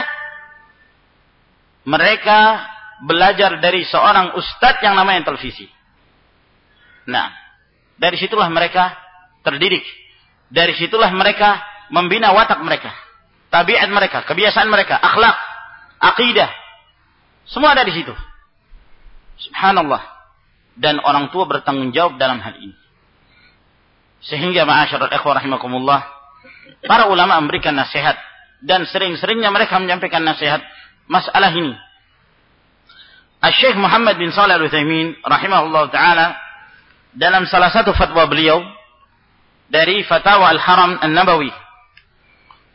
mereka 1.87 2.67
belajar 3.07 3.63
dari 3.63 3.87
seorang 3.87 4.37
ustadz 4.37 4.83
yang 4.85 4.99
namanya 4.99 5.25
televisi. 5.33 5.71
Nah, 7.07 7.31
dari 7.97 8.19
situlah 8.19 8.51
mereka 8.51 8.93
terdidik. 9.47 9.83
Dari 10.51 10.75
situlah 10.79 11.11
mereka 11.11 11.59
membina 11.91 12.31
watak 12.35 12.63
mereka, 12.63 12.91
tabiat 13.51 13.91
mereka, 13.91 14.23
kebiasaan 14.27 14.71
mereka, 14.71 14.99
akhlak, 14.99 15.35
akidah. 16.03 16.51
Semua 17.47 17.75
ada 17.75 17.83
di 17.87 17.95
situ. 17.95 18.15
Subhanallah 19.37 20.03
dan 20.79 20.99
orang 21.03 21.31
tua 21.31 21.47
bertanggung 21.51 21.91
jawab 21.91 22.19
dalam 22.19 22.39
hal 22.43 22.55
ini. 22.59 22.75
Sehingga 24.23 24.67
ma'asyiral 24.67 25.13
ikhwah 25.15 25.39
rahimakumullah, 25.39 26.01
para 26.87 27.07
ulama 27.11 27.39
memberikan 27.43 27.75
nasihat 27.75 28.19
dan 28.63 28.87
sering-seringnya 28.87 29.51
mereka 29.55 29.79
menyampaikan 29.79 30.23
nasihat 30.23 30.63
masalah 31.07 31.51
ini. 31.55 31.75
Syekh 33.47 33.79
Muhammad 33.79 34.19
bin 34.19 34.35
Shalih 34.35 34.59
Al-Utsaimin 34.59 35.23
rahimahullah 35.23 35.85
taala 35.95 36.35
dalam 37.17 37.49
salah 37.49 37.73
satu 37.73 37.97
fatwa 37.97 38.29
beliau 38.29 38.61
dari 39.67 40.05
Fatwa 40.05 40.47
Al-Haram 40.53 41.01
An-Nabawi 41.01 41.51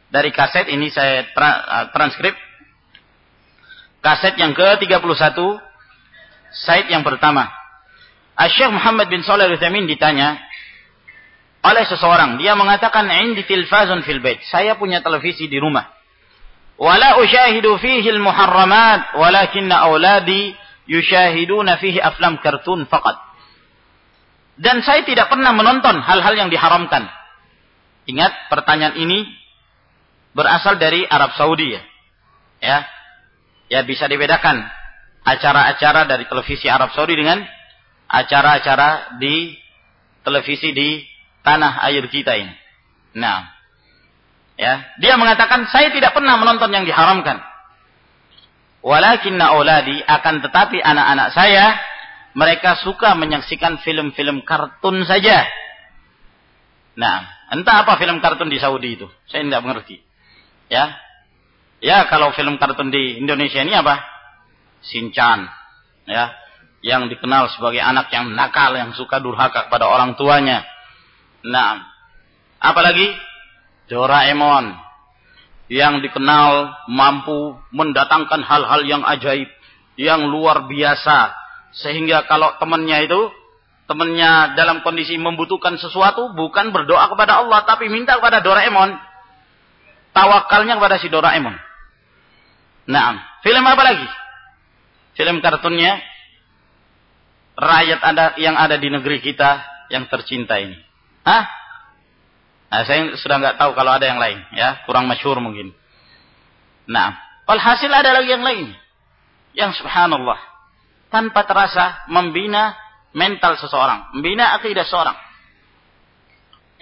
dari 0.10 0.34
kaset 0.34 0.68
ini 0.68 0.90
saya 0.90 1.30
transkrip 1.94 2.34
kaset 4.02 4.36
yang 4.42 4.58
ke-31 4.58 5.38
site 6.52 6.90
yang 6.90 7.06
pertama 7.06 7.48
Syekh 8.50 8.74
Muhammad 8.74 9.08
bin 9.14 9.22
Shalih 9.22 9.46
Al-Utsaimin 9.46 9.86
ditanya 9.86 10.42
oleh 11.62 11.86
seseorang, 11.86 12.42
dia 12.42 12.58
mengatakan 12.58 13.06
indi 13.22 13.46
tilfazun 13.46 14.02
fil 14.02 14.18
bait. 14.18 14.42
Saya 14.50 14.74
punya 14.82 15.06
televisi 15.06 15.46
di 15.46 15.62
rumah. 15.62 15.94
Wala 16.82 17.22
usyahidu 17.22 17.78
fihi 17.78 18.10
al-muharramat, 18.10 19.14
walakinna 19.14 19.86
auladi 19.86 20.58
yushahiduna 20.90 21.78
fihi 21.78 22.02
aflam 22.02 22.42
kartun 22.42 22.90
faqat. 22.90 23.31
Dan 24.60 24.84
saya 24.84 25.04
tidak 25.08 25.32
pernah 25.32 25.56
menonton 25.56 26.00
hal-hal 26.04 26.34
yang 26.36 26.50
diharamkan. 26.52 27.08
Ingat, 28.10 28.52
pertanyaan 28.52 28.98
ini 29.00 29.30
berasal 30.36 30.80
dari 30.80 31.08
Arab 31.08 31.36
Saudi 31.38 31.76
ya. 31.76 31.82
Ya. 32.62 32.78
Ya 33.72 33.82
bisa 33.88 34.06
dibedakan 34.12 34.68
acara-acara 35.24 36.04
dari 36.10 36.28
televisi 36.28 36.68
Arab 36.68 36.92
Saudi 36.92 37.16
dengan 37.16 37.40
acara-acara 38.12 39.16
di 39.22 39.56
televisi 40.28 40.76
di 40.76 41.08
tanah 41.42 41.80
air 41.88 42.04
kita 42.12 42.36
ini. 42.36 42.54
Nah, 43.16 43.48
ya, 44.60 44.84
dia 45.00 45.16
mengatakan 45.16 45.68
saya 45.72 45.90
tidak 45.96 46.12
pernah 46.12 46.36
menonton 46.36 46.70
yang 46.72 46.84
diharamkan. 46.84 47.40
Walakinna 48.82 49.54
auladi 49.54 50.02
akan 50.02 50.42
tetapi 50.42 50.82
anak-anak 50.82 51.28
saya 51.38 51.78
mereka 52.32 52.80
suka 52.80 53.14
menyaksikan 53.18 53.80
film-film 53.84 54.44
kartun 54.48 55.04
saja. 55.04 55.48
Nah, 56.96 57.28
entah 57.52 57.84
apa 57.84 57.96
film 58.00 58.20
kartun 58.20 58.52
di 58.52 58.60
Saudi 58.60 59.00
itu, 59.00 59.08
saya 59.28 59.44
tidak 59.44 59.64
mengerti. 59.64 60.00
Ya, 60.72 60.96
ya 61.84 62.08
kalau 62.08 62.32
film 62.32 62.56
kartun 62.56 62.92
di 62.92 63.20
Indonesia 63.20 63.64
ini 63.64 63.76
apa? 63.76 64.00
Sinchan, 64.82 65.48
ya, 66.08 66.32
yang 66.82 67.12
dikenal 67.12 67.52
sebagai 67.54 67.84
anak 67.84 68.10
yang 68.10 68.34
nakal, 68.34 68.74
yang 68.74 68.96
suka 68.96 69.22
durhaka 69.22 69.70
kepada 69.70 69.86
orang 69.88 70.18
tuanya. 70.18 70.66
Nah, 71.46 71.86
apalagi 72.62 73.14
Doraemon 73.92 74.72
yang 75.72 76.00
dikenal 76.00 76.84
mampu 76.88 77.60
mendatangkan 77.72 78.44
hal-hal 78.44 78.82
yang 78.88 79.04
ajaib, 79.04 79.48
yang 79.96 80.28
luar 80.28 80.68
biasa, 80.68 81.41
sehingga 81.72 82.28
kalau 82.28 82.60
temannya 82.60 83.08
itu 83.08 83.22
temannya 83.88 84.56
dalam 84.60 84.84
kondisi 84.84 85.16
membutuhkan 85.16 85.80
sesuatu 85.80 86.32
bukan 86.36 86.72
berdoa 86.76 87.08
kepada 87.12 87.44
Allah 87.44 87.64
tapi 87.64 87.88
minta 87.88 88.20
kepada 88.20 88.44
Doraemon. 88.44 88.96
Tawakalnya 90.12 90.76
kepada 90.76 91.00
si 91.00 91.08
Doraemon. 91.08 91.56
Nah, 92.92 93.40
film 93.44 93.64
apa 93.64 93.84
lagi? 93.84 94.08
Film 95.16 95.40
kartunnya 95.40 96.00
rakyat 97.56 98.00
ada 98.04 98.26
yang 98.36 98.56
ada 98.60 98.76
di 98.76 98.92
negeri 98.92 99.24
kita 99.24 99.64
yang 99.88 100.08
tercinta 100.12 100.60
ini? 100.60 100.76
Hah? 101.24 101.48
Nah, 102.72 102.84
saya 102.88 103.16
sudah 103.20 103.36
nggak 103.40 103.60
tahu 103.60 103.72
kalau 103.76 103.92
ada 103.96 104.08
yang 104.08 104.20
lain, 104.20 104.40
ya, 104.56 104.84
kurang 104.88 105.08
masyhur 105.08 105.40
mungkin. 105.44 105.76
Nah, 106.88 107.16
walhasil 107.44 107.92
ada 107.92 108.16
lagi 108.16 108.32
yang 108.32 108.44
lain, 108.44 108.72
yang 109.52 109.76
subhanallah 109.76 110.51
tanpa 111.12 111.44
terasa 111.44 112.08
membina 112.08 112.74
mental 113.12 113.60
seseorang, 113.60 114.16
membina 114.16 114.56
akidah 114.56 114.88
seseorang. 114.88 115.18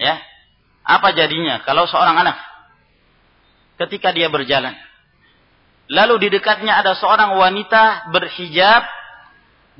Ya, 0.00 0.16
apa 0.86 1.12
jadinya 1.12 1.60
kalau 1.66 1.84
seorang 1.84 2.16
anak 2.16 2.38
ketika 3.84 4.14
dia 4.14 4.32
berjalan, 4.32 4.72
lalu 5.90 6.24
di 6.24 6.38
dekatnya 6.38 6.80
ada 6.80 6.96
seorang 6.96 7.36
wanita 7.36 8.08
berhijab 8.14 8.86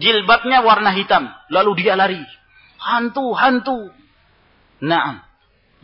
Jilbabnya 0.01 0.65
warna 0.65 0.97
hitam. 0.97 1.29
Lalu 1.53 1.85
dia 1.85 1.93
lari. 1.93 2.25
Hantu, 2.81 3.37
hantu. 3.37 3.93
Nah, 4.81 5.21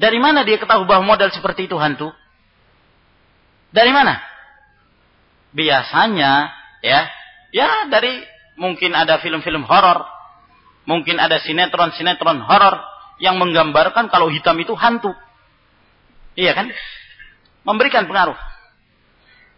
dari 0.01 0.17
mana 0.17 0.41
dia 0.49 0.57
ketahui 0.57 0.89
bahwa 0.89 1.05
model 1.05 1.29
seperti 1.29 1.69
itu 1.69 1.77
hantu? 1.77 2.09
Dari 3.77 3.93
mana? 3.93 4.17
Biasanya, 5.53 6.33
ya, 6.81 7.01
ya 7.53 7.69
dari 7.93 8.25
mungkin 8.57 8.93
ada 8.97 9.21
film-film 9.21 9.65
horor, 9.65 10.05
mungkin 10.89 11.21
ada 11.21 11.41
sinetron-sinetron 11.41 12.43
horor 12.45 12.81
yang 13.21 13.41
menggambarkan 13.41 14.09
kalau 14.13 14.29
hitam 14.29 14.57
itu 14.61 14.77
hantu. 14.77 15.13
Iya 16.37 16.53
kan? 16.53 16.69
Memberikan 17.65 18.05
pengaruh. 18.05 18.37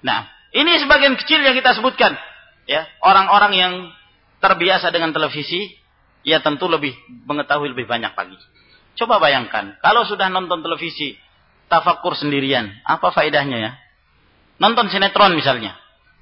Nah, 0.02 0.30
ini 0.54 0.78
sebagian 0.78 1.18
kecil 1.18 1.42
yang 1.42 1.58
kita 1.58 1.74
sebutkan. 1.74 2.14
Ya, 2.68 2.86
orang-orang 3.02 3.52
yang 3.56 3.72
terbiasa 4.38 4.92
dengan 4.94 5.10
televisi, 5.10 5.74
ya 6.22 6.38
tentu 6.44 6.70
lebih 6.70 6.94
mengetahui 7.26 7.72
lebih 7.74 7.88
banyak 7.88 8.12
lagi. 8.12 8.38
Coba 8.94 9.18
bayangkan, 9.22 9.78
kalau 9.80 10.04
sudah 10.04 10.28
nonton 10.30 10.60
televisi, 10.62 11.16
tafakur 11.70 12.14
sendirian, 12.18 12.70
apa 12.82 13.14
faedahnya 13.14 13.58
ya? 13.58 13.72
Nonton 14.58 14.90
sinetron 14.90 15.38
misalnya. 15.38 15.78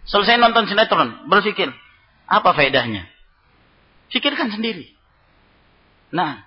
Selesai 0.06 0.38
nonton 0.38 0.68
sinetron, 0.70 1.26
berpikir, 1.26 1.72
apa 2.26 2.50
faedahnya? 2.52 3.06
Pikirkan 4.10 4.50
sendiri. 4.50 4.90
Nah, 6.14 6.42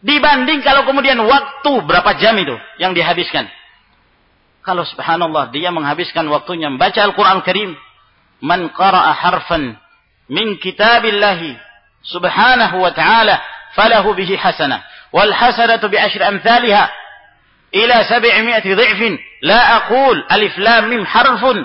dibanding 0.00 0.64
kalau 0.64 0.88
kemudian 0.88 1.20
waktu 1.20 1.72
berapa 1.84 2.16
jam 2.20 2.36
itu 2.40 2.56
yang 2.80 2.92
dihabiskan. 2.96 3.48
Kalau 4.64 4.84
subhanallah 4.88 5.52
dia 5.52 5.68
menghabiskan 5.68 6.24
waktunya 6.32 6.72
membaca 6.72 6.96
Al-Quran 7.04 7.44
Karim. 7.44 7.70
Man 8.44 8.68
qara'a 8.76 9.12
harfan 9.16 9.76
min 10.28 10.60
kitabillahi 10.60 11.56
subhanahu 12.04 12.76
wa 12.80 12.92
ta'ala 12.92 13.40
falahu 13.72 14.12
bihi 14.12 14.36
hasanah 14.36 14.84
wal 15.12 15.32
hasanatu 15.32 15.88
bi 15.88 15.96
ashri 15.96 16.20
amthaliha 16.20 16.84
ila 17.72 17.96
sab'imi'ati 18.04 18.70
dhi'fin 18.72 19.12
la 19.42 19.80
aqul 19.80 20.16
alif 20.28 20.54
lam 20.60 20.92
mim 20.92 21.02
harfun 21.04 21.64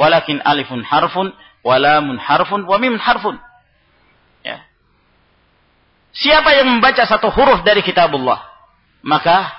walakin 0.00 0.40
alifun 0.44 0.80
harfun 0.84 1.32
wa 1.64 1.76
lamun 1.80 2.20
harfun 2.20 2.68
wa 2.68 2.76
mim 2.76 3.00
harfun 3.00 3.40
ya 4.44 4.62
siapa 6.12 6.52
yang 6.54 6.78
membaca 6.78 7.02
satu 7.08 7.32
huruf 7.32 7.64
dari 7.64 7.80
kitabullah 7.80 8.44
maka 9.00 9.50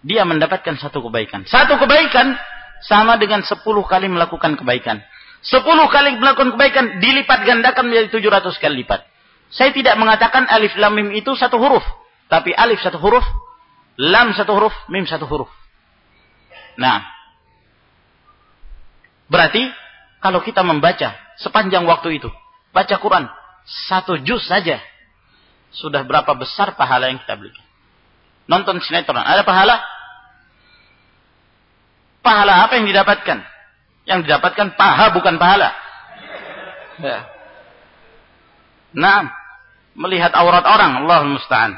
dia 0.00 0.24
mendapatkan 0.24 0.80
satu 0.80 1.04
kebaikan 1.06 1.44
satu 1.44 1.76
kebaikan 1.76 2.34
sama 2.80 3.20
dengan 3.20 3.44
sepuluh 3.44 3.84
kali 3.84 4.08
melakukan 4.08 4.56
kebaikan 4.56 5.04
Sepuluh 5.40 5.88
kali 5.88 6.20
melakukan 6.20 6.52
kebaikan 6.52 7.00
dilipat 7.00 7.48
gandakan 7.48 7.88
menjadi 7.88 8.12
tujuh 8.12 8.28
ratus 8.28 8.60
kali 8.60 8.84
lipat. 8.84 9.08
Saya 9.48 9.72
tidak 9.72 9.96
mengatakan 9.96 10.44
alif 10.46 10.76
lam 10.76 10.92
mim 10.92 11.08
itu 11.16 11.32
satu 11.32 11.56
huruf. 11.56 11.82
Tapi 12.28 12.52
alif 12.52 12.84
satu 12.84 13.00
huruf, 13.00 13.24
lam 13.96 14.36
satu 14.36 14.52
huruf, 14.52 14.76
mim 14.92 15.08
satu 15.08 15.24
huruf. 15.24 15.48
Nah, 16.76 17.02
berarti 19.32 19.64
kalau 20.20 20.44
kita 20.44 20.60
membaca 20.60 21.16
sepanjang 21.40 21.88
waktu 21.88 22.20
itu, 22.20 22.28
baca 22.76 22.96
Quran 23.00 23.24
satu 23.88 24.20
juz 24.20 24.44
saja, 24.44 24.80
sudah 25.70 26.02
berapa 26.02 26.30
besar 26.36 26.74
pahala 26.74 27.08
yang 27.08 27.20
kita 27.22 27.36
berikan. 27.38 27.64
Nonton 28.50 28.82
sinetron, 28.82 29.22
ada 29.22 29.46
pahala? 29.46 29.78
Pahala 32.20 32.66
apa 32.66 32.76
yang 32.76 32.86
didapatkan? 32.90 33.38
Yang 34.04 34.20
didapatkan 34.26 34.74
paha 34.74 35.14
bukan 35.14 35.38
pahala. 35.38 35.70
Ya. 37.00 37.30
Nah, 38.90 39.30
melihat 39.94 40.34
aurat 40.34 40.66
orang, 40.66 41.06
Allah 41.06 41.24
musta'an. 41.30 41.72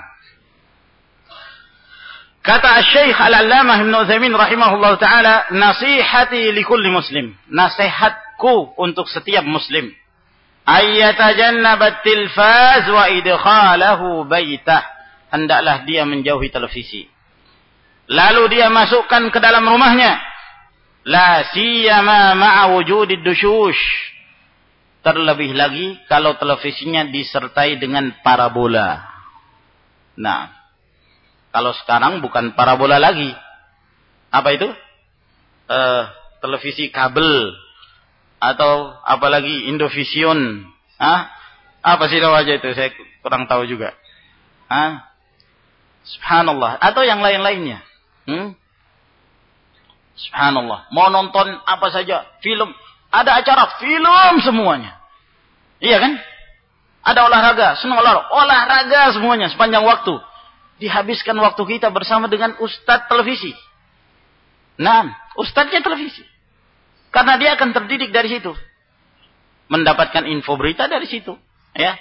Kata 2.42 2.82
Syekh 2.82 3.14
Al-Allamah 3.14 3.86
Ibn 3.86 3.94
Uthaymin 4.02 4.34
rahimahullah 4.34 4.98
ta'ala, 4.98 5.34
nasihati 5.54 6.50
li 6.50 6.62
kulli 6.66 6.90
muslim. 6.90 7.36
Nasihatku 8.42 8.74
untuk 8.74 9.06
setiap 9.06 9.46
muslim. 9.46 9.94
Ayyatajannabat 10.66 12.02
tilfaz 12.02 12.84
wa 12.90 13.06
idkhalahu 13.06 14.26
baitah. 14.26 14.82
Hendaklah 15.30 15.86
dia 15.86 16.02
menjauhi 16.04 16.50
televisi. 16.50 17.08
Lalu 18.10 18.58
dia 18.58 18.68
masukkan 18.68 19.30
ke 19.32 19.38
dalam 19.38 19.64
rumahnya. 19.64 20.20
La 21.06 21.46
siyama 21.54 22.34
ma'a 22.34 22.74
wujudid 22.74 23.22
dushush. 23.22 23.80
Terlebih 25.02 25.54
lagi 25.56 25.98
kalau 26.06 26.38
televisinya 26.38 27.10
disertai 27.10 27.80
dengan 27.80 28.12
parabola. 28.22 29.02
Nah, 30.14 30.46
kalau 31.50 31.74
sekarang 31.74 32.22
bukan 32.22 32.54
parabola 32.54 33.02
lagi. 33.02 33.34
Apa 34.30 34.48
itu? 34.54 34.68
Uh, 35.66 36.04
televisi 36.38 36.92
kabel 36.92 37.50
atau 38.42 38.90
apalagi 39.06 39.70
Indovision. 39.70 40.66
Hah? 40.98 41.30
Apa 41.82 42.10
sih 42.10 42.18
namanya 42.18 42.58
itu? 42.58 42.74
Saya 42.74 42.90
kurang 43.22 43.46
tahu 43.46 43.70
juga. 43.70 43.94
Hah? 44.66 45.06
Subhanallah. 46.02 46.82
Atau 46.82 47.06
yang 47.06 47.22
lain-lainnya. 47.22 47.78
Hmm? 48.26 48.58
Subhanallah. 50.18 50.90
Mau 50.90 51.06
nonton 51.14 51.54
apa 51.62 51.86
saja. 51.94 52.26
Film. 52.42 52.74
Ada 53.14 53.38
acara 53.38 53.78
film 53.78 54.34
semuanya. 54.42 54.98
Iya 55.78 56.02
kan? 56.02 56.12
Ada 57.06 57.20
olahraga. 57.30 57.78
Senang 57.78 58.02
olahraga. 58.02 58.26
Olahraga 58.34 59.14
semuanya 59.14 59.46
sepanjang 59.54 59.86
waktu 59.86 60.18
dihabiskan 60.82 61.38
waktu 61.38 61.62
kita 61.78 61.94
bersama 61.94 62.26
dengan 62.26 62.58
ustadz 62.58 63.06
televisi. 63.06 63.54
Nah, 64.82 65.14
ustadznya 65.38 65.78
televisi. 65.78 66.26
Karena 67.12 67.36
dia 67.36 67.54
akan 67.60 67.76
terdidik 67.76 68.08
dari 68.08 68.32
situ. 68.32 68.56
Mendapatkan 69.68 70.24
info 70.24 70.56
berita 70.56 70.88
dari 70.88 71.04
situ. 71.04 71.36
Ya. 71.76 72.00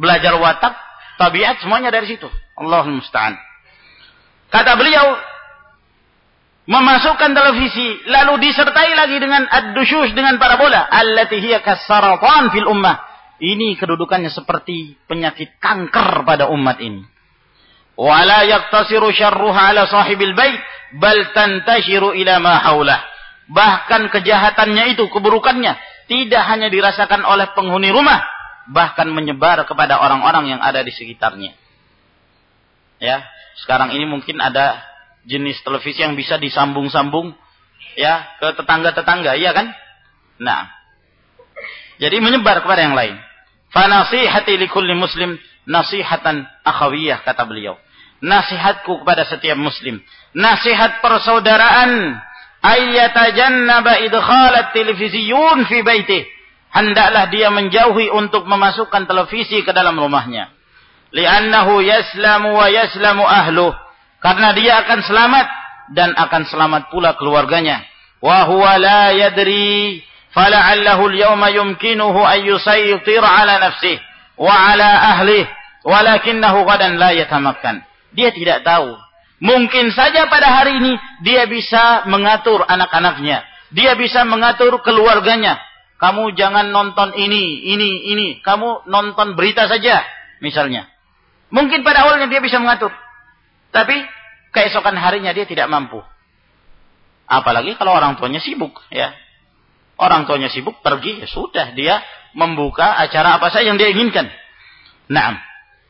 Belajar 0.00 0.40
watak, 0.40 0.72
tabiat, 1.20 1.60
semuanya 1.60 1.92
dari 1.92 2.08
situ. 2.08 2.26
Allah 2.56 2.88
musta'an. 2.88 3.36
Kata 4.48 4.72
beliau, 4.76 5.20
memasukkan 6.64 7.30
televisi, 7.36 8.00
lalu 8.08 8.40
disertai 8.48 8.96
lagi 8.96 9.20
dengan 9.20 9.44
ad-dushush, 9.44 10.16
dengan 10.16 10.40
parabola. 10.40 10.88
Kasaratan 11.60 12.56
fil 12.56 12.68
ummah. 12.68 13.12
Ini 13.42 13.76
kedudukannya 13.76 14.32
seperti 14.32 14.96
penyakit 15.04 15.60
kanker 15.60 16.24
pada 16.24 16.48
umat 16.48 16.80
ini. 16.80 17.04
Wala 17.98 18.48
yaktasiru 18.48 19.12
syarruha 19.12 19.74
ala 19.74 19.84
sahibil 19.84 20.32
bait 20.32 20.56
bal 20.96 21.36
tantashiru 21.36 22.16
ila 22.16 22.40
ma 22.40 22.56
haulah. 22.62 23.11
Bahkan 23.52 24.08
kejahatannya 24.08 24.96
itu, 24.96 25.06
keburukannya 25.12 25.76
tidak 26.08 26.42
hanya 26.48 26.72
dirasakan 26.72 27.22
oleh 27.24 27.52
penghuni 27.52 27.92
rumah, 27.92 28.24
bahkan 28.72 29.08
menyebar 29.12 29.62
kepada 29.68 30.00
orang-orang 30.00 30.56
yang 30.56 30.60
ada 30.60 30.80
di 30.80 30.92
sekitarnya. 30.92 31.52
Ya, 33.02 33.26
sekarang 33.62 33.92
ini 33.92 34.08
mungkin 34.08 34.38
ada 34.38 34.80
jenis 35.28 35.60
televisi 35.62 36.02
yang 36.02 36.16
bisa 36.18 36.38
disambung-sambung 36.38 37.34
ya 37.98 38.38
ke 38.40 38.56
tetangga-tetangga, 38.56 39.36
iya 39.38 39.52
kan? 39.52 39.74
Nah, 40.40 40.70
jadi 42.02 42.18
menyebar 42.18 42.64
kepada 42.64 42.82
yang 42.82 42.96
lain. 42.96 43.14
Fanasihati 43.72 44.58
likulli 44.58 44.92
muslim 44.92 45.38
nasihatan 45.64 46.44
akhawiyah 46.66 47.24
kata 47.24 47.46
beliau. 47.46 47.78
Nasihatku 48.22 49.02
kepada 49.02 49.26
setiap 49.26 49.58
muslim. 49.58 49.98
Nasihat 50.34 51.02
persaudaraan. 51.02 52.20
Ayyatajannaba 52.62 54.06
idkhalat 54.06 54.70
televisiun 54.70 55.66
fi 55.66 55.82
baitih. 55.82 56.22
Hendaklah 56.72 57.28
dia 57.28 57.52
menjauhi 57.52 58.08
untuk 58.08 58.48
memasukkan 58.48 59.04
televisi 59.04 59.60
ke 59.66 59.74
dalam 59.74 59.98
rumahnya. 59.98 60.48
Liannahu 61.12 61.84
yaslamu 61.84 62.56
wa 62.56 62.70
yaslamu 62.72 63.26
ahluh. 63.28 63.74
Karena 64.22 64.54
dia 64.56 64.80
akan 64.86 65.04
selamat 65.04 65.46
dan 65.92 66.14
akan 66.16 66.42
selamat 66.48 66.82
pula 66.88 67.18
keluarganya. 67.18 67.84
Wa 68.22 68.46
huwa 68.48 68.78
la 68.78 69.10
yadri 69.12 70.00
fala'allahu 70.32 71.12
al-yawma 71.12 71.52
yumkinuhu 71.52 72.22
an 72.22 72.40
yusaytir 72.40 73.20
ala 73.20 73.58
nafsihi 73.58 74.00
wa 74.38 74.54
ala 74.72 74.88
ahli 75.18 75.44
walakinnahu 75.84 76.64
gadan 76.64 76.96
la 76.96 77.12
yatamakkan. 77.12 77.84
Dia 78.14 78.32
tidak 78.32 78.64
tahu. 78.64 78.96
Mungkin 79.42 79.90
saja 79.90 80.30
pada 80.30 80.54
hari 80.54 80.78
ini 80.78 80.92
dia 81.26 81.50
bisa 81.50 82.06
mengatur 82.06 82.62
anak-anaknya. 82.62 83.42
Dia 83.74 83.98
bisa 83.98 84.22
mengatur 84.22 84.78
keluarganya. 84.86 85.58
Kamu 85.98 86.38
jangan 86.38 86.70
nonton 86.70 87.18
ini, 87.18 87.66
ini, 87.74 88.06
ini. 88.14 88.28
Kamu 88.38 88.86
nonton 88.86 89.34
berita 89.34 89.66
saja, 89.66 90.06
misalnya. 90.38 90.86
Mungkin 91.50 91.82
pada 91.82 92.06
awalnya 92.06 92.30
dia 92.30 92.38
bisa 92.38 92.62
mengatur. 92.62 92.94
Tapi 93.74 93.98
keesokan 94.54 94.94
harinya 94.94 95.34
dia 95.34 95.42
tidak 95.42 95.66
mampu. 95.66 95.98
Apalagi 97.26 97.74
kalau 97.74 97.98
orang 97.98 98.14
tuanya 98.14 98.38
sibuk, 98.38 98.78
ya. 98.94 99.10
Orang 99.98 100.22
tuanya 100.30 100.54
sibuk 100.54 100.78
pergi, 100.86 101.18
ya 101.18 101.26
sudah 101.26 101.74
dia 101.74 101.98
membuka 102.38 102.94
acara 102.94 103.42
apa 103.42 103.50
saja 103.50 103.74
yang 103.74 103.78
dia 103.78 103.90
inginkan. 103.90 104.30
Naam. 105.10 105.34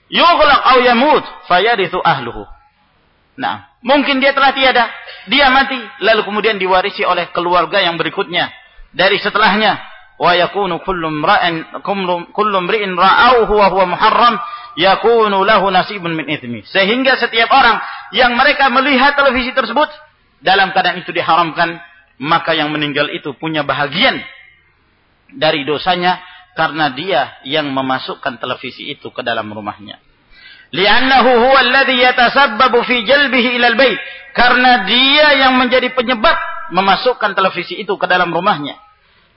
Yughlaq 0.09 0.61
aw 0.61 0.79
yamut 0.81 1.25
fayarithu 1.53 2.01
ahluhu. 2.01 2.49
Nah, 3.33 3.81
mungkin 3.81 4.21
dia 4.21 4.37
telah 4.37 4.53
tiada, 4.53 4.93
dia 5.29 5.49
mati, 5.49 5.81
lalu 6.05 6.21
kemudian 6.29 6.61
diwarisi 6.61 7.01
oleh 7.07 7.33
keluarga 7.33 7.81
yang 7.81 7.97
berikutnya 7.97 8.53
dari 8.93 9.17
setelahnya. 9.17 9.81
Wa 10.21 10.37
yakunu 10.39 10.85
kullu 10.85 11.09
imra'in 11.09 11.83
kullu 11.83 12.57
imri'in 12.63 12.95
ra'awhu 12.95 13.53
wa 13.59 13.67
huwa 13.73 13.97
muharram 13.97 14.37
yakunu 14.77 15.43
lahu 15.43 15.73
nasibun 15.73 16.13
min 16.13 16.29
ithmi. 16.29 16.63
Sehingga 16.69 17.17
setiap 17.17 17.49
orang 17.51 17.81
yang 18.13 18.37
mereka 18.37 18.69
melihat 18.69 19.17
televisi 19.17 19.57
tersebut 19.57 19.89
dalam 20.45 20.71
keadaan 20.77 21.01
itu 21.01 21.11
diharamkan, 21.11 21.81
maka 22.21 22.53
yang 22.53 22.69
meninggal 22.71 23.09
itu 23.11 23.33
punya 23.35 23.65
bahagian 23.65 24.21
dari 25.33 25.65
dosanya 25.65 26.21
karena 26.53 26.93
dia 26.93 27.41
yang 27.49 27.73
memasukkan 27.73 28.37
televisi 28.37 28.93
itu 28.93 29.09
ke 29.09 29.25
dalam 29.25 29.49
rumahnya. 29.49 29.97
Li'annahu 30.73 31.31
huwa 31.37 31.59
alladhi 31.61 32.01
yatasabbabu 32.01 32.81
fi 32.89 33.05
jalbihi 33.05 33.61
ilal 33.61 33.77
bait. 33.77 34.01
Karena 34.33 34.89
dia 34.89 35.45
yang 35.45 35.61
menjadi 35.61 35.93
penyebab 35.93 36.35
memasukkan 36.73 37.37
televisi 37.37 37.77
itu 37.77 37.93
ke 38.01 38.09
dalam 38.09 38.33
rumahnya. 38.33 38.81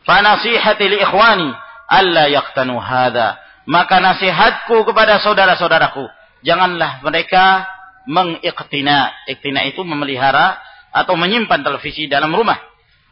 Fa 0.08 0.24
nasihati 0.24 0.88
li 0.88 0.98
ikhwani 1.04 1.52
alla 1.92 2.32
yaqtanu 2.32 2.80
hadha. 2.80 3.36
Maka 3.68 4.00
nasihatku 4.00 4.86
kepada 4.88 5.20
saudara-saudaraku, 5.20 6.08
janganlah 6.46 7.04
mereka 7.04 7.66
mengiktina. 8.08 9.12
Iktina 9.28 9.66
itu 9.68 9.82
memelihara 9.82 10.62
atau 10.94 11.18
menyimpan 11.20 11.66
televisi 11.66 12.08
dalam 12.08 12.32
rumah. 12.32 12.56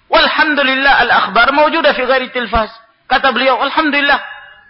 Walhamdulillah 0.07 0.93
al-akhbar 1.09 1.51
mawjuda 1.51 1.97
fi 1.97 2.05
ghairi 2.05 2.29
tilfaz. 2.31 2.69
Kata 3.09 3.33
beliau, 3.33 3.59
Alhamdulillah, 3.59 4.21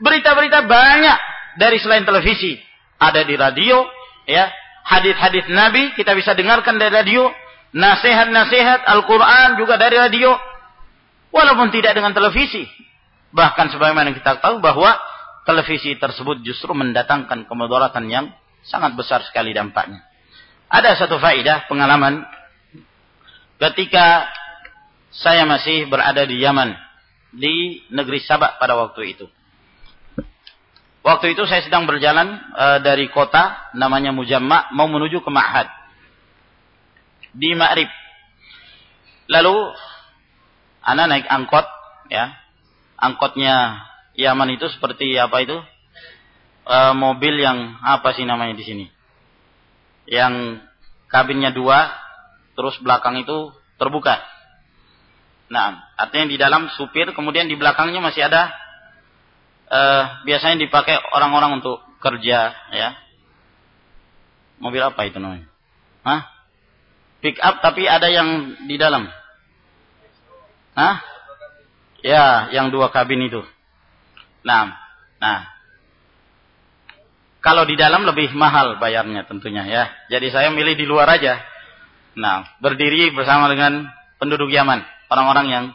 berita-berita 0.01 0.65
banyak 0.65 1.17
dari 1.59 1.77
selain 1.83 2.07
televisi. 2.07 2.57
Ada 3.03 3.27
di 3.27 3.35
radio, 3.35 3.83
ya. 4.23 4.47
Hadis-hadis 4.83 5.47
Nabi 5.51 5.91
kita 5.95 6.15
bisa 6.15 6.31
dengarkan 6.35 6.79
dari 6.79 6.91
radio. 6.91 7.27
Nasihat-nasihat 7.73 8.85
Al-Quran 8.85 9.59
juga 9.59 9.75
dari 9.75 9.99
radio. 9.99 10.39
Walaupun 11.33 11.73
tidak 11.73 11.97
dengan 11.97 12.15
televisi. 12.15 12.63
Bahkan 13.33 13.73
sebagaimana 13.73 14.13
kita 14.13 14.39
tahu 14.39 14.61
bahwa 14.61 14.93
televisi 15.43 15.97
tersebut 15.97 16.45
justru 16.45 16.71
mendatangkan 16.71 17.49
kemudaratan 17.49 18.05
yang 18.07 18.25
sangat 18.63 18.95
besar 18.95 19.25
sekali 19.27 19.51
dampaknya. 19.51 20.05
Ada 20.71 20.95
satu 20.95 21.19
faedah 21.19 21.67
pengalaman 21.67 22.23
ketika 23.59 24.29
saya 25.13 25.45
masih 25.45 25.85
berada 25.89 26.25
di 26.25 26.41
Yaman 26.41 26.73
di 27.33 27.85
negeri 27.93 28.21
Sabak 28.23 28.57
pada 28.57 28.77
waktu 28.77 29.17
itu. 29.17 29.25
Waktu 31.03 31.35
itu 31.35 31.43
saya 31.43 31.59
sedang 31.67 31.83
berjalan 31.83 32.39
e, 32.55 32.65
dari 32.79 33.11
kota 33.11 33.75
namanya 33.75 34.15
Mujamma 34.15 34.71
mau 34.71 34.87
menuju 34.87 35.19
ke 35.19 35.27
Ma'had. 35.27 35.67
Di 37.35 37.51
Ma'rib. 37.51 37.91
Lalu 39.27 39.55
anak 40.79 41.05
naik 41.11 41.27
angkot 41.27 41.67
ya. 42.07 42.31
Angkotnya 42.95 43.83
Yaman 44.15 44.55
itu 44.55 44.71
seperti 44.71 45.19
apa 45.19 45.43
itu? 45.43 45.59
E, 46.63 46.77
mobil 46.95 47.35
yang 47.35 47.75
apa 47.83 48.15
sih 48.15 48.23
namanya 48.23 48.55
di 48.55 48.63
sini? 48.63 48.85
Yang 50.07 50.63
kabinnya 51.11 51.51
dua, 51.51 51.91
terus 52.55 52.79
belakang 52.79 53.19
itu 53.19 53.51
terbuka. 53.75 54.23
Nah, 55.51 55.83
artinya 55.99 56.31
di 56.31 56.37
dalam 56.39 56.71
supir, 56.79 57.11
kemudian 57.11 57.51
di 57.51 57.59
belakangnya 57.59 57.99
masih 57.99 58.31
ada 58.31 58.62
uh, 59.73 60.03
biasanya 60.29 60.61
dipakai 60.61 60.93
orang-orang 61.17 61.57
untuk 61.57 61.81
kerja, 61.97 62.53
ya. 62.69 62.89
Mobil 64.61 64.79
apa 64.85 65.01
itu 65.09 65.17
namanya? 65.17 65.49
Hah? 66.05 66.29
Pick 67.23 67.39
up 67.41 67.63
tapi 67.63 67.89
ada 67.89 68.07
yang 68.11 68.59
di 68.69 68.75
dalam. 68.77 69.09
Hah? 70.77 71.01
Ya, 72.03 72.51
yang 72.51 72.69
dua 72.69 72.91
kabin 72.91 73.23
itu. 73.25 73.41
Nah, 74.43 74.75
nah. 75.17 75.47
Kalau 77.43 77.67
di 77.67 77.75
dalam 77.75 78.07
lebih 78.07 78.31
mahal 78.35 78.79
bayarnya 78.79 79.27
tentunya 79.27 79.67
ya. 79.67 79.83
Jadi 80.07 80.31
saya 80.31 80.47
milih 80.51 80.79
di 80.79 80.87
luar 80.87 81.11
aja. 81.11 81.43
Nah, 82.15 82.47
berdiri 82.63 83.11
bersama 83.11 83.51
dengan 83.51 83.89
penduduk 84.19 84.47
Yaman, 84.51 84.83
orang-orang 85.11 85.47
yang 85.51 85.65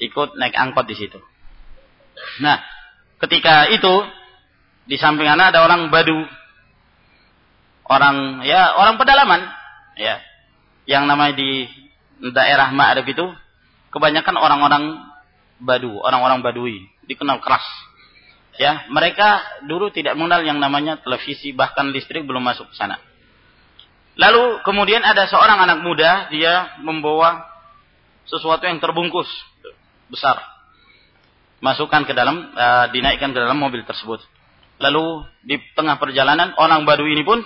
ikut 0.00 0.36
naik 0.36 0.56
angkot 0.56 0.84
di 0.84 0.96
situ. 0.96 1.20
Nah, 2.44 2.60
ketika 3.18 3.70
itu 3.70 3.94
di 4.88 4.96
samping 4.96 5.28
anak 5.28 5.52
ada 5.52 5.66
orang 5.66 5.92
Badu, 5.92 6.24
orang 7.86 8.46
ya 8.46 8.72
orang 8.78 8.96
pedalaman, 8.96 9.44
ya, 9.98 10.22
yang 10.88 11.04
namanya 11.04 11.36
di 11.36 11.68
daerah 12.32 12.72
Ma'rib 12.72 13.06
itu 13.06 13.26
kebanyakan 13.92 14.36
orang-orang 14.38 14.84
Badu, 15.58 15.98
orang-orang 15.98 16.40
Badui, 16.40 16.86
dikenal 17.10 17.42
keras. 17.42 17.66
Ya, 18.58 18.86
mereka 18.90 19.38
dulu 19.70 19.90
tidak 19.94 20.18
mengenal 20.18 20.42
yang 20.42 20.58
namanya 20.58 20.98
televisi, 20.98 21.54
bahkan 21.54 21.94
listrik 21.94 22.26
belum 22.26 22.42
masuk 22.42 22.66
ke 22.70 22.74
sana. 22.74 22.98
Lalu 24.18 24.66
kemudian 24.66 25.06
ada 25.06 25.30
seorang 25.30 25.62
anak 25.62 25.78
muda, 25.86 26.26
dia 26.34 26.74
membawa 26.82 27.46
sesuatu 28.26 28.66
yang 28.66 28.82
terbungkus 28.82 29.30
besar. 30.10 30.42
Masukkan 31.58 32.06
ke 32.06 32.14
dalam, 32.14 32.54
uh, 32.54 32.86
dinaikkan 32.94 33.34
ke 33.34 33.38
dalam 33.38 33.58
mobil 33.58 33.82
tersebut. 33.82 34.22
Lalu 34.78 35.26
di 35.42 35.58
tengah 35.74 35.98
perjalanan 35.98 36.54
orang 36.54 36.86
Badui 36.86 37.18
ini 37.18 37.26
pun 37.26 37.42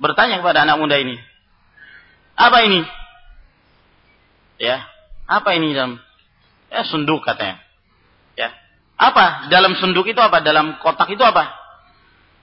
bertanya 0.00 0.40
kepada 0.40 0.64
anak 0.64 0.80
muda 0.80 0.96
ini, 0.96 1.20
apa 2.32 2.58
ini? 2.64 2.80
Ya, 4.56 4.88
apa 5.28 5.52
ini 5.52 5.76
dalam? 5.76 6.00
Ya 6.72 6.88
sunduk 6.88 7.20
katanya. 7.20 7.60
Ya, 8.38 8.56
apa 8.96 9.52
dalam 9.52 9.76
sunduk 9.76 10.08
itu 10.08 10.16
apa? 10.16 10.40
Dalam 10.40 10.80
kotak 10.80 11.12
itu 11.12 11.20
apa? 11.20 11.52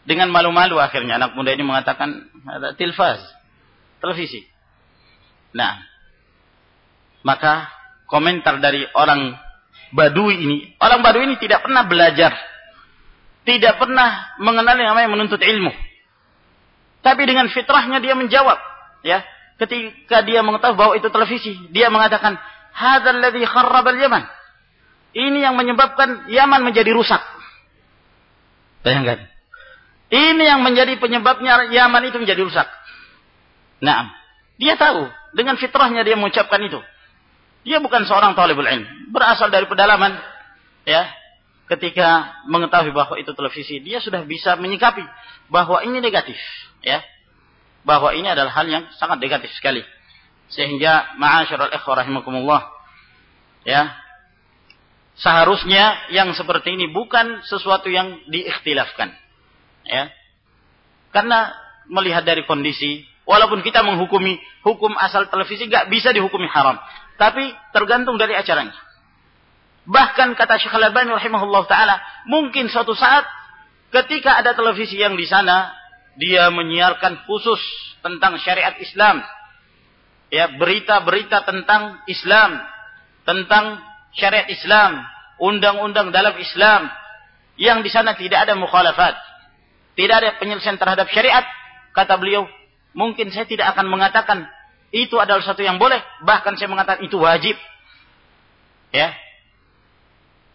Dengan 0.06 0.30
malu-malu 0.30 0.78
akhirnya 0.78 1.18
anak 1.18 1.34
muda 1.34 1.54
ini 1.54 1.66
mengatakan 1.66 2.30
ada 2.46 2.78
tilfaz 2.78 3.18
televisi. 3.98 4.46
Nah, 5.58 5.82
maka 7.26 7.68
komentar 8.06 8.62
dari 8.62 8.86
orang 8.94 9.34
Badui 9.90 10.36
ini, 10.46 10.58
orang 10.78 11.02
Badui 11.02 11.26
ini 11.26 11.36
tidak 11.42 11.66
pernah 11.66 11.82
belajar, 11.88 12.36
tidak 13.46 13.82
pernah 13.82 14.38
mengenal 14.38 14.78
yang 14.78 14.94
namanya 14.94 15.10
menuntut 15.10 15.42
ilmu. 15.42 15.74
Tapi 17.02 17.22
dengan 17.26 17.50
fitrahnya 17.50 17.98
dia 18.04 18.14
menjawab, 18.14 18.60
ya. 19.02 19.26
Ketika 19.60 20.24
dia 20.24 20.40
mengetahui 20.40 20.78
bahwa 20.78 20.94
itu 20.96 21.12
televisi, 21.12 21.52
dia 21.74 21.92
mengatakan, 21.92 22.40
"Hadzal 22.72 23.20
ladzi 23.20 23.44
kharrabal 23.44 23.98
Yaman." 24.00 24.24
Ini 25.12 25.42
yang 25.42 25.58
menyebabkan 25.58 26.30
Yaman 26.30 26.62
menjadi 26.64 26.94
rusak. 26.94 27.20
Bayangkan. 28.86 29.26
Ini 30.10 30.44
yang 30.44 30.62
menjadi 30.62 30.96
penyebabnya 31.02 31.70
Yaman 31.74 32.02
itu 32.08 32.18
menjadi 32.22 32.42
rusak. 32.46 32.68
Nah, 33.84 34.10
dia 34.62 34.78
tahu 34.78 35.10
dengan 35.34 35.58
fitrahnya 35.58 36.06
dia 36.06 36.16
mengucapkan 36.16 36.62
itu. 36.62 36.80
Dia 37.68 37.84
bukan 37.84 38.08
seorang 38.08 38.34
talibul 38.34 38.66
ilm, 38.66 39.12
berasal 39.12 39.52
dari 39.52 39.68
pedalaman. 39.68 40.16
Ya, 40.88 41.12
ketika 41.68 42.40
mengetahui 42.48 42.96
bahwa 42.96 43.20
itu 43.20 43.32
televisi, 43.36 43.84
dia 43.84 44.00
sudah 44.00 44.24
bisa 44.24 44.56
menyikapi 44.56 45.04
bahwa 45.52 45.84
ini 45.84 46.00
negatif, 46.00 46.40
ya. 46.82 47.04
Bahwa 47.84 48.16
ini 48.16 48.28
adalah 48.32 48.52
hal 48.52 48.68
yang 48.68 48.84
sangat 48.96 49.20
negatif 49.20 49.52
sekali. 49.56 49.84
Sehingga 50.50 51.16
ma'asyiral 51.20 51.72
ikhwah 51.76 52.02
rahimakumullah, 52.02 52.64
ya. 53.68 53.92
Seharusnya 55.20 56.10
yang 56.16 56.32
seperti 56.32 56.80
ini 56.80 56.88
bukan 56.96 57.44
sesuatu 57.44 57.92
yang 57.92 58.24
diikhtilafkan. 58.32 59.12
Ya. 59.84 60.16
Karena 61.12 61.52
melihat 61.92 62.24
dari 62.24 62.48
kondisi 62.48 63.04
Walaupun 63.30 63.62
kita 63.62 63.86
menghukumi 63.86 64.42
hukum 64.66 64.98
asal 64.98 65.30
televisi 65.30 65.70
gak 65.70 65.94
bisa 65.94 66.10
dihukumi 66.10 66.50
haram. 66.50 66.82
Tapi 67.20 67.52
tergantung 67.76 68.16
dari 68.16 68.32
acaranya. 68.32 68.72
Bahkan 69.84 70.40
kata 70.40 70.56
Syekh 70.56 70.72
Al-Albani 70.72 71.12
rahimahullah 71.12 71.68
ta'ala. 71.68 72.00
Mungkin 72.32 72.72
suatu 72.72 72.96
saat 72.96 73.28
ketika 73.92 74.40
ada 74.40 74.56
televisi 74.56 74.96
yang 74.96 75.20
di 75.20 75.28
sana. 75.28 75.76
Dia 76.20 76.52
menyiarkan 76.52 77.24
khusus 77.24 77.60
tentang 78.04 78.36
syariat 78.44 78.76
Islam. 78.80 79.24
Ya, 80.32 80.52
berita-berita 80.52 81.48
tentang 81.48 82.00
Islam. 82.12 82.60
Tentang 83.24 83.80
syariat 84.16 84.48
Islam. 84.52 85.04
Undang-undang 85.40 86.12
dalam 86.12 86.36
Islam. 86.40 86.92
Yang 87.56 87.80
di 87.88 87.90
sana 87.92 88.16
tidak 88.20 88.48
ada 88.48 88.56
mukhalafat. 88.56 89.16
Tidak 89.96 90.16
ada 90.16 90.36
penyelesaian 90.40 90.80
terhadap 90.80 91.08
syariat. 91.12 91.44
Kata 91.92 92.16
beliau, 92.20 92.48
mungkin 92.96 93.32
saya 93.32 93.48
tidak 93.48 93.76
akan 93.76 93.88
mengatakan 93.88 94.48
itu 94.90 95.16
adalah 95.22 95.46
satu 95.46 95.62
yang 95.62 95.78
boleh, 95.78 96.02
bahkan 96.26 96.58
saya 96.58 96.70
mengatakan 96.70 97.06
itu 97.06 97.18
wajib. 97.22 97.54
Ya. 98.90 99.14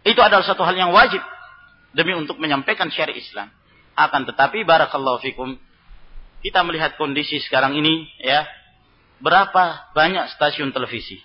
Itu 0.03 0.19
adalah 0.19 0.43
satu 0.43 0.61
hal 0.67 0.75
yang 0.75 0.91
wajib 0.91 1.23
demi 1.95 2.11
untuk 2.13 2.35
menyampaikan 2.37 2.91
syariat 2.91 3.15
Islam. 3.15 3.47
Akan 3.95 4.27
tetapi 4.27 4.67
barakallahu 4.67 5.23
fikum 5.23 5.55
kita 6.43 6.61
melihat 6.67 6.99
kondisi 6.99 7.39
sekarang 7.41 7.79
ini 7.79 8.11
ya, 8.19 8.43
berapa 9.23 9.95
banyak 9.95 10.35
stasiun 10.35 10.75
televisi. 10.75 11.17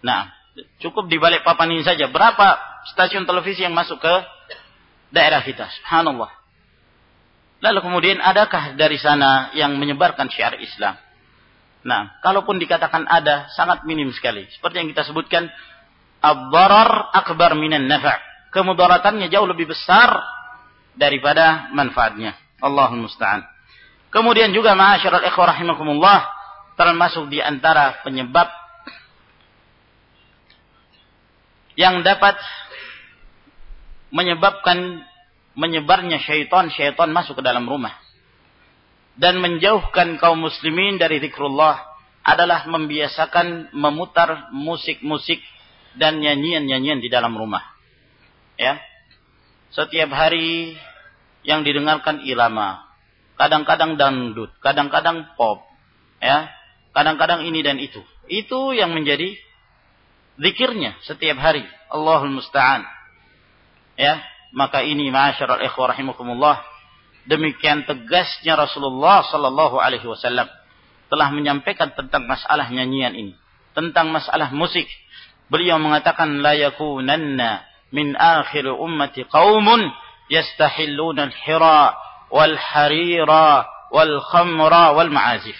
Nah, 0.00 0.32
cukup 0.80 1.06
di 1.06 1.20
balik 1.20 1.44
papan 1.44 1.76
ini 1.76 1.84
saja 1.84 2.08
berapa 2.08 2.56
stasiun 2.96 3.28
televisi 3.28 3.62
yang 3.62 3.76
masuk 3.76 4.00
ke 4.00 4.14
daerah 5.12 5.44
kita. 5.44 5.68
Subhanallah. 5.68 6.32
Lalu 7.60 7.78
kemudian 7.84 8.18
adakah 8.24 8.72
dari 8.80 8.96
sana 8.96 9.52
yang 9.52 9.76
menyebarkan 9.76 10.32
syiar 10.32 10.56
Islam? 10.56 10.96
Nah, 11.80 12.20
kalaupun 12.20 12.60
dikatakan 12.60 13.08
ada, 13.08 13.48
sangat 13.56 13.88
minim 13.88 14.12
sekali. 14.12 14.44
Seperti 14.52 14.84
yang 14.84 14.88
kita 14.92 15.04
sebutkan, 15.08 15.48
ad-darar 16.20 17.08
akbar 17.16 17.56
minan 17.56 17.88
nafa'. 17.88 18.20
Kemudaratannya 18.52 19.30
jauh 19.32 19.48
lebih 19.48 19.70
besar 19.70 20.20
daripada 20.98 21.70
manfaatnya. 21.72 22.36
Allahul 22.60 23.08
musta'an. 23.08 23.46
Kemudian 24.10 24.50
juga 24.50 24.74
ma'asyiral 24.74 25.22
ikhwah 25.22 25.54
rahimakumullah 25.54 26.26
termasuk 26.74 27.30
di 27.30 27.38
antara 27.38 28.02
penyebab 28.02 28.50
yang 31.78 32.02
dapat 32.02 32.36
menyebabkan 34.10 35.06
menyebarnya 35.54 36.18
syaitan-syaitan 36.20 37.14
masuk 37.14 37.38
ke 37.38 37.42
dalam 37.46 37.64
rumah. 37.64 37.94
Dan 39.18 39.42
menjauhkan 39.42 40.16
kaum 40.22 40.44
muslimin 40.44 40.96
dari 40.96 41.18
zikrullah 41.18 41.80
adalah 42.20 42.68
membiasakan 42.68 43.74
memutar 43.74 44.52
musik-musik 44.54 45.40
dan 45.96 46.22
nyanyian-nyanyian 46.22 47.02
di 47.02 47.08
dalam 47.10 47.34
rumah. 47.34 47.64
Ya. 48.54 48.78
Setiap 49.70 50.10
hari 50.12 50.76
yang 51.46 51.64
didengarkan 51.64 52.22
irama, 52.26 52.84
kadang-kadang 53.38 53.96
dangdut, 53.96 54.52
kadang-kadang 54.60 55.32
pop, 55.34 55.64
ya. 56.20 56.50
Kadang-kadang 56.90 57.46
ini 57.46 57.62
dan 57.62 57.78
itu. 57.78 58.02
Itu 58.26 58.74
yang 58.74 58.90
menjadi 58.90 59.38
zikirnya 60.42 60.98
setiap 61.06 61.38
hari. 61.38 61.62
Allahul 61.86 62.34
musta'an. 62.34 62.82
Ya, 63.94 64.22
maka 64.50 64.82
ini 64.82 65.12
ma'asyiral 65.12 65.62
ikhwah 65.70 65.94
rahimakumullah 65.94 66.58
demikian 67.28 67.84
tegasnya 67.84 68.56
Rasulullah 68.56 69.24
sallallahu 69.26 69.76
alaihi 69.76 70.06
wasallam 70.06 70.48
telah 71.10 71.28
menyampaikan 71.34 71.92
tentang 71.92 72.24
masalah 72.24 72.70
nyanyian 72.70 73.12
ini 73.12 73.34
tentang 73.74 74.10
masalah 74.10 74.50
musik. 74.50 74.86
Beliau 75.50 75.82
mengatakan 75.82 76.42
la 76.42 76.54
yakunanna 76.54 77.66
min 77.90 78.14
akhir 78.14 78.70
ummati 78.70 79.26
yastahilluna 80.30 81.26
al-hira 81.26 81.98
wal 82.30 82.54
harira 82.54 83.66
wal 83.90 85.10
ma'azif. 85.10 85.58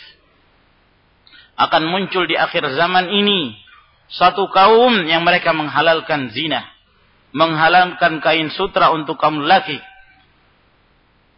Akan 1.58 1.90
muncul 1.90 2.30
di 2.30 2.38
akhir 2.38 2.62
zaman 2.78 3.10
ini 3.10 3.58
satu 4.10 4.46
kaum 4.54 5.06
yang 5.06 5.26
mereka 5.26 5.50
menghalalkan 5.50 6.30
zina 6.30 6.66
menghalalkan 7.30 8.18
kain 8.18 8.50
sutra 8.50 8.90
untuk 8.90 9.14
kaum 9.14 9.38
laki, 9.46 9.78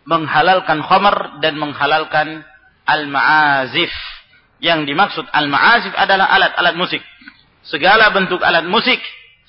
menghalalkan 0.04 0.82
khamar 0.82 1.38
dan 1.42 1.58
menghalalkan 1.58 2.42
al-ma'azif. 2.86 3.92
Yang 4.62 4.94
dimaksud 4.94 5.26
al-ma'azif 5.30 5.90
adalah 5.98 6.30
alat-alat 6.30 6.74
musik. 6.78 7.02
segala 7.62 8.10
bentuk 8.10 8.42
alat 8.42 8.66
musik 8.66 8.98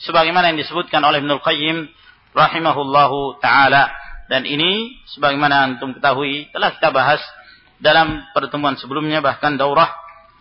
sebagaimana 0.06 0.54
yang 0.54 0.62
disebutkan 0.62 1.02
oleh 1.02 1.18
Ibnu 1.18 1.42
Qayyim 1.42 1.90
rahimahullahu 2.34 3.42
taala 3.42 3.90
dan 4.30 4.46
ini 4.46 5.02
sebagaimana 5.18 5.66
antum 5.66 5.98
ketahui 5.98 6.50
telah 6.54 6.78
kita 6.78 6.94
bahas 6.94 7.22
dalam 7.82 8.22
pertemuan 8.38 8.78
sebelumnya 8.78 9.20
bahkan 9.20 9.58
daurah 9.58 9.90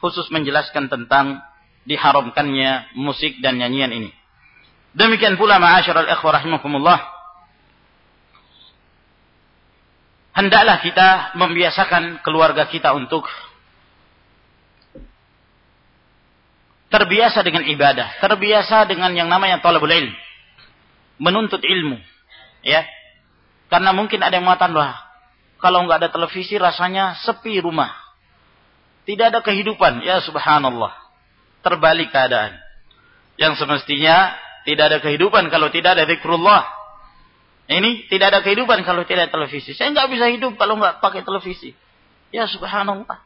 khusus 0.04 0.28
menjelaskan 0.28 0.92
tentang 0.92 1.40
diharamkannya 1.88 2.94
musik 2.94 3.42
dan 3.42 3.58
nyanyian 3.58 3.90
ini. 3.90 4.10
Demikian 4.92 5.40
pula 5.40 5.56
ma'asyiral 5.56 6.06
ikhwah 6.12 6.38
rahimakumullah 6.38 7.11
hendaklah 10.33 10.80
kita 10.80 11.37
membiasakan 11.37 12.24
keluarga 12.24 12.68
kita 12.68 12.93
untuk 12.97 13.28
terbiasa 16.93 17.41
dengan 17.41 17.64
ibadah, 17.64 18.20
terbiasa 18.20 18.85
dengan 18.85 19.16
yang 19.16 19.28
namanya 19.28 19.64
talabul 19.64 19.89
ilm, 19.89 20.12
menuntut 21.16 21.64
ilmu, 21.64 21.97
ya. 22.61 22.85
Karena 23.72 23.97
mungkin 23.97 24.20
ada 24.20 24.37
yang 24.37 24.45
mengatakan 24.45 24.76
bahwa 24.76 24.93
kalau 25.57 25.89
nggak 25.89 26.05
ada 26.05 26.11
televisi 26.12 26.61
rasanya 26.61 27.16
sepi 27.24 27.64
rumah, 27.64 27.97
tidak 29.09 29.33
ada 29.33 29.41
kehidupan, 29.41 30.05
ya 30.05 30.20
subhanallah, 30.20 30.93
terbalik 31.64 32.12
keadaan. 32.12 32.61
Yang 33.41 33.64
semestinya 33.64 34.37
tidak 34.68 34.85
ada 34.93 34.99
kehidupan 35.01 35.49
kalau 35.49 35.72
tidak 35.72 35.97
ada 35.97 36.05
zikrullah. 36.05 36.82
Ini 37.72 38.10
tidak 38.12 38.26
ada 38.36 38.40
kehidupan 38.44 38.84
kalau 38.84 39.06
tidak 39.08 39.32
televisi. 39.32 39.72
Saya 39.72 39.94
nggak 39.96 40.08
bisa 40.12 40.26
hidup 40.28 40.60
kalau 40.60 40.76
nggak 40.76 41.00
pakai 41.00 41.24
televisi. 41.24 41.72
Ya 42.28 42.44
subhanallah. 42.44 43.22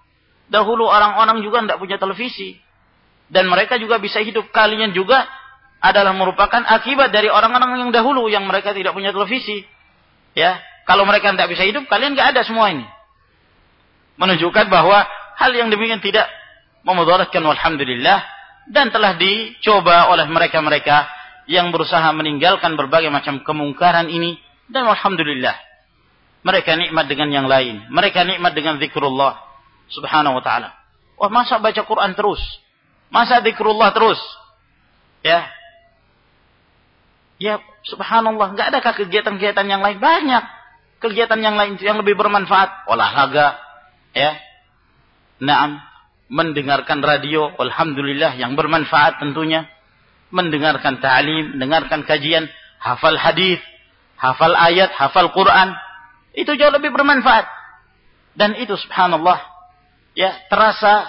Dahulu 0.46 0.86
orang-orang 0.86 1.42
juga 1.42 1.66
nggak 1.66 1.78
punya 1.82 1.98
televisi 1.98 2.54
dan 3.26 3.50
mereka 3.50 3.80
juga 3.80 3.98
bisa 3.98 4.22
hidup. 4.22 4.50
Kalian 4.54 4.94
juga 4.94 5.26
adalah 5.82 6.14
merupakan 6.14 6.62
akibat 6.62 7.10
dari 7.10 7.26
orang-orang 7.26 7.82
yang 7.82 7.90
dahulu 7.90 8.30
yang 8.30 8.46
mereka 8.46 8.70
tidak 8.70 8.94
punya 8.94 9.10
televisi. 9.10 9.66
Ya, 10.36 10.60
kalau 10.86 11.02
mereka 11.08 11.32
tidak 11.34 11.50
bisa 11.50 11.64
hidup, 11.66 11.88
kalian 11.90 12.14
nggak 12.14 12.36
ada 12.36 12.46
semua 12.46 12.70
ini. 12.70 12.86
Menunjukkan 14.16 14.70
bahwa 14.70 15.04
hal 15.36 15.50
yang 15.52 15.68
demikian 15.68 16.00
tidak 16.00 16.28
memudaratkan 16.86 17.42
walhamdulillah 17.42 18.22
dan 18.70 18.94
telah 18.94 19.18
dicoba 19.18 20.10
oleh 20.10 20.26
mereka-mereka 20.30 21.15
yang 21.46 21.70
berusaha 21.70 22.06
meninggalkan 22.14 22.74
berbagai 22.74 23.10
macam 23.10 23.42
kemungkaran 23.42 24.10
ini 24.10 24.38
dan 24.70 24.86
alhamdulillah 24.86 25.54
mereka 26.42 26.74
nikmat 26.74 27.06
dengan 27.06 27.28
yang 27.30 27.46
lain 27.46 27.86
mereka 27.90 28.26
nikmat 28.26 28.54
dengan 28.54 28.78
zikrullah 28.82 29.38
subhanahu 29.90 30.38
wa 30.38 30.42
taala 30.42 30.74
wah 31.18 31.30
masa 31.30 31.58
baca 31.62 31.82
Quran 31.86 32.14
terus 32.18 32.42
Masa 33.10 33.42
zikrullah 33.42 33.94
terus? 33.94 34.18
Ya. 35.22 35.46
Ya, 37.36 37.60
subhanallah, 37.84 38.56
enggak 38.56 38.72
adakah 38.72 38.92
kegiatan-kegiatan 39.04 39.66
yang 39.68 39.84
lain? 39.84 40.00
Banyak 40.00 40.44
kegiatan 41.04 41.36
yang 41.36 41.54
lain 41.54 41.76
yang 41.84 42.00
lebih 42.00 42.16
bermanfaat. 42.16 42.88
Olahraga, 42.88 43.60
ya. 44.16 44.40
Naam, 45.44 45.76
mendengarkan 46.32 47.04
radio, 47.04 47.52
alhamdulillah 47.60 48.40
yang 48.40 48.56
bermanfaat 48.56 49.20
tentunya. 49.20 49.68
Mendengarkan 50.34 50.98
ta'lim, 50.98 51.54
mendengarkan 51.54 52.02
kajian, 52.02 52.50
hafal 52.82 53.14
hadis, 53.14 53.62
hafal 54.18 54.54
ayat, 54.56 54.90
hafal 54.94 55.30
Quran. 55.30 55.74
Itu 56.34 56.58
jauh 56.58 56.74
lebih 56.74 56.92
bermanfaat. 56.92 57.46
Dan 58.36 58.58
itu 58.60 58.76
subhanallah, 58.76 59.40
ya, 60.12 60.34
terasa 60.52 61.08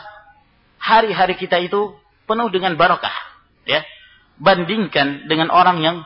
hari-hari 0.80 1.36
kita 1.36 1.59
itu 1.59 1.91
penuh 2.24 2.47
dengan 2.53 2.80
barokah. 2.80 3.13
Ya. 3.68 3.84
Bandingkan 4.38 5.26
dengan 5.28 5.49
orang 5.49 5.82
yang 5.82 5.97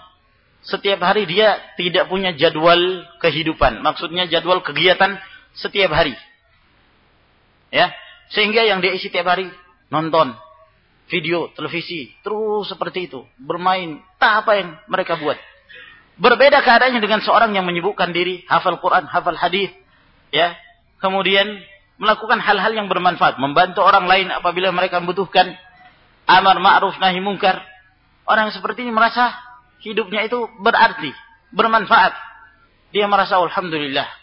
setiap 0.64 1.02
hari 1.04 1.28
dia 1.28 1.58
tidak 1.76 2.08
punya 2.08 2.32
jadwal 2.34 3.06
kehidupan. 3.20 3.82
Maksudnya 3.84 4.26
jadwal 4.32 4.64
kegiatan 4.66 5.20
setiap 5.54 5.92
hari. 5.94 6.16
Ya. 7.70 7.92
Sehingga 8.32 8.64
yang 8.64 8.80
dia 8.80 8.96
isi 8.96 9.12
setiap 9.12 9.28
hari 9.28 9.52
nonton 9.92 10.34
video, 11.12 11.52
televisi, 11.52 12.16
terus 12.24 12.72
seperti 12.72 13.12
itu, 13.12 13.28
bermain, 13.36 14.00
tak 14.16 14.48
apa 14.48 14.52
yang 14.56 14.70
mereka 14.88 15.20
buat. 15.20 15.36
Berbeda 16.16 16.64
keadaannya 16.64 17.04
dengan 17.04 17.20
seorang 17.20 17.52
yang 17.52 17.68
menyibukkan 17.68 18.16
diri, 18.16 18.48
hafal 18.48 18.80
Quran, 18.80 19.12
hafal 19.12 19.36
hadis, 19.36 19.70
ya. 20.32 20.56
Kemudian 21.04 21.60
melakukan 22.00 22.40
hal-hal 22.40 22.72
yang 22.72 22.88
bermanfaat, 22.88 23.38
membantu 23.38 23.84
orang 23.84 24.08
lain 24.08 24.32
apabila 24.32 24.72
mereka 24.72 25.04
membutuhkan 25.04 25.52
amar 26.26 26.58
ma'ruf 26.64 26.96
nahi 26.98 27.20
mungkar. 27.20 27.60
Orang 28.24 28.54
seperti 28.56 28.88
ini 28.88 28.96
merasa 28.96 29.36
hidupnya 29.84 30.24
itu 30.26 30.48
berarti, 30.64 31.12
bermanfaat. 31.52 32.16
Dia 32.96 33.08
merasa 33.12 33.40
alhamdulillah 33.40 34.22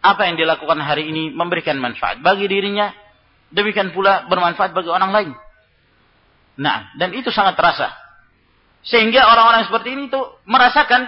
apa 0.00 0.22
yang 0.28 0.40
dilakukan 0.40 0.80
hari 0.80 1.12
ini 1.12 1.28
memberikan 1.32 1.76
manfaat 1.76 2.24
bagi 2.24 2.48
dirinya, 2.48 2.92
demikian 3.52 3.92
pula 3.92 4.24
bermanfaat 4.28 4.72
bagi 4.72 4.88
orang 4.88 5.12
lain. 5.12 5.30
Nah, 6.58 6.90
dan 6.98 7.14
itu 7.14 7.30
sangat 7.30 7.54
terasa. 7.54 7.92
Sehingga 8.82 9.28
orang-orang 9.28 9.68
seperti 9.68 9.92
ini 9.92 10.08
itu 10.08 10.20
merasakan 10.48 11.06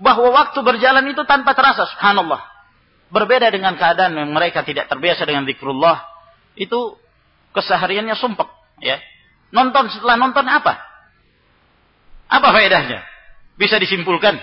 bahwa 0.00 0.32
waktu 0.34 0.58
berjalan 0.64 1.04
itu 1.12 1.22
tanpa 1.28 1.52
terasa, 1.52 1.86
subhanallah. 1.94 2.40
Berbeda 3.12 3.52
dengan 3.52 3.76
keadaan 3.76 4.16
yang 4.16 4.32
mereka 4.32 4.64
tidak 4.64 4.88
terbiasa 4.88 5.28
dengan 5.28 5.44
zikrullah. 5.44 6.00
Itu 6.56 6.96
kesehariannya 7.52 8.16
sumpek. 8.16 8.48
Ya. 8.80 8.98
Nonton 9.52 9.92
setelah 9.92 10.16
nonton 10.16 10.48
apa? 10.48 10.80
Apa 12.32 12.48
faedahnya? 12.56 13.04
Bisa 13.60 13.76
disimpulkan? 13.76 14.40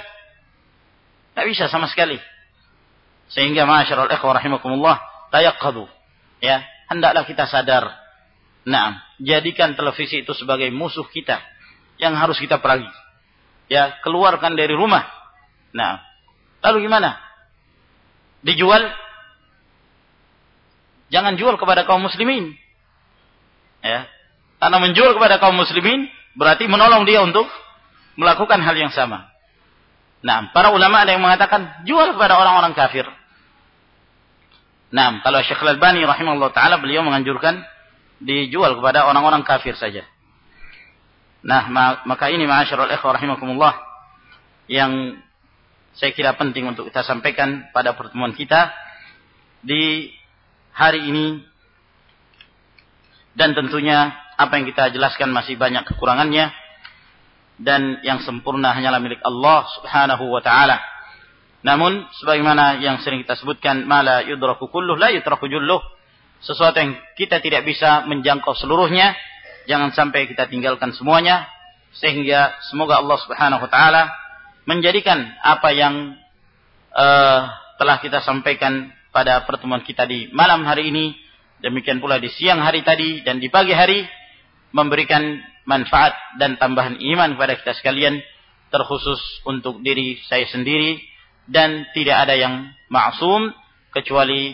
Tak 1.34 1.46
bisa 1.50 1.66
sama 1.66 1.90
sekali. 1.90 2.22
Sehingga 3.34 3.66
masyarul 3.66 4.10
ikhwah 4.10 4.38
rahimakumullah 4.38 5.02
tayaqqadu. 5.34 5.90
Ya, 6.40 6.62
hendaklah 6.90 7.26
kita 7.26 7.50
sadar. 7.50 7.90
Nah, 8.68 9.00
jadikan 9.24 9.78
televisi 9.78 10.24
itu 10.24 10.36
sebagai 10.36 10.68
musuh 10.74 11.08
kita 11.08 11.40
yang 12.00 12.16
harus 12.16 12.40
kita 12.40 12.60
perangi. 12.60 12.90
Ya, 13.72 13.96
keluarkan 14.04 14.58
dari 14.58 14.74
rumah. 14.74 15.06
Nah, 15.72 16.02
lalu 16.64 16.90
gimana? 16.90 17.30
dijual? 18.44 18.84
Jangan 21.10 21.36
jual 21.42 21.58
kepada 21.58 21.90
kaum 21.90 22.06
muslimin. 22.06 22.54
Ya. 23.82 24.06
Karena 24.60 24.78
menjual 24.78 25.16
kepada 25.16 25.42
kaum 25.42 25.58
muslimin 25.58 26.06
berarti 26.38 26.70
menolong 26.70 27.08
dia 27.08 27.24
untuk 27.24 27.48
melakukan 28.20 28.60
hal 28.62 28.76
yang 28.76 28.92
sama. 28.94 29.32
Nah 30.20 30.52
para 30.52 30.76
ulama 30.76 31.08
ada 31.08 31.16
yang 31.16 31.24
mengatakan 31.24 31.88
jual 31.88 32.14
kepada 32.14 32.36
orang-orang 32.36 32.76
kafir. 32.76 33.08
Nah 34.92 35.24
kalau 35.24 35.40
Syekh 35.42 35.64
Al-Albani 35.64 36.04
rahimahullah 36.04 36.52
taala 36.52 36.78
beliau 36.84 37.02
menganjurkan 37.08 37.64
dijual 38.20 38.78
kepada 38.80 39.08
orang-orang 39.08 39.42
kafir 39.48 39.76
saja 39.76 40.04
nah 41.40 41.72
maka 42.04 42.28
ini 42.32 42.44
ma'asyiral 42.44 42.92
ikhwah 42.92 43.16
rahimakumullah 43.16 43.80
yang 44.68 45.18
saya 45.96 46.12
kira 46.12 46.36
penting 46.36 46.68
untuk 46.68 46.92
kita 46.92 47.04
sampaikan 47.04 47.72
pada 47.72 47.96
pertemuan 47.96 48.36
kita 48.36 48.72
di 49.64 50.12
hari 50.72 51.12
ini 51.12 51.44
dan 53.36 53.56
tentunya 53.56 54.16
apa 54.40 54.56
yang 54.60 54.66
kita 54.68 54.92
jelaskan 54.96 55.32
masih 55.36 55.60
banyak 55.60 55.84
kekurangannya 55.88 56.52
dan 57.60 58.00
yang 58.08 58.24
sempurna 58.24 58.72
hanyalah 58.72 59.04
milik 59.04 59.20
Allah 59.20 59.68
Subhanahu 59.80 60.32
wa 60.32 60.40
taala. 60.40 60.80
Namun 61.60 62.08
sebagaimana 62.24 62.80
yang 62.80 63.04
sering 63.04 63.20
kita 63.28 63.36
sebutkan 63.36 63.84
mala 63.84 64.24
yudraku 64.24 64.72
kulluh 64.72 64.96
la 64.96 65.12
yutraku 65.12 65.52
julluh. 65.52 65.84
Sesuatu 66.40 66.80
yang 66.80 66.96
kita 67.20 67.44
tidak 67.44 67.68
bisa 67.68 68.08
menjangkau 68.08 68.56
seluruhnya, 68.56 69.16
jangan 69.68 69.92
sampai 69.92 70.28
kita 70.28 70.48
tinggalkan 70.48 70.96
semuanya. 70.96 71.48
Sehingga 71.90 72.56
semoga 72.70 73.02
Allah 73.02 73.18
Subhanahu 73.18 73.66
wa 73.66 73.72
taala 73.72 74.14
menjadikan 74.70 75.26
apa 75.42 75.74
yang 75.74 76.14
uh, 76.94 77.42
telah 77.82 77.98
kita 77.98 78.22
sampaikan 78.22 78.94
pada 79.10 79.42
pertemuan 79.44 79.82
kita 79.82 80.06
di 80.06 80.30
malam 80.30 80.62
hari 80.64 80.94
ini, 80.94 81.18
demikian 81.66 81.98
pula 81.98 82.22
di 82.22 82.30
siang 82.30 82.62
hari 82.62 82.86
tadi 82.86 83.26
dan 83.26 83.42
di 83.42 83.50
pagi 83.50 83.74
hari, 83.74 84.06
memberikan 84.70 85.42
manfaat 85.66 86.14
dan 86.38 86.62
tambahan 86.62 87.02
iman 87.02 87.34
kepada 87.34 87.58
kita 87.58 87.74
sekalian, 87.82 88.22
terkhusus 88.70 89.18
untuk 89.50 89.82
diri 89.82 90.22
saya 90.30 90.46
sendiri, 90.46 91.02
dan 91.50 91.90
tidak 91.98 92.30
ada 92.30 92.38
yang 92.38 92.70
maksum 92.94 93.50
kecuali 93.90 94.54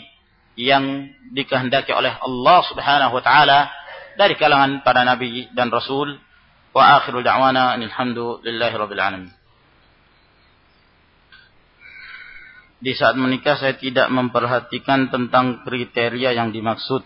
yang 0.56 1.12
dikehendaki 1.36 1.92
oleh 1.92 2.16
Allah 2.16 2.60
Subhanahu 2.68 3.14
wa 3.16 3.24
taala 3.24 3.72
dari 4.16 4.40
kalangan 4.40 4.84
para 4.84 5.04
nabi 5.04 5.52
dan 5.52 5.72
rasul. 5.72 6.16
Wa 6.76 7.00
akhiru 7.00 7.24
da'wana 7.24 7.80
alhamdulillahi 7.80 8.76
rabbil 8.76 9.00
alamin. 9.00 9.32
di 12.86 12.94
saat 12.94 13.18
menikah 13.18 13.58
saya 13.58 13.74
tidak 13.82 14.14
memperhatikan 14.14 15.10
tentang 15.10 15.66
kriteria 15.66 16.38
yang 16.38 16.54
dimaksud. 16.54 17.02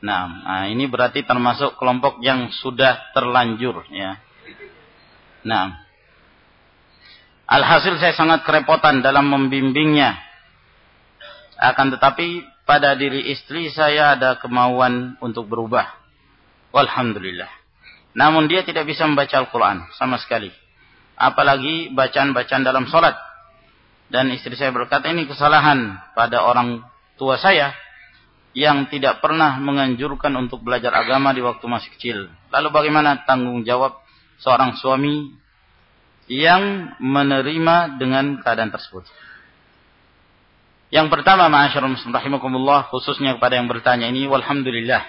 Nah, 0.00 0.24
nah, 0.40 0.64
ini 0.72 0.88
berarti 0.88 1.28
termasuk 1.28 1.76
kelompok 1.76 2.24
yang 2.24 2.48
sudah 2.48 3.12
terlanjur 3.12 3.84
ya. 3.92 4.16
Nah. 5.44 5.84
Alhasil 7.50 8.00
saya 8.00 8.16
sangat 8.16 8.46
kerepotan 8.46 9.04
dalam 9.04 9.28
membimbingnya. 9.28 10.16
Akan 11.60 11.92
tetapi 11.92 12.40
pada 12.64 12.96
diri 12.96 13.28
istri 13.28 13.68
saya 13.68 14.16
ada 14.16 14.40
kemauan 14.40 15.20
untuk 15.20 15.44
berubah. 15.44 15.92
Walhamdulillah. 16.72 17.52
Namun 18.16 18.48
dia 18.48 18.64
tidak 18.64 18.88
bisa 18.88 19.04
membaca 19.04 19.36
Al-Quran 19.36 19.84
sama 19.92 20.16
sekali. 20.16 20.48
Apalagi 21.20 21.92
bacaan-bacaan 21.92 22.64
dalam 22.64 22.88
sholat. 22.88 23.12
Dan 24.08 24.32
istri 24.32 24.56
saya 24.56 24.72
berkata 24.72 25.12
ini 25.12 25.28
kesalahan 25.28 26.00
pada 26.16 26.42
orang 26.42 26.80
tua 27.20 27.36
saya 27.36 27.76
yang 28.56 28.90
tidak 28.90 29.22
pernah 29.22 29.60
menganjurkan 29.62 30.34
untuk 30.34 30.66
belajar 30.66 30.90
agama 30.90 31.30
di 31.30 31.44
waktu 31.44 31.62
masih 31.68 31.90
kecil. 31.94 32.18
Lalu 32.50 32.68
bagaimana 32.74 33.22
tanggung 33.22 33.62
jawab 33.62 34.00
seorang 34.42 34.74
suami 34.74 35.30
yang 36.26 36.96
menerima 36.98 38.00
dengan 38.00 38.42
keadaan 38.42 38.74
tersebut? 38.74 39.06
Yang 40.90 41.06
pertama, 41.10 41.46
ma'asyarul 41.46 41.94
muslim 41.94 42.10
rahimakumullah, 42.10 42.90
khususnya 42.90 43.38
kepada 43.38 43.58
yang 43.58 43.70
bertanya 43.70 44.10
ini, 44.10 44.26
walhamdulillah. 44.26 45.06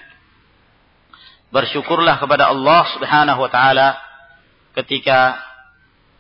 Bersyukurlah 1.50 2.22
kepada 2.22 2.54
Allah 2.54 2.86
subhanahu 2.96 3.40
wa 3.44 3.50
ta'ala 3.52 3.98
ketika 4.78 5.42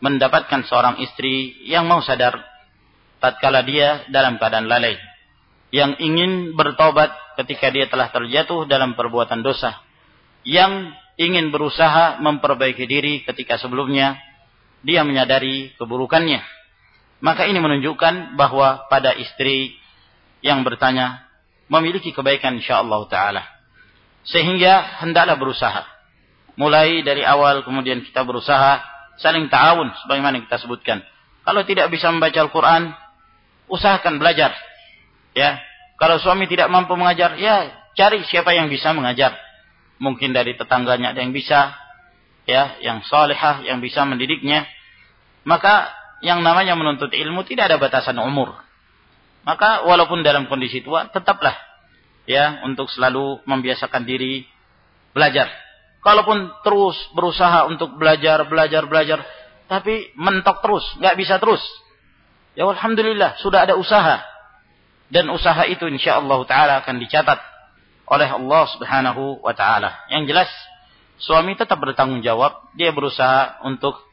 mendapatkan 0.01 0.65
seorang 0.65 0.99
istri 0.99 1.61
yang 1.69 1.85
mau 1.85 2.01
sadar 2.01 2.41
tatkala 3.21 3.61
dia 3.61 4.03
dalam 4.09 4.41
keadaan 4.41 4.65
lalai 4.65 4.97
yang 5.71 5.95
ingin 6.03 6.53
bertobat 6.53 7.15
ketika 7.39 7.71
dia 7.71 7.87
telah 7.87 8.11
terjatuh 8.11 8.67
dalam 8.67 8.93
perbuatan 8.93 9.39
dosa, 9.39 9.79
yang 10.43 10.91
ingin 11.15 11.49
berusaha 11.49 12.19
memperbaiki 12.19 12.83
diri 12.83 13.23
ketika 13.23 13.55
sebelumnya 13.55 14.19
dia 14.83 15.07
menyadari 15.07 15.71
keburukannya. 15.79 16.43
Maka 17.21 17.45
ini 17.45 17.61
menunjukkan 17.61 18.33
bahwa 18.33 18.89
pada 18.89 19.13
istri 19.13 19.77
yang 20.41 20.65
bertanya 20.65 21.25
memiliki 21.69 22.09
kebaikan 22.09 22.57
insyaallah 22.57 23.05
taala. 23.07 23.45
Sehingga 24.25 25.01
hendaklah 25.05 25.37
berusaha. 25.37 25.85
Mulai 26.57 27.05
dari 27.05 27.21
awal 27.21 27.61
kemudian 27.61 28.01
kita 28.03 28.25
berusaha 28.25 28.81
saling 29.21 29.47
ta'awun 29.47 29.93
sebagaimana 30.03 30.41
kita 30.43 30.59
sebutkan. 30.61 31.05
Kalau 31.41 31.61
tidak 31.65 31.89
bisa 31.93 32.09
membaca 32.09 32.37
Al-Qur'an, 32.37 32.93
usahakan 33.69 34.21
belajar 34.21 34.53
Ya, 35.31 35.63
kalau 35.95 36.19
suami 36.19 36.47
tidak 36.51 36.67
mampu 36.67 36.91
mengajar, 36.99 37.39
ya 37.39 37.71
cari 37.95 38.23
siapa 38.27 38.51
yang 38.51 38.67
bisa 38.67 38.91
mengajar. 38.91 39.35
Mungkin 40.01 40.35
dari 40.35 40.57
tetangganya 40.59 41.15
ada 41.15 41.23
yang 41.23 41.31
bisa, 41.31 41.71
ya, 42.43 42.75
yang 42.83 42.99
solehah, 43.07 43.63
yang 43.63 43.79
bisa 43.79 44.03
mendidiknya. 44.03 44.67
Maka 45.47 45.87
yang 46.21 46.45
namanya 46.45 46.77
menuntut 46.77 47.09
ilmu 47.13 47.41
tidak 47.45 47.73
ada 47.73 47.77
batasan 47.81 48.17
umur. 48.21 48.57
Maka 49.41 49.85
walaupun 49.89 50.21
dalam 50.21 50.45
kondisi 50.45 50.85
tua, 50.85 51.09
tetaplah 51.09 51.57
ya 52.29 52.61
untuk 52.61 52.89
selalu 52.93 53.41
membiasakan 53.49 54.05
diri 54.05 54.45
belajar. 55.17 55.49
Kalaupun 56.01 56.49
terus 56.65 56.97
berusaha 57.13 57.65
untuk 57.69 57.97
belajar, 57.97 58.45
belajar, 58.45 58.85
belajar, 58.85 59.19
tapi 59.69 60.13
mentok 60.17 60.61
terus, 60.61 60.85
nggak 60.97 61.17
bisa 61.17 61.37
terus. 61.37 61.61
Ya 62.57 62.67
alhamdulillah 62.67 63.39
sudah 63.39 63.65
ada 63.65 63.79
usaha 63.79 64.21
dan 65.07 65.29
usaha 65.31 65.63
itu 65.67 65.87
insyaallah 65.87 66.39
taala 66.47 66.83
akan 66.83 66.99
dicatat 66.99 67.39
oleh 68.11 68.27
Allah 68.27 68.63
Subhanahu 68.75 69.39
wa 69.39 69.53
taala. 69.55 70.03
Yang 70.11 70.35
jelas 70.35 70.49
suami 71.21 71.55
tetap 71.55 71.79
bertanggung 71.79 72.19
jawab, 72.19 72.75
dia 72.75 72.91
berusaha 72.91 73.63
untuk 73.63 74.10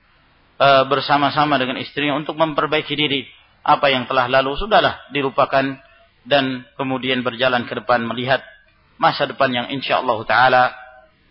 e, 0.58 0.68
bersama-sama 0.90 1.56
dengan 1.56 1.78
istrinya 1.78 2.18
untuk 2.18 2.34
memperbaiki 2.34 2.94
diri. 2.98 3.24
Apa 3.62 3.88
yang 3.94 4.10
telah 4.10 4.26
lalu 4.26 4.58
sudahlah 4.58 5.08
dilupakan 5.14 5.78
dan 6.26 6.66
kemudian 6.76 7.22
berjalan 7.22 7.64
ke 7.64 7.78
depan 7.78 8.04
melihat 8.04 8.42
masa 8.98 9.24
depan 9.30 9.48
yang 9.54 9.66
insyaallah 9.70 10.18
taala 10.26 10.74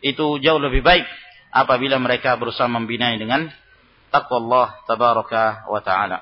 itu 0.01 0.39
jauh 0.39 0.61
lebih 0.61 0.81
baik 0.81 1.05
apabila 1.51 1.97
mereka 1.99 2.37
berusaha 2.39 2.69
membina 2.69 3.11
dengan 3.17 3.49
takwa 4.09 4.37
Allah 4.39 4.67
tabaraka 4.87 5.67
wa 5.67 5.81
taala. 5.83 6.19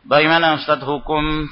Bagaimana 0.00 0.56
Ustaz 0.56 0.80
hukum 0.80 1.44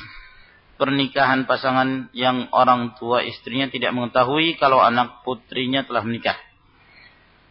pernikahan 0.80 1.44
pasangan 1.44 2.08
yang 2.16 2.48
orang 2.54 2.96
tua 2.96 3.20
istrinya 3.26 3.68
tidak 3.68 3.92
mengetahui 3.92 4.56
kalau 4.56 4.80
anak 4.80 5.20
putrinya 5.20 5.84
telah 5.84 6.00
menikah? 6.00 6.47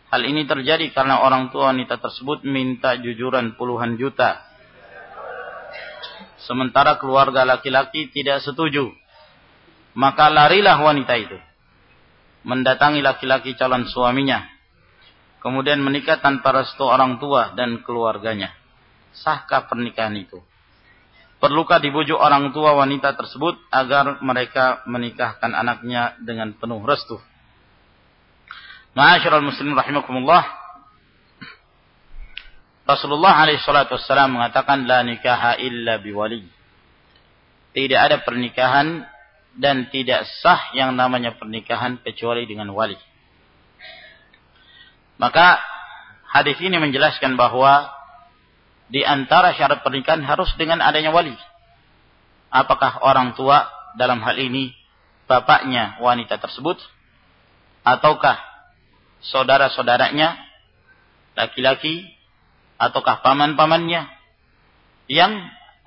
Hal 0.07 0.23
ini 0.23 0.47
terjadi 0.47 0.87
karena 0.95 1.19
orang 1.19 1.51
tua 1.51 1.75
wanita 1.75 1.99
tersebut 1.99 2.47
minta 2.47 2.95
jujuran 2.95 3.59
puluhan 3.59 3.99
juta. 3.99 4.39
Sementara 6.47 6.95
keluarga 6.95 7.43
laki-laki 7.43 8.07
tidak 8.15 8.39
setuju. 8.39 8.87
Maka 9.99 10.31
larilah 10.31 10.79
wanita 10.79 11.13
itu. 11.19 11.35
Mendatangi 12.47 13.03
laki-laki 13.03 13.59
calon 13.59 13.83
suaminya. 13.91 14.47
Kemudian 15.43 15.83
menikah 15.83 16.23
tanpa 16.23 16.55
restu 16.55 16.87
orang 16.87 17.19
tua 17.19 17.51
dan 17.59 17.83
keluarganya. 17.83 18.55
Sahkah 19.11 19.67
pernikahan 19.67 20.15
itu? 20.15 20.39
Perlukah 21.37 21.83
dibujuk 21.83 22.17
orang 22.17 22.55
tua 22.55 22.73
wanita 22.79 23.13
tersebut 23.13 23.59
agar 23.69 24.23
mereka 24.23 24.87
menikahkan 24.87 25.51
anaknya 25.51 26.15
dengan 26.23 26.55
penuh 26.55 26.81
restu? 26.81 27.19
Ma'asyiral 28.97 29.45
muslimin 29.45 29.77
rahimakumullah. 29.77 30.41
Rasulullah 32.89 33.45
alaihi 33.45 33.61
salatu 33.61 33.93
wassalam 33.93 34.33
mengatakan 34.33 34.89
la 34.89 35.05
nikaha 35.05 35.61
illa 35.61 36.01
biwali. 36.01 36.41
Tidak 37.77 37.99
ada 37.99 38.25
pernikahan 38.25 39.05
dan 39.53 39.93
tidak 39.93 40.25
sah 40.41 40.73
yang 40.73 40.97
namanya 40.97 41.37
pernikahan 41.37 42.01
kecuali 42.01 42.49
dengan 42.49 42.73
wali. 42.73 42.97
Maka 45.21 45.61
hadis 46.33 46.57
ini 46.57 46.81
menjelaskan 46.81 47.37
bahwa 47.37 47.93
di 48.89 49.05
antara 49.05 49.53
syarat 49.53 49.85
pernikahan 49.85 50.25
harus 50.25 50.49
dengan 50.57 50.81
adanya 50.81 51.13
wali. 51.13 51.37
Apakah 52.49 53.05
orang 53.05 53.37
tua 53.37 53.69
dalam 53.93 54.25
hal 54.25 54.41
ini 54.41 54.73
bapaknya 55.29 56.01
wanita 56.01 56.41
tersebut 56.41 56.81
ataukah 57.85 58.56
saudara-saudaranya 59.21 60.37
laki-laki 61.37 62.05
ataukah 62.77 63.21
paman-pamannya 63.25 64.05
yang 65.09 65.33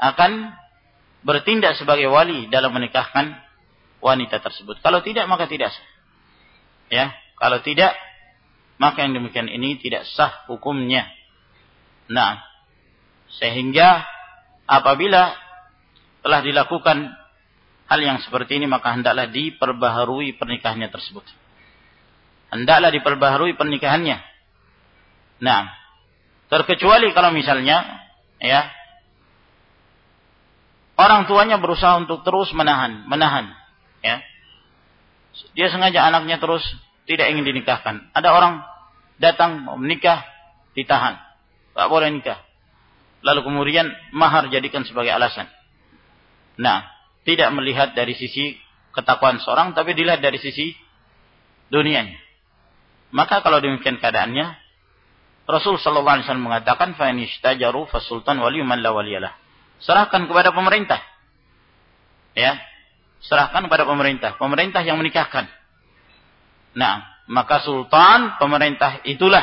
akan 0.01 0.55
bertindak 1.23 1.77
sebagai 1.77 2.09
wali 2.09 2.49
dalam 2.49 2.73
menikahkan 2.73 3.37
wanita 4.01 4.41
tersebut. 4.41 4.81
Kalau 4.81 5.05
tidak 5.05 5.29
maka 5.29 5.47
tidak 5.47 5.71
sah. 5.71 5.89
Ya, 6.91 7.15
kalau 7.37 7.61
tidak 7.63 7.95
maka 8.81 9.05
yang 9.05 9.13
demikian 9.13 9.47
ini 9.47 9.77
tidak 9.79 10.09
sah 10.17 10.49
hukumnya. 10.49 11.07
Nah, 12.11 12.41
sehingga 13.39 14.03
apabila 14.65 15.37
telah 16.25 16.41
dilakukan 16.43 17.13
hal 17.87 18.01
yang 18.01 18.19
seperti 18.25 18.59
ini 18.59 18.67
maka 18.67 18.97
hendaklah 18.97 19.29
diperbaharui 19.29 20.35
pernikahannya 20.41 20.89
tersebut. 20.89 21.23
Hendaklah 22.51 22.91
diperbaharui 22.91 23.55
pernikahannya. 23.55 24.19
Nah, 25.41 25.71
terkecuali 26.51 27.15
kalau 27.15 27.31
misalnya 27.31 28.03
ya 28.43 28.67
orang 30.99 31.31
tuanya 31.31 31.57
berusaha 31.63 31.97
untuk 32.03 32.27
terus 32.27 32.51
menahan, 32.53 33.07
menahan, 33.07 33.55
ya. 34.03 34.21
Dia 35.55 35.71
sengaja 35.71 36.05
anaknya 36.05 36.43
terus 36.43 36.63
tidak 37.07 37.31
ingin 37.31 37.47
dinikahkan. 37.47 38.11
Ada 38.13 38.29
orang 38.35 38.67
datang 39.23 39.65
menikah, 39.79 40.27
ditahan. 40.75 41.17
Tak 41.73 41.87
boleh 41.87 42.11
nikah 42.11 42.51
lalu 43.21 43.41
kemudian 43.45 43.89
mahar 44.17 44.49
jadikan 44.49 44.85
sebagai 44.85 45.13
alasan. 45.13 45.49
Nah, 46.61 46.89
tidak 47.25 47.53
melihat 47.53 47.93
dari 47.93 48.17
sisi 48.17 48.57
ketakwaan 48.97 49.41
seorang, 49.41 49.77
tapi 49.77 49.93
dilihat 49.93 50.25
dari 50.25 50.41
sisi 50.41 50.73
dunianya. 51.69 52.17
Maka 53.11 53.43
kalau 53.43 53.59
demikian 53.59 53.99
keadaannya, 53.99 54.55
Rasul 55.51 55.83
Sallallahu 55.83 56.15
Alaihi 56.21 56.27
Wasallam 56.31 56.47
mengatakan, 56.47 56.95
"Fanishtajaru 56.95 57.91
fasultan 57.91 58.39
waliyuman 58.39 58.79
la 58.79 58.95
waliyalah." 58.95 59.35
Serahkan 59.83 60.31
kepada 60.31 60.55
pemerintah. 60.55 61.03
Ya, 62.39 62.63
serahkan 63.27 63.67
kepada 63.67 63.83
pemerintah. 63.83 64.39
Pemerintah 64.39 64.87
yang 64.87 65.03
menikahkan. 65.03 65.51
Nah, 66.79 67.03
maka 67.27 67.63
sultan 67.67 68.39
pemerintah 68.39 69.03
itulah 69.03 69.43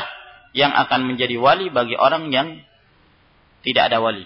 yang 0.56 0.72
akan 0.72 1.04
menjadi 1.04 1.36
wali 1.36 1.68
bagi 1.68 1.92
orang 1.92 2.32
yang 2.32 2.56
tidak 3.60 3.92
ada 3.92 4.00
wali. 4.00 4.24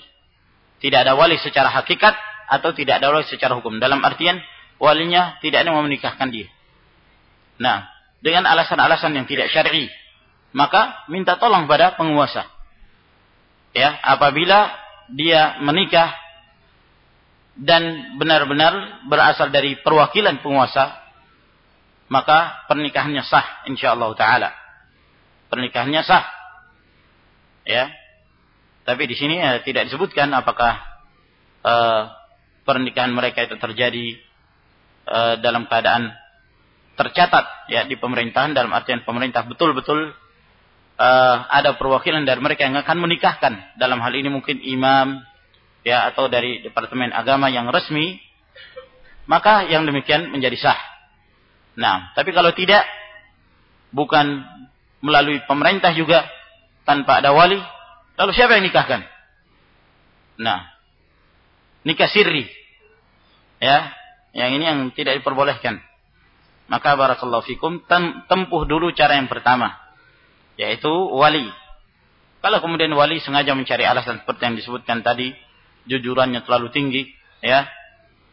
Tidak 0.78 0.98
ada 0.98 1.18
wali 1.18 1.38
secara 1.42 1.70
hakikat 1.70 2.14
atau 2.46 2.70
tidak 2.74 3.02
ada 3.02 3.10
wali 3.10 3.26
secara 3.26 3.58
hukum. 3.58 3.82
Dalam 3.82 3.98
artian 4.06 4.38
walinya 4.78 5.38
tidak 5.42 5.66
ada 5.66 5.74
yang 5.74 5.86
menikahkan 5.86 6.30
dia. 6.30 6.50
Nah, 7.58 7.86
dengan 8.22 8.46
alasan-alasan 8.46 9.18
yang 9.18 9.26
tidak 9.26 9.50
syar'i, 9.50 9.90
maka 10.54 11.04
minta 11.10 11.34
tolong 11.36 11.66
pada 11.66 11.98
penguasa. 11.98 12.46
Ya, 13.74 13.98
apabila 14.04 14.70
dia 15.10 15.58
menikah 15.58 16.14
dan 17.58 18.16
benar-benar 18.16 19.04
berasal 19.10 19.50
dari 19.50 19.76
perwakilan 19.82 20.40
penguasa, 20.40 21.02
maka 22.08 22.64
pernikahannya 22.70 23.26
sah 23.26 23.66
insyaallah 23.68 24.14
taala. 24.14 24.54
Pernikahannya 25.50 26.02
sah. 26.06 26.24
Ya. 27.66 27.90
Tapi 28.82 29.06
di 29.06 29.14
sini 29.18 29.38
ya, 29.38 29.62
tidak 29.62 29.90
disebutkan 29.90 30.30
apakah 30.34 30.78
uh, 31.62 32.10
pernikahan 32.66 33.14
mereka 33.14 33.46
itu 33.46 33.56
terjadi 33.58 34.06
uh, 35.06 35.34
dalam 35.38 35.66
keadaan 35.70 36.21
tercatat 37.02 37.66
ya 37.66 37.82
di 37.84 37.98
pemerintahan 37.98 38.54
dalam 38.54 38.70
artian 38.70 39.02
pemerintah 39.02 39.42
betul-betul 39.42 40.14
uh, 40.96 41.36
ada 41.50 41.74
perwakilan 41.74 42.22
dari 42.22 42.38
mereka 42.38 42.64
yang 42.70 42.78
akan 42.78 42.96
menikahkan 43.02 43.76
dalam 43.76 43.98
hal 43.98 44.14
ini 44.14 44.30
mungkin 44.30 44.62
imam 44.62 45.18
ya 45.82 46.06
atau 46.14 46.30
dari 46.30 46.62
departemen 46.62 47.10
agama 47.10 47.50
yang 47.50 47.66
resmi 47.68 48.22
maka 49.26 49.66
yang 49.70 49.86
demikian 49.86 50.30
menjadi 50.34 50.58
sah. 50.58 50.80
Nah, 51.78 52.12
tapi 52.18 52.34
kalau 52.34 52.50
tidak 52.52 52.84
bukan 53.94 54.42
melalui 55.02 55.40
pemerintah 55.46 55.94
juga 55.94 56.26
tanpa 56.82 57.22
ada 57.22 57.30
wali, 57.30 57.58
lalu 58.18 58.30
siapa 58.34 58.58
yang 58.58 58.66
nikahkan? 58.66 59.06
Nah, 60.42 60.68
nikah 61.86 62.10
sirri. 62.10 62.50
Ya, 63.62 63.94
yang 64.34 64.58
ini 64.58 64.64
yang 64.66 64.78
tidak 64.90 65.22
diperbolehkan. 65.22 65.78
Maka 66.70 66.94
barakallahu 66.94 67.44
fikum 67.44 67.82
tempuh 68.28 68.62
dulu 68.64 68.94
cara 68.94 69.18
yang 69.18 69.28
pertama, 69.28 69.74
yaitu 70.56 70.90
wali. 70.90 71.46
Kalau 72.42 72.58
kemudian 72.58 72.90
wali 72.94 73.22
sengaja 73.22 73.54
mencari 73.54 73.86
alasan 73.86 74.22
seperti 74.22 74.42
yang 74.46 74.56
disebutkan 74.58 75.04
tadi, 75.04 75.34
jujurannya 75.86 76.42
terlalu 76.46 76.70
tinggi 76.70 77.02
ya 77.42 77.66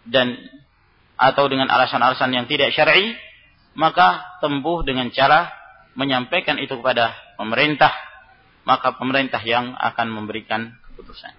dan 0.06 0.38
atau 1.20 1.50
dengan 1.52 1.68
alasan-alasan 1.68 2.32
yang 2.32 2.46
tidak 2.48 2.72
syar'i 2.72 3.18
maka 3.76 4.40
tempuh 4.40 4.86
dengan 4.86 5.12
cara 5.12 5.52
menyampaikan 5.98 6.62
itu 6.62 6.80
kepada 6.80 7.12
pemerintah 7.36 7.92
maka 8.64 8.96
pemerintah 8.96 9.42
yang 9.44 9.74
akan 9.76 10.08
memberikan 10.14 10.78
keputusan 10.92 11.34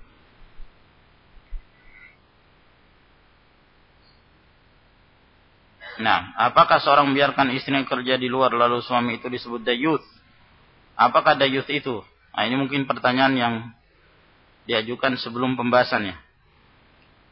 Nah, 6.00 6.32
apakah 6.40 6.80
seorang 6.80 7.12
membiarkan 7.12 7.52
istrinya 7.52 7.84
kerja 7.84 8.16
di 8.16 8.24
luar 8.24 8.56
lalu 8.56 8.80
suami 8.80 9.20
itu 9.20 9.28
disebut 9.28 9.60
dayuth? 9.60 10.02
Apakah 10.96 11.36
dayuth 11.36 11.68
itu? 11.68 12.00
Nah, 12.32 12.42
ini 12.48 12.56
mungkin 12.56 12.88
pertanyaan 12.88 13.34
yang 13.36 13.54
diajukan 14.64 15.20
sebelum 15.20 15.60
pembahasannya. 15.60 16.16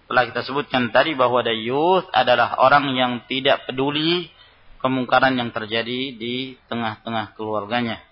Telah 0.08 0.24
kita 0.28 0.40
sebutkan 0.44 0.92
tadi 0.92 1.16
bahwa 1.16 1.40
dayuth 1.40 2.08
adalah 2.12 2.60
orang 2.60 2.92
yang 2.92 3.12
tidak 3.24 3.64
peduli 3.64 4.28
kemungkaran 4.84 5.36
yang 5.36 5.48
terjadi 5.48 6.16
di 6.16 6.56
tengah-tengah 6.68 7.36
keluarganya. 7.40 8.04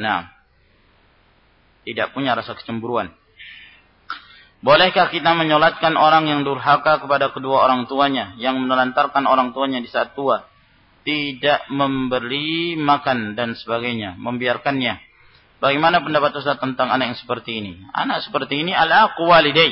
Nah, 0.00 0.32
tidak 1.84 2.16
punya 2.16 2.32
rasa 2.32 2.56
kecemburuan. 2.56 3.12
Bolehkah 4.62 5.10
kita 5.10 5.34
menyolatkan 5.34 5.98
orang 5.98 6.30
yang 6.30 6.46
durhaka 6.46 7.02
kepada 7.02 7.34
kedua 7.34 7.66
orang 7.66 7.90
tuanya, 7.90 8.38
yang 8.38 8.62
menelantarkan 8.62 9.26
orang 9.26 9.50
tuanya 9.50 9.82
di 9.82 9.90
saat 9.90 10.14
tua, 10.14 10.46
tidak 11.02 11.66
memberi 11.66 12.78
makan 12.78 13.34
dan 13.34 13.58
sebagainya, 13.58 14.14
membiarkannya 14.22 15.12
Bagaimana 15.62 16.02
pendapat 16.02 16.34
Ustaz 16.34 16.58
tentang 16.58 16.90
anak 16.90 17.14
yang 17.14 17.18
seperti 17.22 17.62
ini? 17.62 17.78
Anak 17.94 18.26
seperti 18.26 18.66
ini 18.66 18.74
ala 18.74 19.14
walidai. 19.14 19.70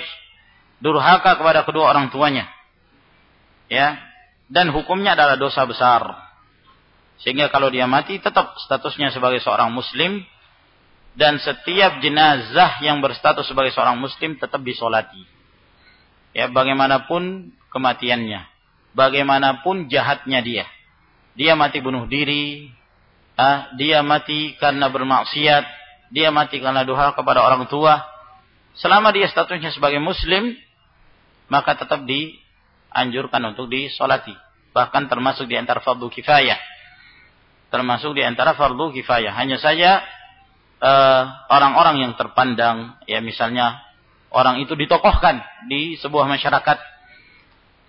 Durhaka 0.79 1.35
kepada 1.35 1.67
kedua 1.67 1.91
orang 1.91 2.15
tuanya. 2.15 2.47
Ya. 3.67 3.99
Dan 4.47 4.71
hukumnya 4.71 5.19
adalah 5.19 5.35
dosa 5.35 5.67
besar. 5.67 6.15
Sehingga 7.19 7.51
kalau 7.51 7.75
dia 7.75 7.91
mati 7.91 8.23
tetap 8.23 8.55
statusnya 8.63 9.11
sebagai 9.11 9.43
seorang 9.43 9.75
muslim 9.75 10.23
dan 11.19 11.43
setiap 11.43 11.99
jenazah 11.99 12.79
yang 12.83 13.03
berstatus 13.03 13.47
sebagai 13.51 13.75
seorang 13.75 13.99
muslim 13.99 14.39
tetap 14.39 14.63
disolati. 14.63 15.23
Ya, 16.31 16.47
bagaimanapun 16.47 17.51
kematiannya, 17.75 18.47
bagaimanapun 18.95 19.91
jahatnya 19.91 20.41
dia. 20.43 20.67
Dia 21.35 21.59
mati 21.59 21.83
bunuh 21.83 22.07
diri, 22.07 22.71
ah, 23.35 23.71
dia 23.75 24.03
mati 24.07 24.55
karena 24.59 24.87
bermaksiat, 24.87 25.65
dia 26.15 26.31
mati 26.31 26.63
karena 26.63 26.87
doa 26.87 27.11
kepada 27.15 27.43
orang 27.43 27.67
tua, 27.67 28.07
selama 28.79 29.11
dia 29.11 29.27
statusnya 29.27 29.75
sebagai 29.75 29.99
muslim, 29.99 30.55
maka 31.51 31.75
tetap 31.75 32.07
dianjurkan 32.07 33.43
untuk 33.51 33.67
disolati. 33.67 34.35
Bahkan 34.71 35.11
termasuk 35.11 35.51
di 35.51 35.59
antara 35.59 35.83
fardu 35.83 36.07
kifayah. 36.07 36.59
Termasuk 37.75 38.15
di 38.15 38.23
antara 38.23 38.55
fardu 38.55 38.95
kifayah. 38.95 39.35
Hanya 39.35 39.59
saja 39.59 40.03
orang-orang 41.51 41.97
uh, 41.99 42.03
yang 42.09 42.13
terpandang, 42.17 42.97
ya 43.05 43.21
misalnya 43.21 43.85
orang 44.33 44.63
itu 44.63 44.73
ditokohkan 44.73 45.43
di 45.69 46.01
sebuah 46.01 46.25
masyarakat. 46.25 46.79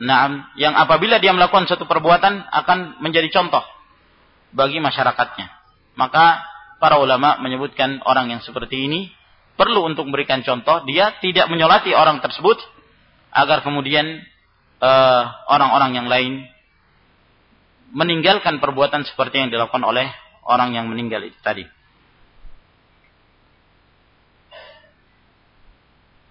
Nah, 0.01 0.49
yang 0.57 0.73
apabila 0.73 1.21
dia 1.21 1.31
melakukan 1.31 1.69
satu 1.69 1.85
perbuatan 1.85 2.41
akan 2.49 2.99
menjadi 2.99 3.29
contoh 3.31 3.61
bagi 4.51 4.81
masyarakatnya. 4.81 5.47
Maka 5.95 6.41
para 6.81 6.97
ulama 6.97 7.37
menyebutkan 7.39 8.01
orang 8.03 8.33
yang 8.33 8.41
seperti 8.41 8.89
ini 8.89 9.13
perlu 9.53 9.85
untuk 9.85 10.09
memberikan 10.09 10.41
contoh 10.41 10.81
dia 10.89 11.13
tidak 11.21 11.45
menyolati 11.51 11.93
orang 11.93 12.17
tersebut 12.23 12.57
agar 13.29 13.61
kemudian 13.61 14.25
eh, 14.81 15.23
orang-orang 15.47 15.91
uh, 15.93 15.97
yang 16.01 16.07
lain 16.09 16.33
meninggalkan 17.93 18.57
perbuatan 18.57 19.05
seperti 19.05 19.43
yang 19.45 19.49
dilakukan 19.53 19.83
oleh 19.83 20.09
orang 20.47 20.73
yang 20.73 20.89
meninggal 20.89 21.21
itu 21.21 21.37
tadi. 21.43 21.67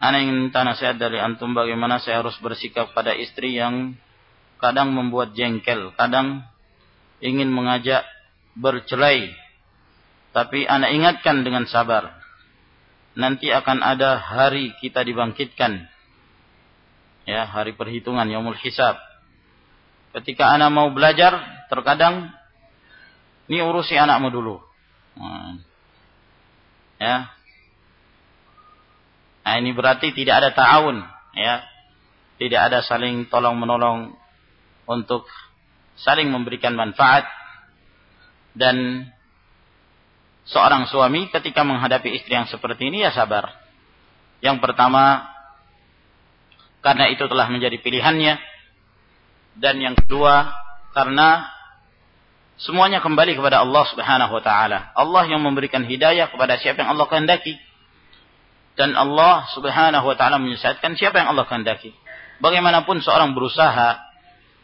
Ana 0.00 0.24
ingin 0.24 0.48
minta 0.48 0.64
nasihat 0.64 0.96
dari 0.96 1.20
antum 1.20 1.52
bagaimana 1.52 2.00
saya 2.00 2.24
harus 2.24 2.34
bersikap 2.40 2.96
pada 2.96 3.12
istri 3.12 3.54
yang 3.54 3.92
kadang 4.56 4.96
membuat 4.96 5.36
jengkel, 5.36 5.92
kadang 5.92 6.44
ingin 7.20 7.52
mengajak 7.52 8.08
bercerai 8.56 9.28
tapi 10.30 10.62
anak 10.66 10.94
ingatkan 10.94 11.42
dengan 11.42 11.66
sabar. 11.66 12.14
Nanti 13.18 13.50
akan 13.50 13.82
ada 13.82 14.22
hari 14.22 14.70
kita 14.78 15.02
dibangkitkan. 15.02 15.90
Ya, 17.26 17.46
hari 17.46 17.74
perhitungan, 17.74 18.30
yaumul 18.30 18.58
hisab. 18.58 18.96
Ketika 20.14 20.54
anak 20.54 20.70
mau 20.70 20.90
belajar, 20.94 21.66
terkadang 21.66 22.30
ini 23.50 23.62
urusi 23.62 23.98
anakmu 23.98 24.30
dulu. 24.30 24.56
Hmm. 25.18 25.58
Ya. 27.02 27.34
Nah, 29.40 29.54
ini 29.56 29.72
berarti 29.72 30.12
tidak 30.12 30.44
ada 30.44 30.50
ta'awun, 30.52 31.00
ya. 31.36 31.64
Tidak 32.40 32.60
ada 32.60 32.80
saling 32.80 33.28
tolong 33.28 33.56
menolong 33.60 34.16
untuk 34.88 35.28
saling 36.00 36.32
memberikan 36.32 36.72
manfaat 36.72 37.28
dan 38.56 39.04
seorang 40.48 40.88
suami 40.88 41.28
ketika 41.28 41.62
menghadapi 41.62 42.16
istri 42.16 42.34
yang 42.34 42.48
seperti 42.48 42.88
ini 42.88 43.04
ya 43.04 43.12
sabar. 43.12 43.52
Yang 44.40 44.64
pertama, 44.64 45.28
karena 46.80 47.12
itu 47.12 47.24
telah 47.28 47.46
menjadi 47.52 47.76
pilihannya. 47.76 48.40
Dan 49.60 49.76
yang 49.84 49.94
kedua, 49.94 50.48
karena 50.96 51.44
semuanya 52.56 53.04
kembali 53.04 53.36
kepada 53.36 53.60
Allah 53.60 53.84
Subhanahu 53.92 54.32
wa 54.40 54.42
taala. 54.42 54.88
Allah 54.96 55.28
yang 55.28 55.44
memberikan 55.44 55.84
hidayah 55.84 56.32
kepada 56.32 56.56
siapa 56.56 56.80
yang 56.80 56.96
Allah 56.96 57.06
kehendaki. 57.06 57.60
Dan 58.80 58.96
Allah 58.96 59.44
Subhanahu 59.52 60.08
wa 60.08 60.16
taala 60.16 60.40
menyesatkan 60.40 60.96
siapa 60.96 61.20
yang 61.20 61.36
Allah 61.36 61.44
kehendaki. 61.44 61.92
Bagaimanapun 62.40 63.04
seorang 63.04 63.36
berusaha 63.36 64.00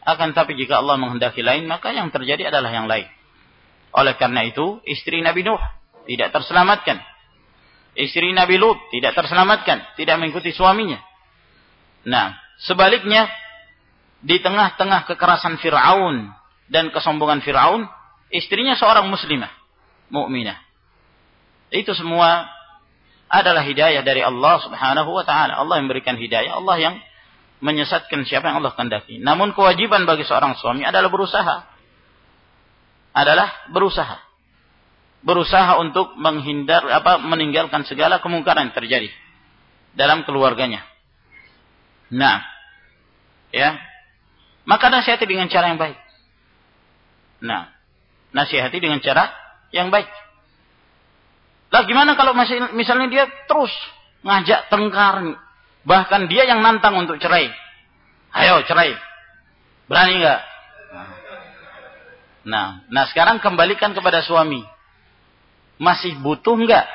akan 0.01 0.33
tapi 0.33 0.57
jika 0.57 0.81
Allah 0.81 0.97
menghendaki 0.97 1.45
lain 1.45 1.69
maka 1.69 1.93
yang 1.93 2.09
terjadi 2.09 2.49
adalah 2.49 2.73
yang 2.73 2.89
lain. 2.89 3.05
Oleh 3.93 4.17
karena 4.17 4.41
itu, 4.49 4.81
istri 4.89 5.21
Nabi 5.21 5.45
Nuh 5.45 5.61
tidak 6.09 6.33
terselamatkan. 6.33 6.97
Istri 7.93 8.33
Nabi 8.33 8.57
Lut 8.57 8.77
tidak 8.89 9.13
terselamatkan, 9.13 9.97
tidak 9.97 10.17
mengikuti 10.17 10.53
suaminya. 10.53 10.97
Nah, 12.05 12.33
sebaliknya 12.61 13.29
di 14.21 14.41
tengah-tengah 14.41 15.05
kekerasan 15.09 15.61
Firaun 15.61 16.29
dan 16.73 16.89
kesombongan 16.89 17.45
Firaun, 17.45 17.85
istrinya 18.33 18.73
seorang 18.77 19.05
muslimah, 19.09 19.49
mukminah. 20.09 20.57
Itu 21.69 21.93
semua 21.97 22.56
adalah 23.27 23.63
hidayah 23.63 24.01
dari 24.03 24.23
Allah 24.23 24.59
Subhanahu 24.63 25.11
wa 25.11 25.23
taala. 25.27 25.59
Allah 25.59 25.79
yang 25.79 25.91
memberikan 25.91 26.15
hidayah, 26.15 26.57
Allah 26.57 26.75
yang 26.79 26.95
menyesatkan 27.59 28.23
siapa 28.23 28.51
yang 28.51 28.63
Allah 28.63 28.73
kehendaki. 28.73 29.19
Namun 29.19 29.51
kewajiban 29.51 30.07
bagi 30.07 30.23
seorang 30.23 30.55
suami 30.55 30.87
adalah 30.87 31.11
berusaha. 31.11 31.67
Adalah 33.11 33.49
berusaha. 33.73 34.17
Berusaha 35.25 35.81
untuk 35.81 36.13
menghindar 36.15 36.85
apa 36.87 37.17
meninggalkan 37.19 37.83
segala 37.83 38.21
kemungkaran 38.21 38.69
yang 38.69 38.75
terjadi 38.77 39.09
dalam 39.97 40.23
keluarganya. 40.23 40.85
Nah, 42.13 42.45
ya. 43.49 43.75
Maka 44.67 44.91
nasihati 44.91 45.25
dengan 45.25 45.49
cara 45.49 45.73
yang 45.73 45.79
baik. 45.79 45.97
Nah, 47.41 47.71
nasihati 48.35 48.77
dengan 48.77 49.01
cara 49.01 49.33
yang 49.73 49.89
baik. 49.89 50.07
Lah 51.67 51.83
gimana 51.83 52.15
kalau 52.15 52.31
masih 52.31 52.71
misalnya 52.75 53.07
dia 53.11 53.25
terus 53.47 53.71
ngajak 54.23 54.71
tengkar, 54.71 55.35
bahkan 55.83 56.31
dia 56.31 56.47
yang 56.47 56.63
nantang 56.63 56.95
untuk 56.95 57.19
cerai. 57.19 57.51
Ayo 58.31 58.63
cerai. 58.63 58.95
Berani 59.87 60.19
nggak? 60.19 60.41
Nah, 62.47 62.87
nah 62.87 63.03
sekarang 63.11 63.43
kembalikan 63.43 63.91
kepada 63.91 64.23
suami. 64.23 64.63
Masih 65.77 66.15
butuh 66.23 66.55
nggak? 66.55 66.85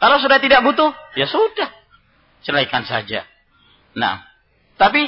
Kalau 0.00 0.16
sudah 0.16 0.40
tidak 0.40 0.64
butuh, 0.64 0.90
ya 1.12 1.28
sudah. 1.28 1.68
Ceraikan 2.40 2.88
saja. 2.88 3.28
Nah, 3.92 4.24
tapi 4.80 5.04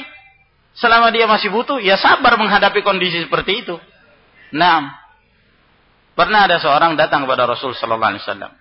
selama 0.77 1.09
dia 1.09 1.25
masih 1.25 1.49
butuh, 1.49 1.81
ya 1.81 1.97
sabar 1.97 2.37
menghadapi 2.37 2.85
kondisi 2.85 3.25
seperti 3.25 3.65
itu. 3.65 3.81
Nah, 4.53 5.02
pernah 6.13 6.45
ada 6.45 6.57
seorang 6.61 6.97
datang 6.97 7.25
kepada 7.25 7.49
Rasul 7.49 7.73
sallallahu 7.77 8.11
alaihi 8.17 8.23
wasallam. 8.25 8.51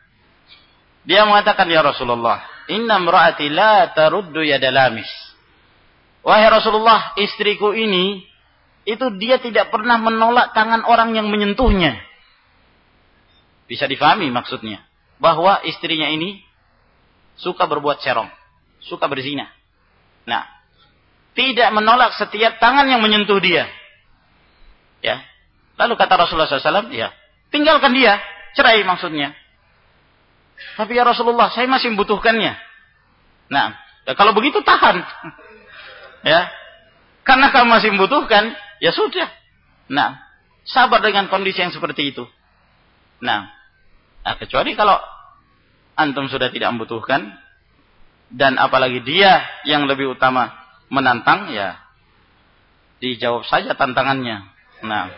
Dia 1.03 1.27
mengatakan, 1.27 1.67
"Ya 1.69 1.83
Rasulullah, 1.83 2.45
inna 2.71 3.01
imra'ati 3.01 3.51
la 3.51 3.91
taruddu 3.93 4.45
yadalamis." 4.45 5.11
Wahai 6.23 6.47
Rasulullah, 6.47 7.19
istriku 7.19 7.75
ini 7.75 8.23
itu 8.87 9.07
dia 9.19 9.39
tidak 9.43 9.71
pernah 9.75 9.99
menolak 9.99 10.55
tangan 10.55 10.87
orang 10.87 11.15
yang 11.15 11.27
menyentuhnya. 11.31 11.99
Bisa 13.67 13.87
difahami 13.87 14.31
maksudnya 14.31 14.87
bahwa 15.19 15.63
istrinya 15.67 16.11
ini 16.11 16.43
suka 17.39 17.67
berbuat 17.67 18.03
serong, 18.03 18.31
suka 18.83 19.07
berzina. 19.07 19.51
Nah, 20.27 20.47
tidak 21.35 21.71
menolak 21.75 22.15
setiap 22.19 22.59
tangan 22.63 22.87
yang 22.87 23.03
menyentuh 23.03 23.39
dia. 23.43 23.67
Ya. 25.03 25.23
Lalu 25.79 25.99
kata 25.99 26.15
Rasulullah 26.15 26.47
SAW, 26.47 26.93
ya, 26.95 27.11
tinggalkan 27.53 27.93
dia, 27.93 28.19
cerai 28.57 28.83
maksudnya. 28.83 29.37
Tapi 30.75 30.97
ya 30.97 31.05
Rasulullah, 31.05 31.53
saya 31.53 31.69
masih 31.69 31.93
membutuhkannya. 31.93 32.57
Nah, 33.53 33.77
ya 34.09 34.13
kalau 34.17 34.33
begitu 34.33 34.65
tahan. 34.65 35.05
ya. 36.33 36.49
Karena 37.23 37.55
kamu 37.55 37.69
masih 37.71 37.95
membutuhkan, 37.95 38.51
ya 38.83 38.91
sudah. 38.91 39.31
Nah, 39.87 40.19
sabar 40.67 40.99
dengan 41.05 41.31
kondisi 41.31 41.63
yang 41.63 41.71
seperti 41.71 42.11
itu. 42.11 42.27
Nah, 43.23 43.47
nah 44.27 44.35
kecuali 44.35 44.75
kalau 44.75 44.99
antum 45.95 46.27
sudah 46.27 46.51
tidak 46.51 46.75
membutuhkan, 46.75 47.31
dan 48.33 48.57
apalagi 48.57 49.05
dia 49.05 49.45
yang 49.69 49.85
lebih 49.85 50.17
utama 50.17 50.51
menantang 50.89 51.53
ya 51.53 51.79
dijawab 52.99 53.45
saja 53.45 53.77
tantangannya. 53.77 54.47
Nah, 54.83 55.13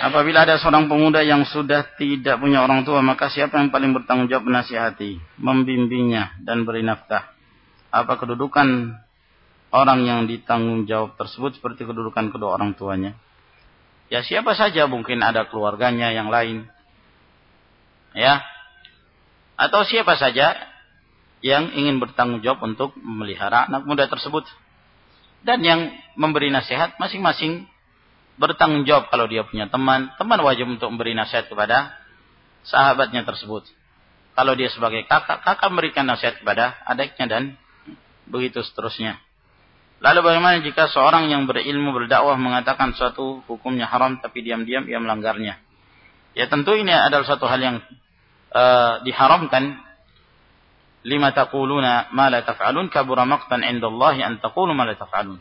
apabila 0.00 0.48
ada 0.48 0.56
seorang 0.56 0.88
pemuda 0.88 1.20
yang 1.20 1.44
sudah 1.44 1.84
tidak 2.00 2.40
punya 2.40 2.64
orang 2.64 2.82
tua, 2.88 3.04
maka 3.04 3.28
siapa 3.28 3.60
yang 3.60 3.68
paling 3.68 3.92
bertanggung 3.92 4.32
jawab 4.32 4.48
menasihati, 4.48 5.20
membimbingnya 5.36 6.40
dan 6.40 6.64
beri 6.64 6.80
nafkah? 6.80 7.30
Apa 7.92 8.16
kedudukan 8.16 8.96
orang 9.70 10.00
yang 10.08 10.24
ditanggung 10.24 10.88
jawab 10.88 11.20
tersebut 11.20 11.60
seperti 11.60 11.84
kedudukan 11.84 12.32
kedua 12.32 12.56
orang 12.56 12.72
tuanya? 12.72 13.12
Ya 14.10 14.26
siapa 14.26 14.58
saja 14.58 14.90
mungkin 14.90 15.22
ada 15.22 15.46
keluarganya 15.46 16.10
yang 16.10 16.32
lain. 16.32 16.66
Ya, 18.10 18.42
atau 19.54 19.86
siapa 19.86 20.18
saja 20.18 20.58
yang 21.46 21.70
ingin 21.70 22.02
bertanggung 22.02 22.42
jawab 22.42 22.66
untuk 22.66 22.90
memelihara 22.98 23.70
anak 23.70 23.86
muda 23.86 24.10
tersebut. 24.10 24.42
Dan 25.46 25.62
yang 25.62 25.94
memberi 26.18 26.50
nasihat 26.50 26.98
masing-masing 26.98 27.69
bertanggung 28.40 28.88
jawab 28.88 29.12
kalau 29.12 29.28
dia 29.28 29.44
punya 29.44 29.68
teman. 29.68 30.08
Teman 30.16 30.40
wajib 30.40 30.64
untuk 30.72 30.88
memberi 30.88 31.12
nasihat 31.12 31.52
kepada 31.52 31.92
sahabatnya 32.64 33.28
tersebut. 33.28 33.68
Kalau 34.32 34.56
dia 34.56 34.72
sebagai 34.72 35.04
kakak, 35.04 35.44
kakak 35.44 35.68
memberikan 35.68 36.08
nasihat 36.08 36.40
kepada 36.40 36.80
adiknya 36.88 37.26
dan 37.28 37.42
begitu 38.24 38.64
seterusnya. 38.64 39.20
Lalu 40.00 40.24
bagaimana 40.24 40.64
jika 40.64 40.88
seorang 40.88 41.28
yang 41.28 41.44
berilmu 41.44 41.92
berdakwah 41.92 42.40
mengatakan 42.40 42.96
suatu 42.96 43.44
hukumnya 43.44 43.84
haram 43.84 44.16
tapi 44.16 44.40
diam-diam 44.40 44.88
ia 44.88 44.96
melanggarnya? 44.96 45.60
Ya 46.32 46.48
tentu 46.48 46.72
ini 46.72 46.88
adalah 46.88 47.28
suatu 47.28 47.44
hal 47.44 47.60
yang 47.60 47.76
uh, 48.56 49.04
diharamkan 49.04 49.76
lima 51.04 51.36
taquluna 51.36 52.08
ma 52.16 52.32
la 52.32 52.40
taf'alun 52.40 52.88
kabura 52.88 53.28
maqtan 53.28 53.60
'inda 53.60 53.92
Allah 53.92 54.16
an 54.24 54.40
taqulu 54.40 54.72
ma 54.72 54.88
la 54.88 54.96
taf'alun. 54.96 55.36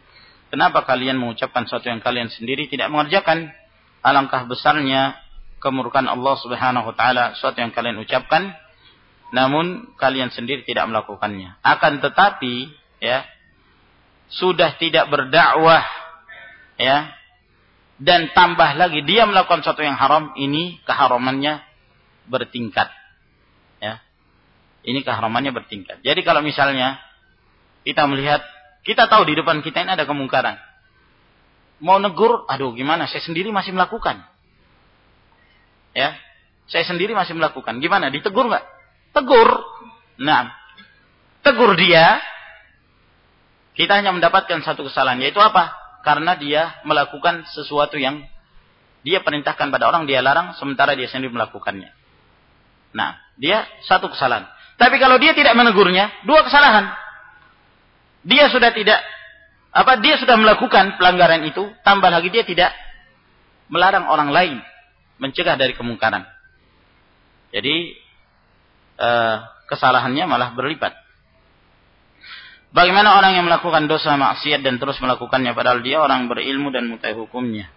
Kenapa 0.50 0.86
kalian 0.86 1.18
mengucapkan 1.22 1.66
sesuatu 1.70 1.90
yang 1.90 2.02
kalian 2.02 2.30
sendiri 2.34 2.66
tidak 2.66 2.90
mengerjakan? 2.90 3.54
Alangkah 4.02 4.48
besarnya 4.48 5.20
kemurkaan 5.60 6.08
Allah 6.08 6.36
Subhanahu 6.40 6.90
wa 6.90 6.96
taala 6.96 7.36
sesuatu 7.36 7.60
yang 7.60 7.76
kalian 7.76 8.00
ucapkan 8.00 8.56
namun 9.30 9.94
kalian 10.00 10.34
sendiri 10.34 10.66
tidak 10.66 10.90
melakukannya. 10.90 11.60
Akan 11.62 12.02
tetapi 12.02 12.72
ya 13.04 13.28
sudah 14.32 14.74
tidak 14.80 15.12
berdakwah 15.12 15.86
ya 16.80 17.14
dan 18.00 18.32
tambah 18.32 18.74
lagi 18.80 19.04
dia 19.04 19.28
melakukan 19.28 19.62
sesuatu 19.62 19.84
yang 19.84 20.00
haram 20.00 20.34
ini 20.40 20.80
keharamannya 20.88 21.62
bertingkat 22.32 22.90
ini 24.84 25.04
keharamannya 25.04 25.52
bertingkat. 25.52 26.00
Jadi 26.02 26.22
kalau 26.24 26.40
misalnya 26.40 27.00
kita 27.84 28.08
melihat, 28.08 28.44
kita 28.90 29.06
tahu 29.06 29.30
di 29.30 29.38
depan 29.38 29.62
kita 29.62 29.86
ini 29.86 29.94
ada 29.94 30.10
kemungkaran. 30.10 30.58
Mau 31.86 32.02
negur, 32.02 32.50
aduh 32.50 32.74
gimana, 32.74 33.06
saya 33.06 33.22
sendiri 33.22 33.54
masih 33.54 33.70
melakukan. 33.70 34.26
Ya, 35.94 36.18
saya 36.66 36.90
sendiri 36.90 37.14
masih 37.14 37.38
melakukan. 37.38 37.78
Gimana, 37.78 38.10
ditegur 38.10 38.50
nggak? 38.50 38.66
Tegur. 39.14 39.62
Nah, 40.18 40.50
tegur 41.46 41.78
dia, 41.78 42.18
kita 43.78 44.02
hanya 44.02 44.10
mendapatkan 44.10 44.58
satu 44.66 44.90
kesalahan, 44.90 45.22
yaitu 45.22 45.38
apa? 45.38 45.70
Karena 46.02 46.34
dia 46.34 46.82
melakukan 46.82 47.46
sesuatu 47.54 47.94
yang 48.02 48.26
dia 49.06 49.22
perintahkan 49.22 49.70
pada 49.70 49.86
orang, 49.86 50.10
dia 50.10 50.20
larang, 50.26 50.58
sementara 50.58 50.98
dia 50.98 51.06
sendiri 51.06 51.30
melakukannya. 51.30 51.94
Nah, 52.98 53.22
dia 53.38 53.70
satu 53.86 54.10
kesalahan. 54.10 54.50
Tapi 54.82 54.98
kalau 54.98 55.22
dia 55.22 55.38
tidak 55.38 55.54
menegurnya, 55.54 56.10
dua 56.26 56.42
kesalahan. 56.42 57.09
Dia 58.28 58.52
sudah 58.52 58.76
tidak 58.76 59.00
apa 59.70 60.02
dia 60.02 60.18
sudah 60.18 60.34
melakukan 60.36 60.98
pelanggaran 60.98 61.46
itu, 61.46 61.70
tambah 61.86 62.10
lagi 62.10 62.34
dia 62.34 62.42
tidak 62.42 62.74
melarang 63.70 64.10
orang 64.10 64.34
lain 64.34 64.58
mencegah 65.22 65.56
dari 65.60 65.78
kemungkaran. 65.78 66.26
Jadi 67.54 67.94
eh, 68.98 69.36
kesalahannya 69.70 70.26
malah 70.26 70.58
berlipat. 70.58 70.94
Bagaimana 72.70 73.18
orang 73.18 73.34
yang 73.34 73.46
melakukan 73.50 73.90
dosa 73.90 74.14
maksiat 74.14 74.62
dan 74.62 74.78
terus 74.78 75.02
melakukannya 75.02 75.58
padahal 75.58 75.82
dia 75.82 76.02
orang 76.02 76.30
berilmu 76.30 76.70
dan 76.70 76.86
mengetahui 76.90 77.26
hukumnya. 77.26 77.70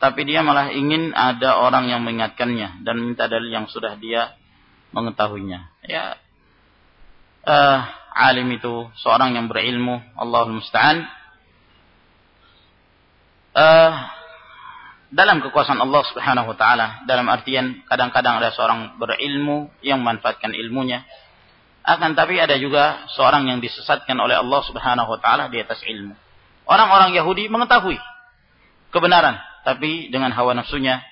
Tapi 0.00 0.20
dia 0.24 0.40
malah 0.40 0.72
ingin 0.72 1.12
ada 1.12 1.60
orang 1.60 1.88
yang 1.88 2.04
mengingatkannya 2.04 2.84
dan 2.84 2.96
minta 3.00 3.28
dalil 3.28 3.52
yang 3.52 3.68
sudah 3.68 3.96
dia 4.00 4.36
mengetahuinya. 4.96 5.68
Ya, 5.84 6.16
uh, 7.44 7.80
alim 8.14 8.46
itu 8.54 8.88
seorang 9.02 9.34
yang 9.34 9.50
berilmu, 9.50 9.98
Allahul 10.14 10.62
musta'an. 10.62 11.02
Uh, 13.54 13.92
dalam 15.14 15.38
kekuasaan 15.42 15.78
Allah 15.78 16.02
Subhanahu 16.10 16.54
wa 16.54 16.56
taala, 16.58 17.06
dalam 17.06 17.26
artian 17.30 17.82
kadang-kadang 17.86 18.42
ada 18.42 18.50
seorang 18.54 18.98
berilmu 18.98 19.70
yang 19.82 20.02
memanfaatkan 20.02 20.54
ilmunya. 20.54 21.02
Akan 21.84 22.16
tapi 22.16 22.40
ada 22.40 22.56
juga 22.56 23.04
seorang 23.12 23.46
yang 23.46 23.58
disesatkan 23.60 24.16
oleh 24.16 24.34
Allah 24.34 24.60
Subhanahu 24.66 25.10
wa 25.10 25.18
taala 25.20 25.50
di 25.52 25.60
atas 25.60 25.82
ilmu. 25.86 26.14
Orang-orang 26.64 27.12
Yahudi 27.12 27.46
mengetahui 27.52 28.00
kebenaran, 28.90 29.36
tapi 29.62 30.08
dengan 30.08 30.32
hawa 30.32 30.56
nafsunya 30.56 31.04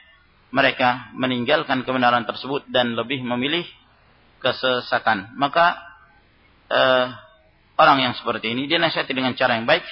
mereka 0.51 1.13
meninggalkan 1.15 1.85
kebenaran 1.85 2.25
tersebut 2.25 2.67
dan 2.73 2.97
lebih 2.97 3.23
memilih 3.23 3.69
kesesatan. 4.43 5.37
Maka 5.39 5.91
uh, 6.73 7.07
orang 7.77 7.99
yang 8.09 8.14
seperti 8.16 8.57
ini 8.57 8.64
dia 8.64 8.81
nasihati 8.81 9.12
dengan 9.12 9.37
cara 9.37 9.61
yang 9.61 9.68
baik 9.68 9.85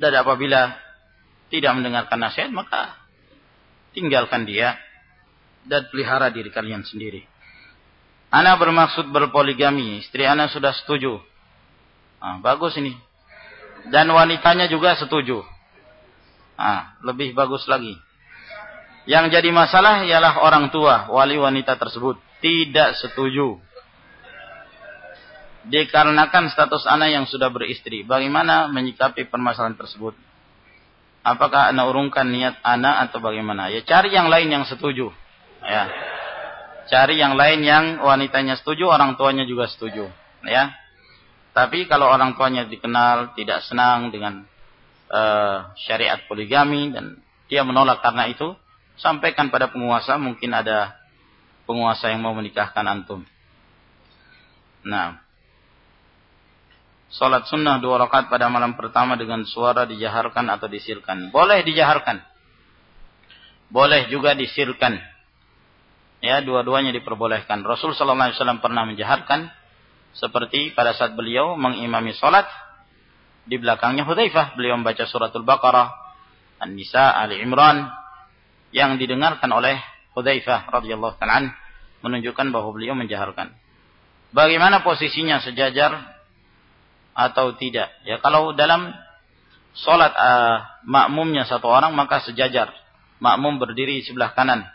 dan 0.00 0.12
apabila 0.16 0.72
tidak 1.52 1.72
mendengarkan 1.76 2.16
nasihat 2.16 2.48
maka 2.48 2.96
tinggalkan 3.92 4.48
dia 4.48 4.80
dan 5.68 5.86
pelihara 5.92 6.32
diri 6.32 6.50
kalian 6.50 6.82
sendiri. 6.82 7.22
Ana 8.32 8.56
bermaksud 8.56 9.12
berpoligami, 9.12 10.00
istri 10.00 10.24
ana 10.24 10.48
sudah 10.48 10.72
setuju. 10.72 11.20
Nah, 12.18 12.40
bagus 12.40 12.72
ini. 12.80 12.96
Dan 13.92 14.08
wanitanya 14.08 14.72
juga 14.72 14.96
setuju. 14.96 15.44
Nah, 16.56 16.96
lebih 17.04 17.36
bagus 17.36 17.68
lagi. 17.68 17.92
Yang 19.04 19.36
jadi 19.36 19.50
masalah 19.50 20.06
ialah 20.06 20.40
orang 20.40 20.70
tua, 20.70 21.10
wali 21.10 21.36
wanita 21.36 21.76
tersebut 21.76 22.16
tidak 22.40 22.94
setuju. 23.02 23.58
Dikarenakan 25.62 26.50
status 26.50 26.90
anak 26.90 27.14
yang 27.14 27.24
sudah 27.30 27.46
beristri, 27.46 28.02
bagaimana 28.02 28.66
menyikapi 28.66 29.30
permasalahan 29.30 29.78
tersebut? 29.78 30.18
Apakah 31.22 31.70
anak 31.70 31.86
urungkan 31.86 32.26
niat 32.26 32.58
anak 32.66 33.06
atau 33.06 33.22
bagaimana? 33.22 33.70
Ya 33.70 33.86
cari 33.86 34.10
yang 34.10 34.26
lain 34.26 34.50
yang 34.50 34.66
setuju. 34.66 35.14
Ya. 35.62 35.86
Cari 36.90 37.14
yang 37.14 37.38
lain 37.38 37.62
yang 37.62 38.02
wanitanya 38.02 38.58
setuju, 38.58 38.90
orang 38.90 39.14
tuanya 39.14 39.46
juga 39.46 39.70
setuju. 39.70 40.10
Ya. 40.42 40.74
Tapi 41.54 41.86
kalau 41.86 42.10
orang 42.10 42.34
tuanya 42.34 42.66
dikenal 42.66 43.38
tidak 43.38 43.62
senang 43.62 44.10
dengan 44.10 44.42
uh, 45.14 45.70
syariat 45.78 46.18
poligami 46.26 46.90
dan 46.90 47.22
dia 47.46 47.62
menolak 47.62 48.02
karena 48.02 48.26
itu, 48.26 48.58
sampaikan 48.98 49.46
pada 49.46 49.70
penguasa 49.70 50.18
mungkin 50.18 50.50
ada 50.50 50.98
penguasa 51.70 52.10
yang 52.10 52.26
mau 52.26 52.34
menikahkan 52.34 52.82
antum. 52.82 53.22
Nah, 54.82 55.21
Salat 57.12 57.44
sunnah 57.44 57.76
dua 57.76 58.00
rakaat 58.00 58.32
pada 58.32 58.48
malam 58.48 58.72
pertama 58.72 59.20
dengan 59.20 59.44
suara 59.44 59.84
dijaharkan 59.84 60.48
atau 60.48 60.64
disirkan. 60.64 61.28
Boleh 61.28 61.60
dijaharkan. 61.60 62.24
Boleh 63.68 64.08
juga 64.08 64.32
disirkan. 64.32 64.96
Ya, 66.24 66.40
dua-duanya 66.40 66.88
diperbolehkan. 66.96 67.68
Rasul 67.68 67.92
sallallahu 67.92 68.32
alaihi 68.32 68.38
wasallam 68.40 68.60
pernah 68.64 68.88
menjaharkan 68.88 69.52
seperti 70.16 70.72
pada 70.72 70.96
saat 70.96 71.12
beliau 71.12 71.52
mengimami 71.56 72.16
salat 72.16 72.48
di 73.44 73.60
belakangnya 73.60 74.08
Hudzaifah, 74.08 74.54
beliau 74.56 74.78
membaca 74.80 75.02
suratul 75.04 75.42
Baqarah, 75.42 75.92
An-Nisa, 76.62 77.12
Ali 77.12 77.42
Imran 77.42 77.90
yang 78.72 78.96
didengarkan 78.96 79.52
oleh 79.52 79.76
Hudzaifah 80.16 80.68
radhiyallahu 80.68 81.16
taala 81.20 81.52
menunjukkan 82.00 82.52
bahwa 82.52 82.72
beliau 82.72 82.96
menjaharkan. 82.96 83.52
Bagaimana 84.32 84.80
posisinya 84.80 85.44
sejajar 85.44 86.11
atau 87.12 87.56
tidak. 87.56 87.92
Ya 88.08 88.18
kalau 88.20 88.56
dalam 88.56 88.92
sholat 89.76 90.12
uh, 90.12 90.84
makmumnya 90.84 91.44
satu 91.48 91.68
orang 91.68 91.92
maka 91.96 92.20
sejajar. 92.24 92.72
Makmum 93.22 93.62
berdiri 93.62 94.02
di 94.02 94.04
sebelah 94.04 94.34
kanan. 94.34 94.66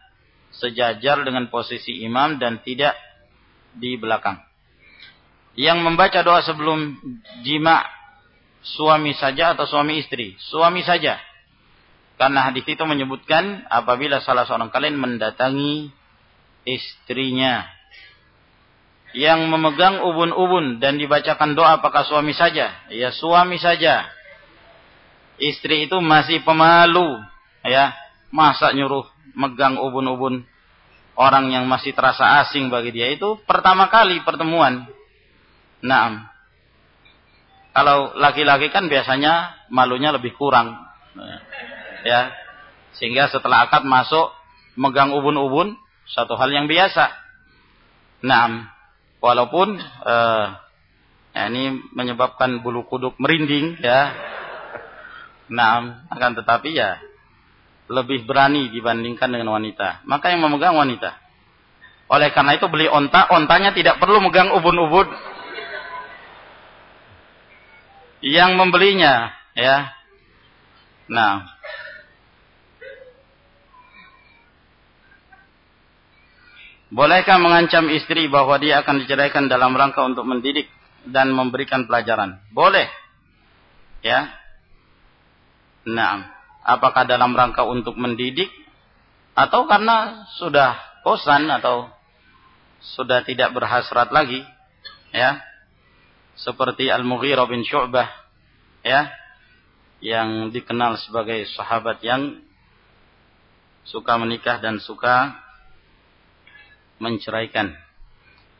Sejajar 0.56 1.22
dengan 1.28 1.52
posisi 1.52 2.00
imam 2.08 2.40
dan 2.40 2.64
tidak 2.64 2.96
di 3.76 4.00
belakang. 4.00 4.40
Yang 5.58 5.80
membaca 5.84 6.20
doa 6.24 6.40
sebelum 6.46 6.96
jima 7.44 7.84
suami 8.64 9.12
saja 9.18 9.58
atau 9.58 9.68
suami 9.68 10.00
istri? 10.00 10.38
Suami 10.40 10.86
saja. 10.86 11.20
Karena 12.18 12.50
hadis 12.50 12.66
itu 12.66 12.82
menyebutkan 12.82 13.68
apabila 13.70 14.24
salah 14.24 14.48
seorang 14.48 14.74
kalian 14.74 14.98
mendatangi 14.98 15.94
istrinya 16.66 17.77
yang 19.18 19.50
memegang 19.50 20.06
ubun-ubun 20.06 20.78
dan 20.78 21.02
dibacakan 21.02 21.58
doa 21.58 21.82
apakah 21.82 22.06
suami 22.06 22.38
saja? 22.38 22.70
Ya 22.94 23.10
suami 23.10 23.58
saja. 23.58 24.06
Istri 25.42 25.90
itu 25.90 25.98
masih 25.98 26.46
pemalu, 26.46 27.18
ya. 27.66 27.98
Masa 28.30 28.70
nyuruh 28.78 29.10
megang 29.34 29.82
ubun-ubun 29.82 30.46
orang 31.18 31.50
yang 31.50 31.66
masih 31.66 31.98
terasa 31.98 32.46
asing 32.46 32.70
bagi 32.70 32.94
dia 32.94 33.10
itu 33.10 33.42
pertama 33.50 33.90
kali 33.90 34.22
pertemuan. 34.22 34.86
Nah, 35.82 36.30
kalau 37.74 38.14
laki-laki 38.22 38.70
kan 38.70 38.86
biasanya 38.86 39.66
malunya 39.74 40.14
lebih 40.14 40.38
kurang, 40.38 40.78
ya. 42.06 42.30
Sehingga 42.94 43.34
setelah 43.34 43.66
akad 43.66 43.82
masuk 43.82 44.30
megang 44.78 45.10
ubun-ubun 45.10 45.74
satu 46.06 46.38
hal 46.38 46.54
yang 46.54 46.70
biasa. 46.70 47.10
Nah, 48.22 48.77
walaupun 49.22 49.78
uh, 49.82 50.46
ya 51.34 51.44
ini 51.54 51.82
menyebabkan 51.94 52.62
bulu 52.66 52.86
kuduk 52.90 53.14
merinding 53.22 53.78
ya. 53.82 54.14
Nah, 55.48 56.04
akan 56.12 56.32
tetapi 56.44 56.76
ya 56.76 57.00
lebih 57.88 58.28
berani 58.28 58.68
dibandingkan 58.72 59.32
dengan 59.32 59.56
wanita. 59.56 60.04
Maka 60.04 60.36
yang 60.36 60.44
memegang 60.44 60.76
wanita. 60.76 61.16
Oleh 62.08 62.32
karena 62.32 62.56
itu 62.56 62.68
beli 62.72 62.88
onta, 62.88 63.28
ontanya 63.32 63.76
tidak 63.76 64.00
perlu 64.00 64.24
megang 64.24 64.52
ubun-ubun. 64.56 65.08
Yang 68.24 68.52
membelinya, 68.56 69.32
ya. 69.56 69.92
Nah, 71.08 71.48
Bolehkah 76.88 77.36
mengancam 77.36 77.92
istri 77.92 78.32
bahwa 78.32 78.56
dia 78.64 78.80
akan 78.80 79.04
diceraikan 79.04 79.52
dalam 79.52 79.76
rangka 79.76 80.08
untuk 80.08 80.24
mendidik 80.24 80.72
dan 81.04 81.36
memberikan 81.36 81.84
pelajaran? 81.84 82.40
Boleh. 82.56 82.88
Ya. 84.00 84.32
Nah, 85.84 86.32
apakah 86.64 87.04
dalam 87.04 87.36
rangka 87.36 87.68
untuk 87.68 88.00
mendidik 88.00 88.48
atau 89.36 89.68
karena 89.68 90.28
sudah 90.40 90.80
bosan 91.04 91.52
atau 91.52 91.92
sudah 92.96 93.20
tidak 93.28 93.52
berhasrat 93.52 94.08
lagi? 94.16 94.40
Ya. 95.12 95.44
Seperti 96.40 96.88
Al-Mughirah 96.88 97.50
bin 97.50 97.68
Syu'bah 97.68 98.08
ya 98.86 99.12
yang 100.00 100.54
dikenal 100.54 101.02
sebagai 101.02 101.50
sahabat 101.52 102.00
yang 102.06 102.40
suka 103.84 104.16
menikah 104.22 104.62
dan 104.62 104.78
suka 104.78 105.47
menceraikan. 106.98 107.74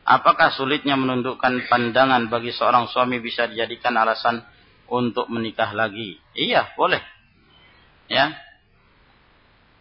Apakah 0.08 0.56
sulitnya 0.56 0.96
menundukkan 0.96 1.68
pandangan 1.68 2.32
bagi 2.32 2.48
seorang 2.56 2.88
suami 2.88 3.20
bisa 3.20 3.44
dijadikan 3.44 3.92
alasan 3.92 4.40
untuk 4.88 5.28
menikah 5.28 5.68
lagi? 5.76 6.16
Iya, 6.32 6.72
boleh. 6.80 7.02
Ya. 8.08 8.32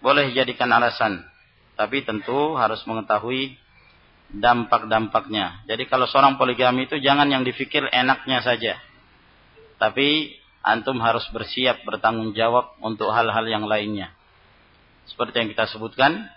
Boleh 0.03 0.29
dijadikan 0.29 0.67
alasan. 0.75 1.23
Tapi 1.79 2.03
tentu 2.03 2.59
harus 2.59 2.83
mengetahui 2.83 3.55
dampak-dampaknya. 4.35 5.63
Jadi 5.63 5.87
kalau 5.87 6.03
seorang 6.11 6.35
poligami 6.35 6.91
itu 6.91 6.99
jangan 6.99 7.31
yang 7.31 7.47
dipikir 7.47 7.87
enaknya 7.87 8.43
saja. 8.43 8.75
Tapi 9.79 10.35
antum 10.59 10.99
harus 10.99 11.23
bersiap 11.31 11.87
bertanggung 11.87 12.35
jawab 12.35 12.75
untuk 12.83 13.07
hal-hal 13.15 13.47
yang 13.47 13.63
lainnya. 13.63 14.11
Seperti 15.07 15.39
yang 15.39 15.49
kita 15.55 15.71
sebutkan 15.71 16.27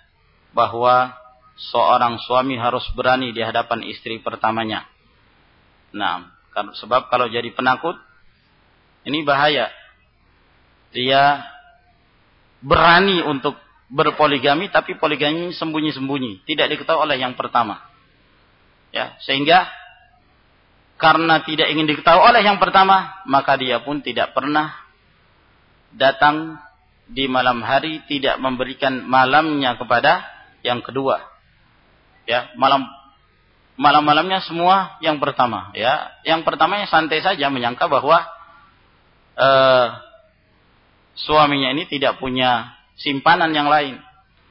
bahwa 0.54 1.10
seorang 1.56 2.16
suami 2.22 2.56
harus 2.56 2.84
berani 2.96 3.34
di 3.36 3.44
hadapan 3.44 3.84
istri 3.84 4.22
pertamanya. 4.22 4.88
Nah, 5.92 6.30
sebab 6.78 7.10
kalau 7.10 7.26
jadi 7.28 7.50
penakut, 7.52 7.98
ini 9.04 9.20
bahaya. 9.26 9.68
Dia 10.90 11.44
berani 12.64 13.22
untuk 13.22 13.58
berpoligami, 13.90 14.70
tapi 14.70 14.98
poligami 14.98 15.54
sembunyi-sembunyi, 15.54 16.46
tidak 16.46 16.74
diketahui 16.74 17.06
oleh 17.06 17.16
yang 17.18 17.34
pertama. 17.34 17.82
Ya, 18.90 19.14
sehingga 19.22 19.70
karena 20.98 21.42
tidak 21.46 21.70
ingin 21.70 21.86
diketahui 21.86 22.22
oleh 22.22 22.42
yang 22.42 22.58
pertama, 22.58 23.22
maka 23.26 23.54
dia 23.54 23.78
pun 23.82 24.02
tidak 24.02 24.34
pernah 24.34 24.74
datang 25.94 26.58
di 27.10 27.26
malam 27.26 27.62
hari, 27.62 28.02
tidak 28.06 28.38
memberikan 28.38 29.02
malamnya 29.06 29.74
kepada 29.78 30.22
yang 30.62 30.82
kedua 30.82 31.29
ya 32.30 32.54
malam 32.54 32.86
malam-malamnya 33.80 34.44
semua 34.44 35.00
yang 35.00 35.16
pertama 35.16 35.72
ya. 35.72 36.12
Yang 36.22 36.44
pertama 36.44 36.76
yang 36.76 36.86
santai 36.92 37.24
saja 37.24 37.48
menyangka 37.48 37.88
bahwa 37.88 38.20
uh, 39.40 39.86
suaminya 41.16 41.72
ini 41.72 41.88
tidak 41.88 42.20
punya 42.20 42.76
simpanan 43.00 43.56
yang 43.56 43.72
lain. 43.72 43.96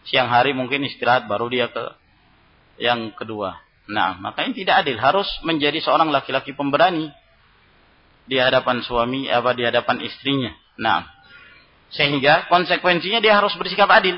Siang 0.09 0.25
hari 0.33 0.57
mungkin 0.57 0.81
istirahat 0.81 1.29
baru 1.29 1.45
dia 1.53 1.69
ke 1.69 1.93
yang 2.81 3.13
kedua. 3.13 3.61
Nah 3.85 4.17
makanya 4.17 4.57
tidak 4.57 4.75
adil. 4.81 4.97
Harus 4.97 5.29
menjadi 5.45 5.77
seorang 5.77 6.09
laki-laki 6.09 6.57
pemberani 6.57 7.13
di 8.25 8.41
hadapan 8.41 8.81
suami 8.81 9.29
apa 9.29 9.53
di 9.53 9.61
hadapan 9.61 10.01
istrinya. 10.01 10.57
Nah 10.81 11.05
sehingga 11.93 12.49
konsekuensinya 12.49 13.21
dia 13.21 13.37
harus 13.37 13.53
bersikap 13.53 13.89
adil. 13.93 14.17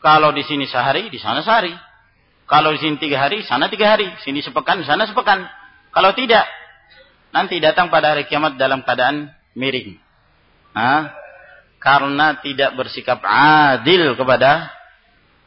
Kalau 0.00 0.32
di 0.32 0.46
sini 0.48 0.64
sehari 0.64 1.12
di 1.12 1.20
sana 1.20 1.44
sehari 1.44 1.87
kalau 2.48 2.72
di 2.72 2.80
sini 2.80 2.96
tiga 2.96 3.20
hari, 3.20 3.44
sana 3.44 3.68
tiga 3.68 3.92
hari. 3.92 4.08
Sini 4.24 4.40
sepekan, 4.40 4.80
sana 4.88 5.04
sepekan. 5.04 5.44
Kalau 5.92 6.16
tidak, 6.16 6.48
nanti 7.30 7.60
datang 7.60 7.92
pada 7.92 8.16
hari 8.16 8.24
kiamat 8.24 8.56
dalam 8.56 8.80
keadaan 8.80 9.28
miring. 9.52 10.00
Nah, 10.72 11.12
karena 11.76 12.40
tidak 12.40 12.72
bersikap 12.72 13.20
adil 13.28 14.16
kepada 14.16 14.72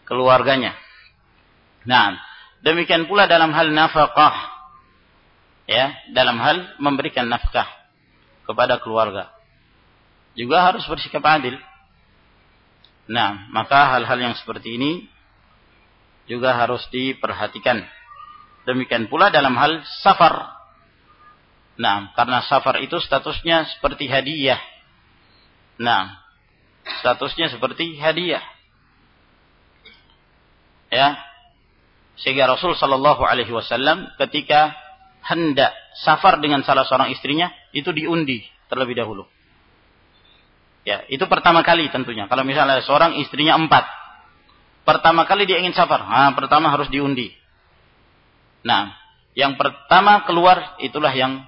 keluarganya. 0.06 0.78
Nah, 1.90 2.22
Demikian 2.61 3.10
pula 3.10 3.26
dalam 3.26 3.52
hal 3.52 3.73
nafkah. 3.73 4.38
Ya, 5.65 5.98
dalam 6.14 6.38
hal 6.38 6.78
memberikan 6.78 7.26
nafkah 7.26 7.65
kepada 8.45 8.78
keluarga. 8.82 9.34
Juga 10.38 10.61
harus 10.61 10.86
bersikap 10.86 11.22
adil. 11.26 11.57
Nah, 13.10 13.49
maka 13.49 13.98
hal-hal 13.98 14.19
yang 14.22 14.36
seperti 14.38 14.78
ini 14.78 15.10
juga 16.31 16.55
harus 16.55 16.87
diperhatikan. 16.87 17.83
Demikian 18.63 19.11
pula 19.11 19.27
dalam 19.27 19.51
hal 19.59 19.83
safar. 19.99 20.55
Nah, 21.75 22.15
karena 22.15 22.39
safar 22.47 22.79
itu 22.79 22.95
statusnya 23.03 23.67
seperti 23.75 24.07
hadiah. 24.07 24.61
Nah, 25.75 26.15
statusnya 27.03 27.51
seperti 27.51 27.99
hadiah. 27.99 28.43
Ya, 30.91 31.19
sehingga 32.19 32.47
Rasul 32.47 32.77
Shallallahu 32.77 33.23
Alaihi 33.25 33.49
Wasallam 33.49 34.11
ketika 34.19 34.75
hendak 35.25 35.73
safar 36.01 36.37
dengan 36.37 36.61
salah 36.61 36.85
seorang 36.85 37.09
istrinya 37.13 37.49
itu 37.73 37.89
diundi 37.89 38.45
terlebih 38.69 38.97
dahulu. 38.97 39.25
Ya, 40.81 41.05
itu 41.09 41.21
pertama 41.29 41.61
kali 41.61 41.89
tentunya. 41.93 42.25
Kalau 42.25 42.41
misalnya 42.41 42.81
seorang 42.81 43.17
istrinya 43.21 43.53
empat, 43.57 43.85
pertama 44.83 45.25
kali 45.29 45.45
dia 45.45 45.61
ingin 45.61 45.75
safar, 45.75 46.01
nah, 46.03 46.31
pertama 46.33 46.69
harus 46.73 46.89
diundi. 46.89 47.33
Nah, 48.61 48.93
yang 49.33 49.57
pertama 49.57 50.21
keluar 50.27 50.77
itulah 50.83 51.11
yang 51.13 51.45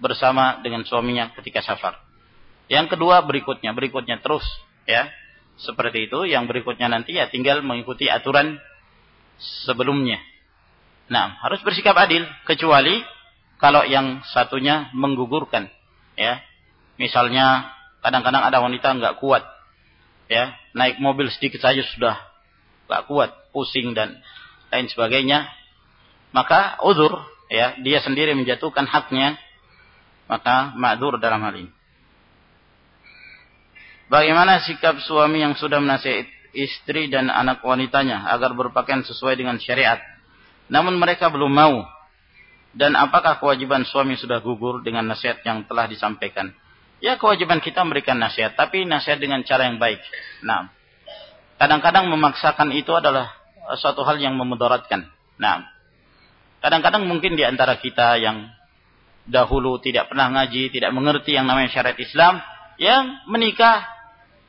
bersama 0.00 0.60
dengan 0.64 0.86
suaminya 0.86 1.32
ketika 1.36 1.60
safar. 1.60 1.98
Yang 2.70 2.96
kedua 2.96 3.20
berikutnya, 3.26 3.74
berikutnya 3.74 4.22
terus, 4.22 4.46
ya. 4.86 5.10
Seperti 5.60 6.08
itu, 6.08 6.24
yang 6.24 6.48
berikutnya 6.48 6.88
nanti 6.88 7.12
ya 7.12 7.28
tinggal 7.28 7.60
mengikuti 7.60 8.08
aturan 8.08 8.56
sebelumnya. 9.68 10.16
Nah, 11.10 11.36
harus 11.42 11.60
bersikap 11.60 11.92
adil 11.98 12.24
kecuali 12.46 13.02
kalau 13.60 13.84
yang 13.84 14.24
satunya 14.30 14.88
menggugurkan, 14.96 15.68
ya. 16.16 16.40
Misalnya 16.96 17.74
kadang-kadang 18.00 18.40
ada 18.40 18.62
wanita 18.62 18.96
nggak 18.96 19.18
kuat, 19.20 19.44
ya, 20.30 20.54
naik 20.72 21.02
mobil 21.02 21.28
sedikit 21.28 21.60
saja 21.60 21.82
sudah 21.92 22.29
nggak 22.90 23.06
kuat, 23.06 23.30
pusing 23.54 23.94
dan 23.94 24.18
lain 24.74 24.90
sebagainya. 24.90 25.46
Maka 26.34 26.82
uzur, 26.82 27.22
ya, 27.46 27.78
dia 27.78 28.02
sendiri 28.02 28.34
menjatuhkan 28.34 28.90
haknya, 28.90 29.38
maka 30.26 30.74
ma'dur 30.74 31.22
dalam 31.22 31.42
hal 31.46 31.54
ini. 31.54 31.70
Bagaimana 34.10 34.58
sikap 34.66 34.98
suami 35.06 35.38
yang 35.38 35.54
sudah 35.54 35.78
menasihati 35.78 36.40
istri 36.54 37.06
dan 37.06 37.30
anak 37.30 37.62
wanitanya 37.62 38.26
agar 38.30 38.54
berpakaian 38.58 39.06
sesuai 39.06 39.38
dengan 39.38 39.58
syariat. 39.62 40.02
Namun 40.70 40.98
mereka 40.98 41.30
belum 41.30 41.50
mau. 41.50 41.86
Dan 42.70 42.94
apakah 42.94 43.42
kewajiban 43.42 43.82
suami 43.82 44.14
sudah 44.14 44.38
gugur 44.38 44.82
dengan 44.86 45.02
nasihat 45.10 45.42
yang 45.42 45.66
telah 45.66 45.90
disampaikan? 45.90 46.54
Ya 47.02 47.18
kewajiban 47.18 47.58
kita 47.58 47.82
memberikan 47.82 48.18
nasihat, 48.18 48.54
tapi 48.54 48.86
nasihat 48.86 49.18
dengan 49.18 49.42
cara 49.42 49.66
yang 49.66 49.82
baik. 49.82 49.98
Nah, 50.46 50.70
kadang-kadang 51.60 52.08
memaksakan 52.08 52.72
itu 52.72 52.88
adalah 52.96 53.36
suatu 53.76 54.00
hal 54.08 54.16
yang 54.16 54.32
memudaratkan. 54.40 55.04
Nah, 55.36 55.68
kadang-kadang 56.64 57.04
mungkin 57.04 57.36
di 57.36 57.44
antara 57.44 57.76
kita 57.76 58.16
yang 58.16 58.48
dahulu 59.28 59.76
tidak 59.84 60.08
pernah 60.08 60.32
ngaji, 60.32 60.72
tidak 60.72 60.90
mengerti 60.96 61.36
yang 61.36 61.44
namanya 61.44 61.68
syariat 61.68 62.00
Islam, 62.00 62.40
yang 62.80 63.28
menikah, 63.28 63.84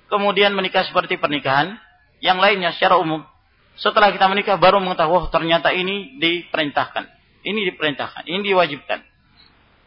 kemudian 0.07 0.55
menikah 0.55 0.87
seperti 0.87 1.19
pernikahan, 1.19 1.75
yang 2.23 2.39
lainnya 2.39 2.71
secara 2.71 2.95
umum. 2.95 3.27
Setelah 3.75 4.15
kita 4.15 4.31
menikah 4.31 4.55
baru 4.55 4.79
mengetahui, 4.79 5.11
oh 5.11 5.25
ternyata 5.27 5.75
ini 5.75 6.15
diperintahkan. 6.15 7.11
Ini 7.43 7.59
diperintahkan, 7.73 8.23
ini 8.31 8.39
diwajibkan. 8.47 8.99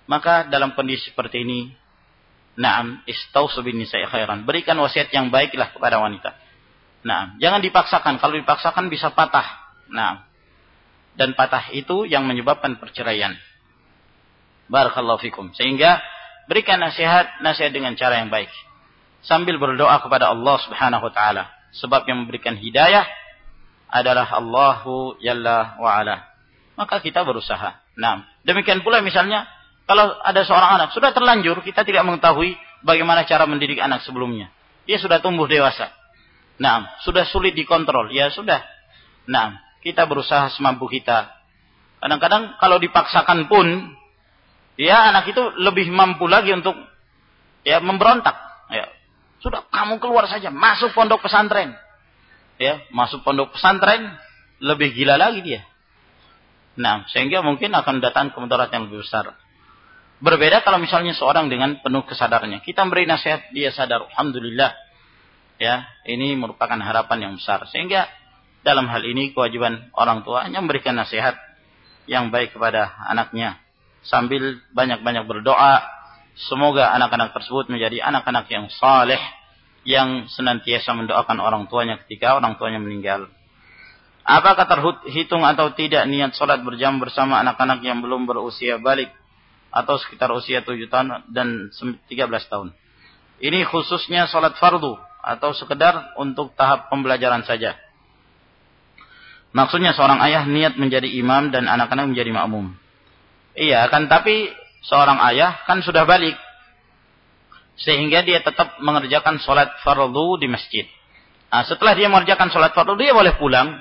Maka 0.05 0.45
dalam 0.53 0.77
kondisi 0.77 1.09
seperti 1.09 1.41
ini, 1.41 1.73
Naam, 2.55 3.03
istausu 3.11 3.67
bin 3.67 3.83
nisa'i 3.83 4.07
khairan. 4.07 4.47
Berikan 4.47 4.79
wasiat 4.79 5.11
yang 5.11 5.27
baiklah 5.35 5.75
kepada 5.75 5.99
wanita. 5.99 6.39
Nah, 7.05 7.37
jangan 7.37 7.61
dipaksakan. 7.61 8.17
Kalau 8.17 8.35
dipaksakan 8.41 8.89
bisa 8.89 9.13
patah. 9.13 9.45
Nah, 9.93 10.25
dan 11.15 11.37
patah 11.37 11.71
itu 11.71 12.09
yang 12.09 12.25
menyebabkan 12.25 12.81
perceraian. 12.81 13.37
Barakallahu 14.67 15.21
fikum. 15.21 15.53
Sehingga 15.53 16.01
berikan 16.49 16.81
nasihat, 16.81 17.45
nasihat 17.45 17.71
dengan 17.71 17.95
cara 17.95 18.19
yang 18.19 18.33
baik. 18.33 18.51
Sambil 19.25 19.61
berdoa 19.61 20.01
kepada 20.01 20.33
Allah 20.33 20.57
Subhanahu 20.65 21.05
wa 21.07 21.13
taala. 21.13 21.45
Sebab 21.77 22.09
yang 22.09 22.25
memberikan 22.25 22.57
hidayah 22.57 23.05
adalah 23.93 24.27
Allahu 24.41 25.21
Jalla 25.21 25.77
wa 25.79 25.91
ala. 25.95 26.25
Maka 26.75 26.99
kita 26.99 27.23
berusaha. 27.23 27.79
Nah, 27.95 28.27
demikian 28.43 28.83
pula 28.83 28.99
misalnya 29.05 29.47
kalau 29.85 30.17
ada 30.25 30.43
seorang 30.43 30.81
anak 30.81 30.97
sudah 30.97 31.13
terlanjur, 31.13 31.61
kita 31.61 31.85
tidak 31.85 32.03
mengetahui 32.09 32.57
bagaimana 32.83 33.29
cara 33.29 33.45
mendidik 33.45 33.79
anak 33.79 34.01
sebelumnya. 34.03 34.49
Dia 34.89 34.97
sudah 34.97 35.21
tumbuh 35.21 35.45
dewasa. 35.45 35.93
Nah, 36.59 36.99
sudah 37.03 37.27
sulit 37.27 37.57
dikontrol. 37.59 38.15
Ya 38.15 38.31
sudah. 38.31 38.63
Nah, 39.27 39.59
kita 39.83 40.07
berusaha 40.07 40.53
semampu 40.55 40.87
kita. 40.87 41.33
Kadang-kadang 41.99 42.61
kalau 42.61 42.77
dipaksakan 42.77 43.49
pun, 43.49 43.97
ya 44.77 45.09
anak 45.11 45.33
itu 45.33 45.43
lebih 45.61 45.89
mampu 45.91 46.29
lagi 46.29 46.53
untuk 46.53 46.77
ya 47.65 47.81
memberontak. 47.81 48.37
Ya, 48.69 48.93
sudah 49.41 49.65
kamu 49.73 49.99
keluar 50.01 50.29
saja, 50.29 50.53
masuk 50.53 50.93
pondok 50.93 51.25
pesantren. 51.25 51.73
Ya, 52.61 52.85
masuk 52.95 53.25
pondok 53.27 53.57
pesantren 53.57 54.15
lebih 54.63 54.95
gila 54.95 55.19
lagi 55.19 55.43
dia. 55.43 55.63
Nah, 56.75 57.07
sehingga 57.11 57.43
mungkin 57.43 57.71
akan 57.71 58.03
datang 58.03 58.35
ke 58.35 58.39
yang 58.71 58.91
lebih 58.91 59.03
besar. 59.07 59.33
Berbeda 60.23 60.63
kalau 60.63 60.79
misalnya 60.79 61.13
seorang 61.13 61.51
dengan 61.51 61.79
penuh 61.83 62.03
kesadarannya. 62.07 62.63
Kita 62.63 62.87
beri 62.87 63.05
nasihat, 63.05 63.51
dia 63.51 63.71
sadar, 63.75 64.07
Alhamdulillah. 64.15 64.84
Ya, 65.59 65.87
ini 66.05 66.35
merupakan 66.35 66.77
harapan 66.77 67.31
yang 67.31 67.33
besar. 67.39 67.65
Sehingga 67.71 68.11
dalam 68.67 68.91
hal 68.91 69.07
ini 69.07 69.31
kewajiban 69.31 69.93
orang 69.95 70.27
tua 70.27 70.43
hanya 70.43 70.59
memberikan 70.59 70.99
nasihat 70.99 71.39
yang 72.11 72.35
baik 72.35 72.57
kepada 72.57 72.91
anaknya. 73.07 73.63
Sambil 74.05 74.61
banyak-banyak 74.77 75.25
berdoa 75.25 75.95
Semoga 76.35 76.91
anak-anak 76.91 77.31
tersebut 77.31 77.71
menjadi 77.71 78.03
anak-anak 78.03 78.51
yang 78.51 78.67
saleh 78.67 79.23
yang 79.87 80.27
senantiasa 80.27 80.91
mendoakan 80.91 81.39
orang 81.39 81.71
tuanya 81.71 82.03
ketika 82.03 82.35
orang 82.35 82.59
tuanya 82.59 82.83
meninggal. 82.83 83.31
Apakah 84.27 84.67
terhitung 84.67 85.47
atau 85.47 85.71
tidak 85.79 86.09
niat 86.11 86.35
sholat 86.35 86.65
berjam 86.67 86.99
bersama 86.99 87.39
anak-anak 87.39 87.87
yang 87.87 88.03
belum 88.03 88.27
berusia 88.27 88.83
balik 88.83 89.15
atau 89.71 89.95
sekitar 90.01 90.33
usia 90.35 90.65
7 90.65 90.75
tahun 90.91 91.29
dan 91.31 91.71
13 91.71 92.11
tahun? 92.51 92.75
Ini 93.39 93.63
khususnya 93.71 94.27
sholat 94.27 94.59
fardu 94.59 94.99
atau 95.25 95.57
sekedar 95.57 96.15
untuk 96.21 96.53
tahap 96.55 96.93
pembelajaran 96.93 97.43
saja. 97.49 97.75
Maksudnya 99.55 99.95
seorang 99.95 100.19
ayah 100.27 100.45
niat 100.45 100.75
menjadi 100.75 101.07
imam 101.07 101.55
dan 101.55 101.71
anak-anak 101.71 102.11
menjadi 102.11 102.31
makmum. 102.35 102.75
Iya, 103.55 103.87
kan 103.87 104.11
tapi 104.11 104.51
seorang 104.83 105.23
ayah 105.31 105.63
kan 105.65 105.79
sudah 105.79 106.03
balik. 106.03 106.35
Sehingga 107.79 108.23
dia 108.23 108.43
tetap 108.43 108.79
mengerjakan 108.83 109.39
sholat 109.43 109.71
fardu 109.83 110.43
di 110.43 110.47
masjid. 110.51 110.87
Nah, 111.51 111.63
setelah 111.67 111.95
dia 111.95 112.11
mengerjakan 112.11 112.51
sholat 112.51 112.75
fardu, 112.75 112.99
dia 112.99 113.15
boleh 113.15 113.35
pulang. 113.39 113.79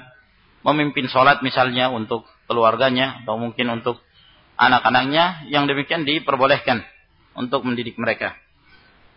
Memimpin 0.62 1.10
sholat 1.10 1.42
misalnya 1.42 1.90
untuk 1.90 2.26
keluarganya. 2.46 3.22
Atau 3.26 3.38
mungkin 3.38 3.70
untuk 3.70 4.02
anak-anaknya. 4.58 5.50
Yang 5.50 5.74
demikian 5.74 6.06
diperbolehkan 6.06 6.86
untuk 7.34 7.66
mendidik 7.66 7.98
mereka. 7.98 8.38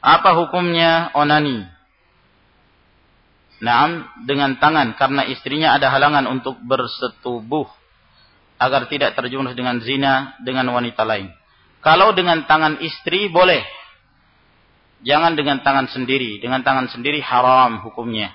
Apa 0.00 0.36
hukumnya 0.36 1.12
onani? 1.16 1.75
Naam 3.56 4.04
dengan 4.28 4.60
tangan 4.60 4.92
karena 5.00 5.24
istrinya 5.32 5.72
ada 5.72 5.88
halangan 5.88 6.28
untuk 6.28 6.60
bersetubuh 6.60 7.64
agar 8.60 8.88
tidak 8.88 9.16
terjerumus 9.16 9.56
dengan 9.56 9.80
zina 9.80 10.36
dengan 10.44 10.68
wanita 10.72 11.04
lain. 11.04 11.32
Kalau 11.80 12.12
dengan 12.12 12.44
tangan 12.44 12.82
istri 12.82 13.30
boleh. 13.30 13.62
Jangan 15.06 15.38
dengan 15.38 15.62
tangan 15.62 15.86
sendiri. 15.86 16.42
Dengan 16.42 16.64
tangan 16.64 16.90
sendiri 16.90 17.22
haram 17.22 17.84
hukumnya. 17.84 18.32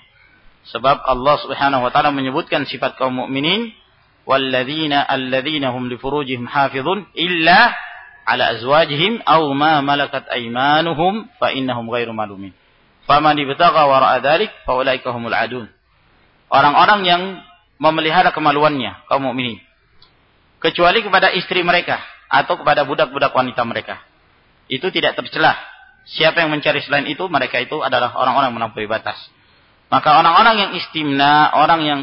Sebab 0.70 1.04
Allah 1.04 1.36
Subhanahu 1.42 1.84
wa 1.84 1.92
taala 1.92 2.14
menyebutkan 2.14 2.70
sifat 2.70 2.96
kaum 2.96 3.18
mukminin 3.18 3.74
walladzina 4.30 5.02
alladzina 5.02 5.74
hum 5.74 5.90
li 5.90 5.98
furujihim 5.98 6.46
hafizun 6.46 7.10
illa 7.18 7.74
ala 8.30 8.54
azwajihim 8.54 9.26
aw 9.26 9.42
ma 9.58 9.82
malakat 9.82 10.30
aymanuhum 10.30 11.28
fa 11.42 11.50
innahum 11.50 11.90
ghairu 11.90 12.14
malumin. 12.14 12.54
Faman 13.12 13.36
ibtagha 13.36 13.84
wara'a 13.92 14.24
dzalik 14.24 14.48
fa 14.64 14.80
ulaika 14.80 15.12
humul 15.12 15.36
adun. 15.36 15.68
Orang-orang 16.48 17.04
yang 17.04 17.22
memelihara 17.76 18.32
kemaluannya 18.32 19.04
kaum 19.12 19.28
mukminin 19.28 19.60
kecuali 20.64 21.04
kepada 21.04 21.34
istri 21.36 21.66
mereka 21.66 22.00
atau 22.32 22.56
kepada 22.56 22.88
budak-budak 22.88 23.36
wanita 23.36 23.68
mereka. 23.68 24.00
Itu 24.72 24.88
tidak 24.94 25.20
tercelah. 25.20 25.60
Siapa 26.08 26.40
yang 26.40 26.56
mencari 26.56 26.80
selain 26.80 27.04
itu, 27.12 27.28
mereka 27.28 27.60
itu 27.60 27.84
adalah 27.84 28.16
orang-orang 28.16 28.56
melampaui 28.56 28.88
batas. 28.88 29.20
Maka 29.92 30.24
orang-orang 30.24 30.56
yang 30.56 30.72
istimna, 30.80 31.52
orang 31.52 31.82
yang 31.84 32.00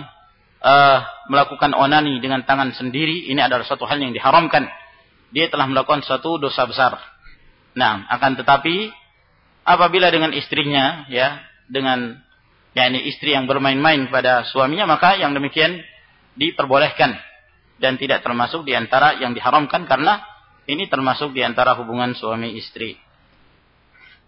uh, 0.61 0.99
melakukan 1.33 1.73
onani 1.73 2.21
dengan 2.21 2.45
tangan 2.45 2.77
sendiri 2.77 3.33
ini 3.33 3.41
adalah 3.41 3.65
suatu 3.65 3.89
hal 3.89 3.97
yang 3.97 4.13
diharamkan. 4.13 4.69
Dia 5.33 5.49
telah 5.49 5.65
melakukan 5.65 6.05
suatu 6.05 6.37
dosa 6.37 6.69
besar. 6.69 7.01
Nah, 7.73 8.05
akan 8.13 8.37
tetapi 8.37 8.93
apabila 9.69 10.09
dengan 10.09 10.33
istrinya 10.33 11.05
ya, 11.13 11.45
dengan 11.69 12.17
yakni 12.73 13.05
istri 13.13 13.37
yang 13.37 13.45
bermain-main 13.45 14.09
pada 14.09 14.49
suaminya 14.49 14.89
maka 14.89 15.21
yang 15.21 15.37
demikian 15.37 15.85
diperbolehkan 16.41 17.21
dan 17.77 18.01
tidak 18.01 18.25
termasuk 18.25 18.65
di 18.65 18.73
antara 18.73 19.21
yang 19.21 19.37
diharamkan 19.37 19.85
karena 19.85 20.25
ini 20.69 20.89
termasuk 20.89 21.37
di 21.37 21.45
antara 21.45 21.77
hubungan 21.77 22.17
suami 22.17 22.57
istri. 22.57 22.97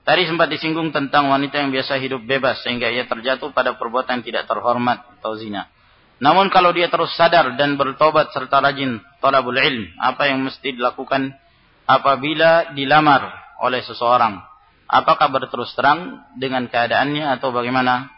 Tadi 0.00 0.24
sempat 0.24 0.48
disinggung 0.48 0.90
tentang 0.90 1.28
wanita 1.28 1.60
yang 1.60 1.70
biasa 1.70 2.00
hidup 2.00 2.24
bebas 2.24 2.64
sehingga 2.64 2.88
ia 2.88 3.04
terjatuh 3.04 3.52
pada 3.52 3.76
perbuatan 3.76 4.20
yang 4.20 4.24
tidak 4.24 4.44
terhormat 4.48 5.04
atau 5.20 5.36
zina. 5.36 5.68
Namun 6.20 6.48
kalau 6.48 6.72
dia 6.72 6.88
terus 6.88 7.12
sadar 7.16 7.56
dan 7.60 7.76
bertobat 7.76 8.32
serta 8.32 8.60
rajin 8.60 9.00
talabul 9.20 9.56
ilm, 9.56 9.92
apa 10.00 10.28
yang 10.32 10.40
mesti 10.40 10.72
dilakukan 10.72 11.36
apabila 11.84 12.72
dilamar 12.72 13.28
oleh 13.60 13.84
seseorang? 13.84 14.49
Apakah 14.90 15.30
berterus 15.30 15.70
terang 15.78 16.26
dengan 16.34 16.66
keadaannya 16.66 17.38
atau 17.38 17.54
bagaimana? 17.54 18.10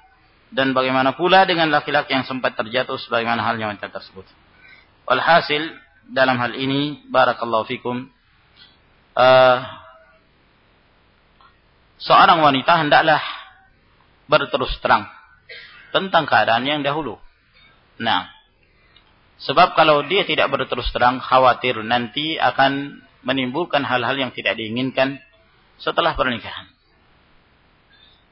Dan 0.48 0.72
bagaimana 0.72 1.12
pula 1.12 1.44
dengan 1.44 1.68
laki-laki 1.68 2.16
yang 2.16 2.24
sempat 2.24 2.56
terjatuh 2.56 2.96
sebagaimana 2.96 3.44
halnya 3.44 3.68
wanita 3.68 3.92
tersebut? 3.92 4.24
Walhasil 5.04 5.68
dalam 6.08 6.40
hal 6.40 6.56
ini 6.56 7.04
barakallahu 7.12 7.68
fikum 7.68 8.08
uh, 9.16 9.58
seorang 12.00 12.40
wanita 12.40 12.72
hendaklah 12.84 13.20
berterus 14.28 14.72
terang 14.80 15.08
tentang 15.92 16.24
keadaan 16.24 16.64
yang 16.64 16.80
dahulu. 16.80 17.20
Nah, 18.00 18.32
sebab 19.44 19.76
kalau 19.76 20.08
dia 20.08 20.24
tidak 20.24 20.48
berterus 20.48 20.88
terang, 20.90 21.20
khawatir 21.20 21.80
nanti 21.84 22.40
akan 22.40 23.04
menimbulkan 23.22 23.84
hal-hal 23.84 24.16
yang 24.16 24.32
tidak 24.32 24.56
diinginkan 24.56 25.20
setelah 25.82 26.14
pernikahan. 26.14 26.70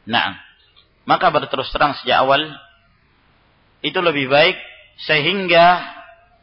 Nah, 0.06 0.38
maka 1.04 1.28
berterus 1.34 1.68
terang 1.74 1.98
sejak 1.98 2.22
awal 2.22 2.46
itu 3.82 3.98
lebih 3.98 4.30
baik 4.30 4.56
sehingga 5.02 5.82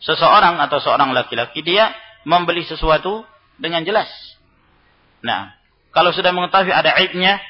seseorang 0.04 0.60
atau 0.62 0.78
seorang 0.84 1.16
laki-laki 1.16 1.64
dia 1.64 1.96
membeli 2.28 2.68
sesuatu 2.68 3.24
dengan 3.56 3.88
jelas. 3.88 4.10
Nah, 5.24 5.56
kalau 5.96 6.14
sudah 6.14 6.30
mengetahui 6.30 6.70
ada 6.70 6.94
aibnya, 7.00 7.42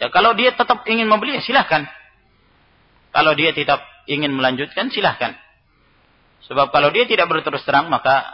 ya 0.00 0.08
kalau 0.08 0.32
dia 0.32 0.54
tetap 0.54 0.86
ingin 0.88 1.10
membeli, 1.10 1.36
ya 1.36 1.42
silahkan. 1.44 1.84
Kalau 3.12 3.32
dia 3.36 3.52
tetap 3.52 3.84
ingin 4.08 4.32
melanjutkan, 4.32 4.88
silahkan. 4.92 5.36
Sebab 6.46 6.70
kalau 6.70 6.92
dia 6.94 7.08
tidak 7.08 7.26
berterus 7.26 7.64
terang, 7.66 7.90
maka 7.90 8.24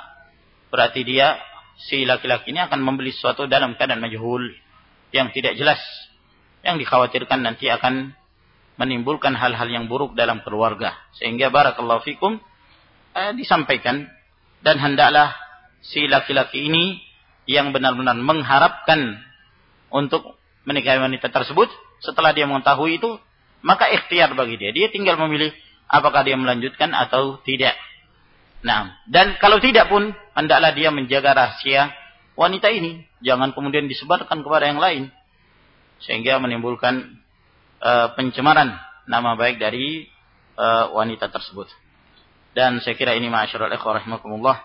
berarti 0.69 1.03
dia, 1.03 1.39
si 1.79 2.05
laki-laki 2.05 2.53
ini 2.53 2.61
akan 2.65 2.81
membeli 2.81 3.13
sesuatu 3.13 3.49
dalam 3.49 3.75
keadaan 3.77 4.03
majhul, 4.03 4.53
yang 5.13 5.31
tidak 5.31 5.55
jelas. 5.57 5.81
Yang 6.63 6.87
dikhawatirkan 6.87 7.43
nanti 7.43 7.67
akan 7.69 8.15
menimbulkan 8.79 9.37
hal-hal 9.37 9.69
yang 9.69 9.85
buruk 9.91 10.17
dalam 10.17 10.41
keluarga. 10.41 10.95
Sehingga 11.19 11.53
barakallahu 11.53 12.03
fikum, 12.07 12.41
eh, 13.13 13.33
disampaikan, 13.37 14.09
dan 14.63 14.79
hendaklah 14.79 15.35
si 15.83 16.07
laki-laki 16.07 16.71
ini 16.71 17.03
yang 17.51 17.75
benar-benar 17.75 18.15
mengharapkan 18.15 19.19
untuk 19.91 20.39
menikahi 20.63 21.03
wanita 21.03 21.29
tersebut, 21.29 21.69
setelah 21.99 22.31
dia 22.31 22.47
mengetahui 22.47 23.03
itu, 23.03 23.19
maka 23.67 23.91
ikhtiar 23.91 24.33
bagi 24.39 24.59
dia. 24.59 24.71
Dia 24.71 24.89
tinggal 24.91 25.19
memilih 25.19 25.51
apakah 25.91 26.23
dia 26.23 26.39
melanjutkan 26.39 26.95
atau 26.95 27.43
tidak. 27.43 27.75
Nah, 28.63 28.95
dan 29.11 29.35
kalau 29.43 29.59
tidak 29.59 29.91
pun, 29.91 30.15
hendaklah 30.37 30.73
dia 30.77 30.89
menjaga 30.93 31.33
rahasia 31.37 31.93
wanita 32.35 32.69
ini. 32.73 33.05
Jangan 33.23 33.55
kemudian 33.55 33.87
disebarkan 33.87 34.43
kepada 34.43 34.69
yang 34.69 34.81
lain. 34.83 35.09
Sehingga 36.03 36.43
menimbulkan 36.43 37.23
uh, 37.79 38.13
pencemaran 38.19 38.75
nama 39.07 39.39
baik 39.39 39.63
dari 39.63 40.11
uh, 40.59 40.91
wanita 40.93 41.31
tersebut. 41.31 41.71
Dan 42.53 42.83
saya 42.85 42.99
kira 42.99 43.17
ini 43.17 43.33
ma'asyiral 43.33 43.73
ikhwah 43.73 44.03
rahimakumullah. 44.03 44.59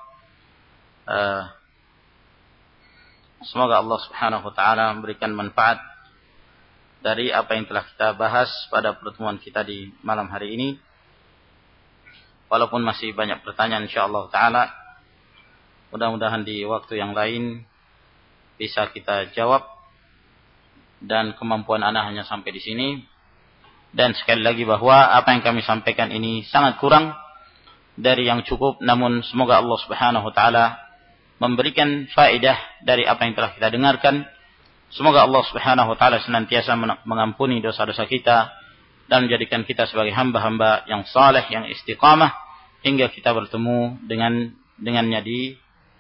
Uh, 1.08 1.44
Semoga 3.46 3.78
Allah 3.78 4.00
Subhanahu 4.02 4.50
wa 4.50 4.54
taala 4.58 4.98
memberikan 4.98 5.30
manfaat 5.30 5.78
dari 7.06 7.30
apa 7.30 7.54
yang 7.54 7.70
telah 7.70 7.86
kita 7.86 8.18
bahas 8.18 8.50
pada 8.74 8.98
pertemuan 8.98 9.38
kita 9.38 9.62
di 9.62 9.94
malam 10.02 10.26
hari 10.34 10.58
ini. 10.58 10.70
Walaupun 12.50 12.82
masih 12.82 13.14
banyak 13.14 13.46
pertanyaan 13.46 13.86
insyaallah 13.86 14.34
taala 14.34 14.74
mudah-mudahan 15.92 16.44
di 16.44 16.64
waktu 16.68 17.00
yang 17.00 17.16
lain 17.16 17.64
bisa 18.58 18.90
kita 18.92 19.32
jawab 19.32 19.64
dan 21.00 21.38
kemampuan 21.38 21.86
anak 21.86 22.10
hanya 22.10 22.24
sampai 22.26 22.52
di 22.52 22.62
sini. 22.62 22.88
Dan 23.94 24.14
sekali 24.14 24.44
lagi 24.44 24.68
bahwa 24.68 25.16
apa 25.16 25.32
yang 25.32 25.42
kami 25.42 25.64
sampaikan 25.64 26.12
ini 26.12 26.44
sangat 26.44 26.78
kurang 26.78 27.16
dari 27.98 28.28
yang 28.30 28.46
cukup 28.46 28.78
namun 28.84 29.26
semoga 29.26 29.58
Allah 29.58 29.80
Subhanahu 29.82 30.28
wa 30.28 30.34
taala 30.36 30.66
memberikan 31.42 32.06
faedah 32.12 32.84
dari 32.84 33.08
apa 33.08 33.26
yang 33.26 33.34
telah 33.34 33.52
kita 33.56 33.70
dengarkan. 33.74 34.28
Semoga 34.92 35.24
Allah 35.24 35.44
Subhanahu 35.48 35.96
wa 35.96 35.98
taala 35.98 36.20
senantiasa 36.22 36.76
mengampuni 37.08 37.64
dosa-dosa 37.64 38.06
kita 38.06 38.52
dan 39.08 39.26
menjadikan 39.26 39.64
kita 39.64 39.88
sebagai 39.88 40.12
hamba-hamba 40.12 40.84
yang 40.92 41.08
saleh, 41.08 41.48
yang 41.48 41.64
istiqamah 41.66 42.36
hingga 42.84 43.08
kita 43.10 43.32
bertemu 43.32 44.04
dengan 44.06 44.52
dengannya 44.78 45.20
di 45.24 45.40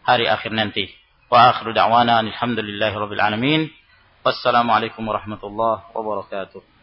hari 0.08 0.32
akhir 0.32 0.56
nanti. 0.56 0.88
Wa 1.28 1.52
akhiru 1.52 1.76
da'wana 1.76 2.24
alhamdulillahi 2.24 2.96
rabbil 2.96 3.20
alamin. 3.20 3.68
Wassalamualaikum 4.24 5.04
warahmatullahi 5.04 5.92
wabarakatuh. 5.92 6.77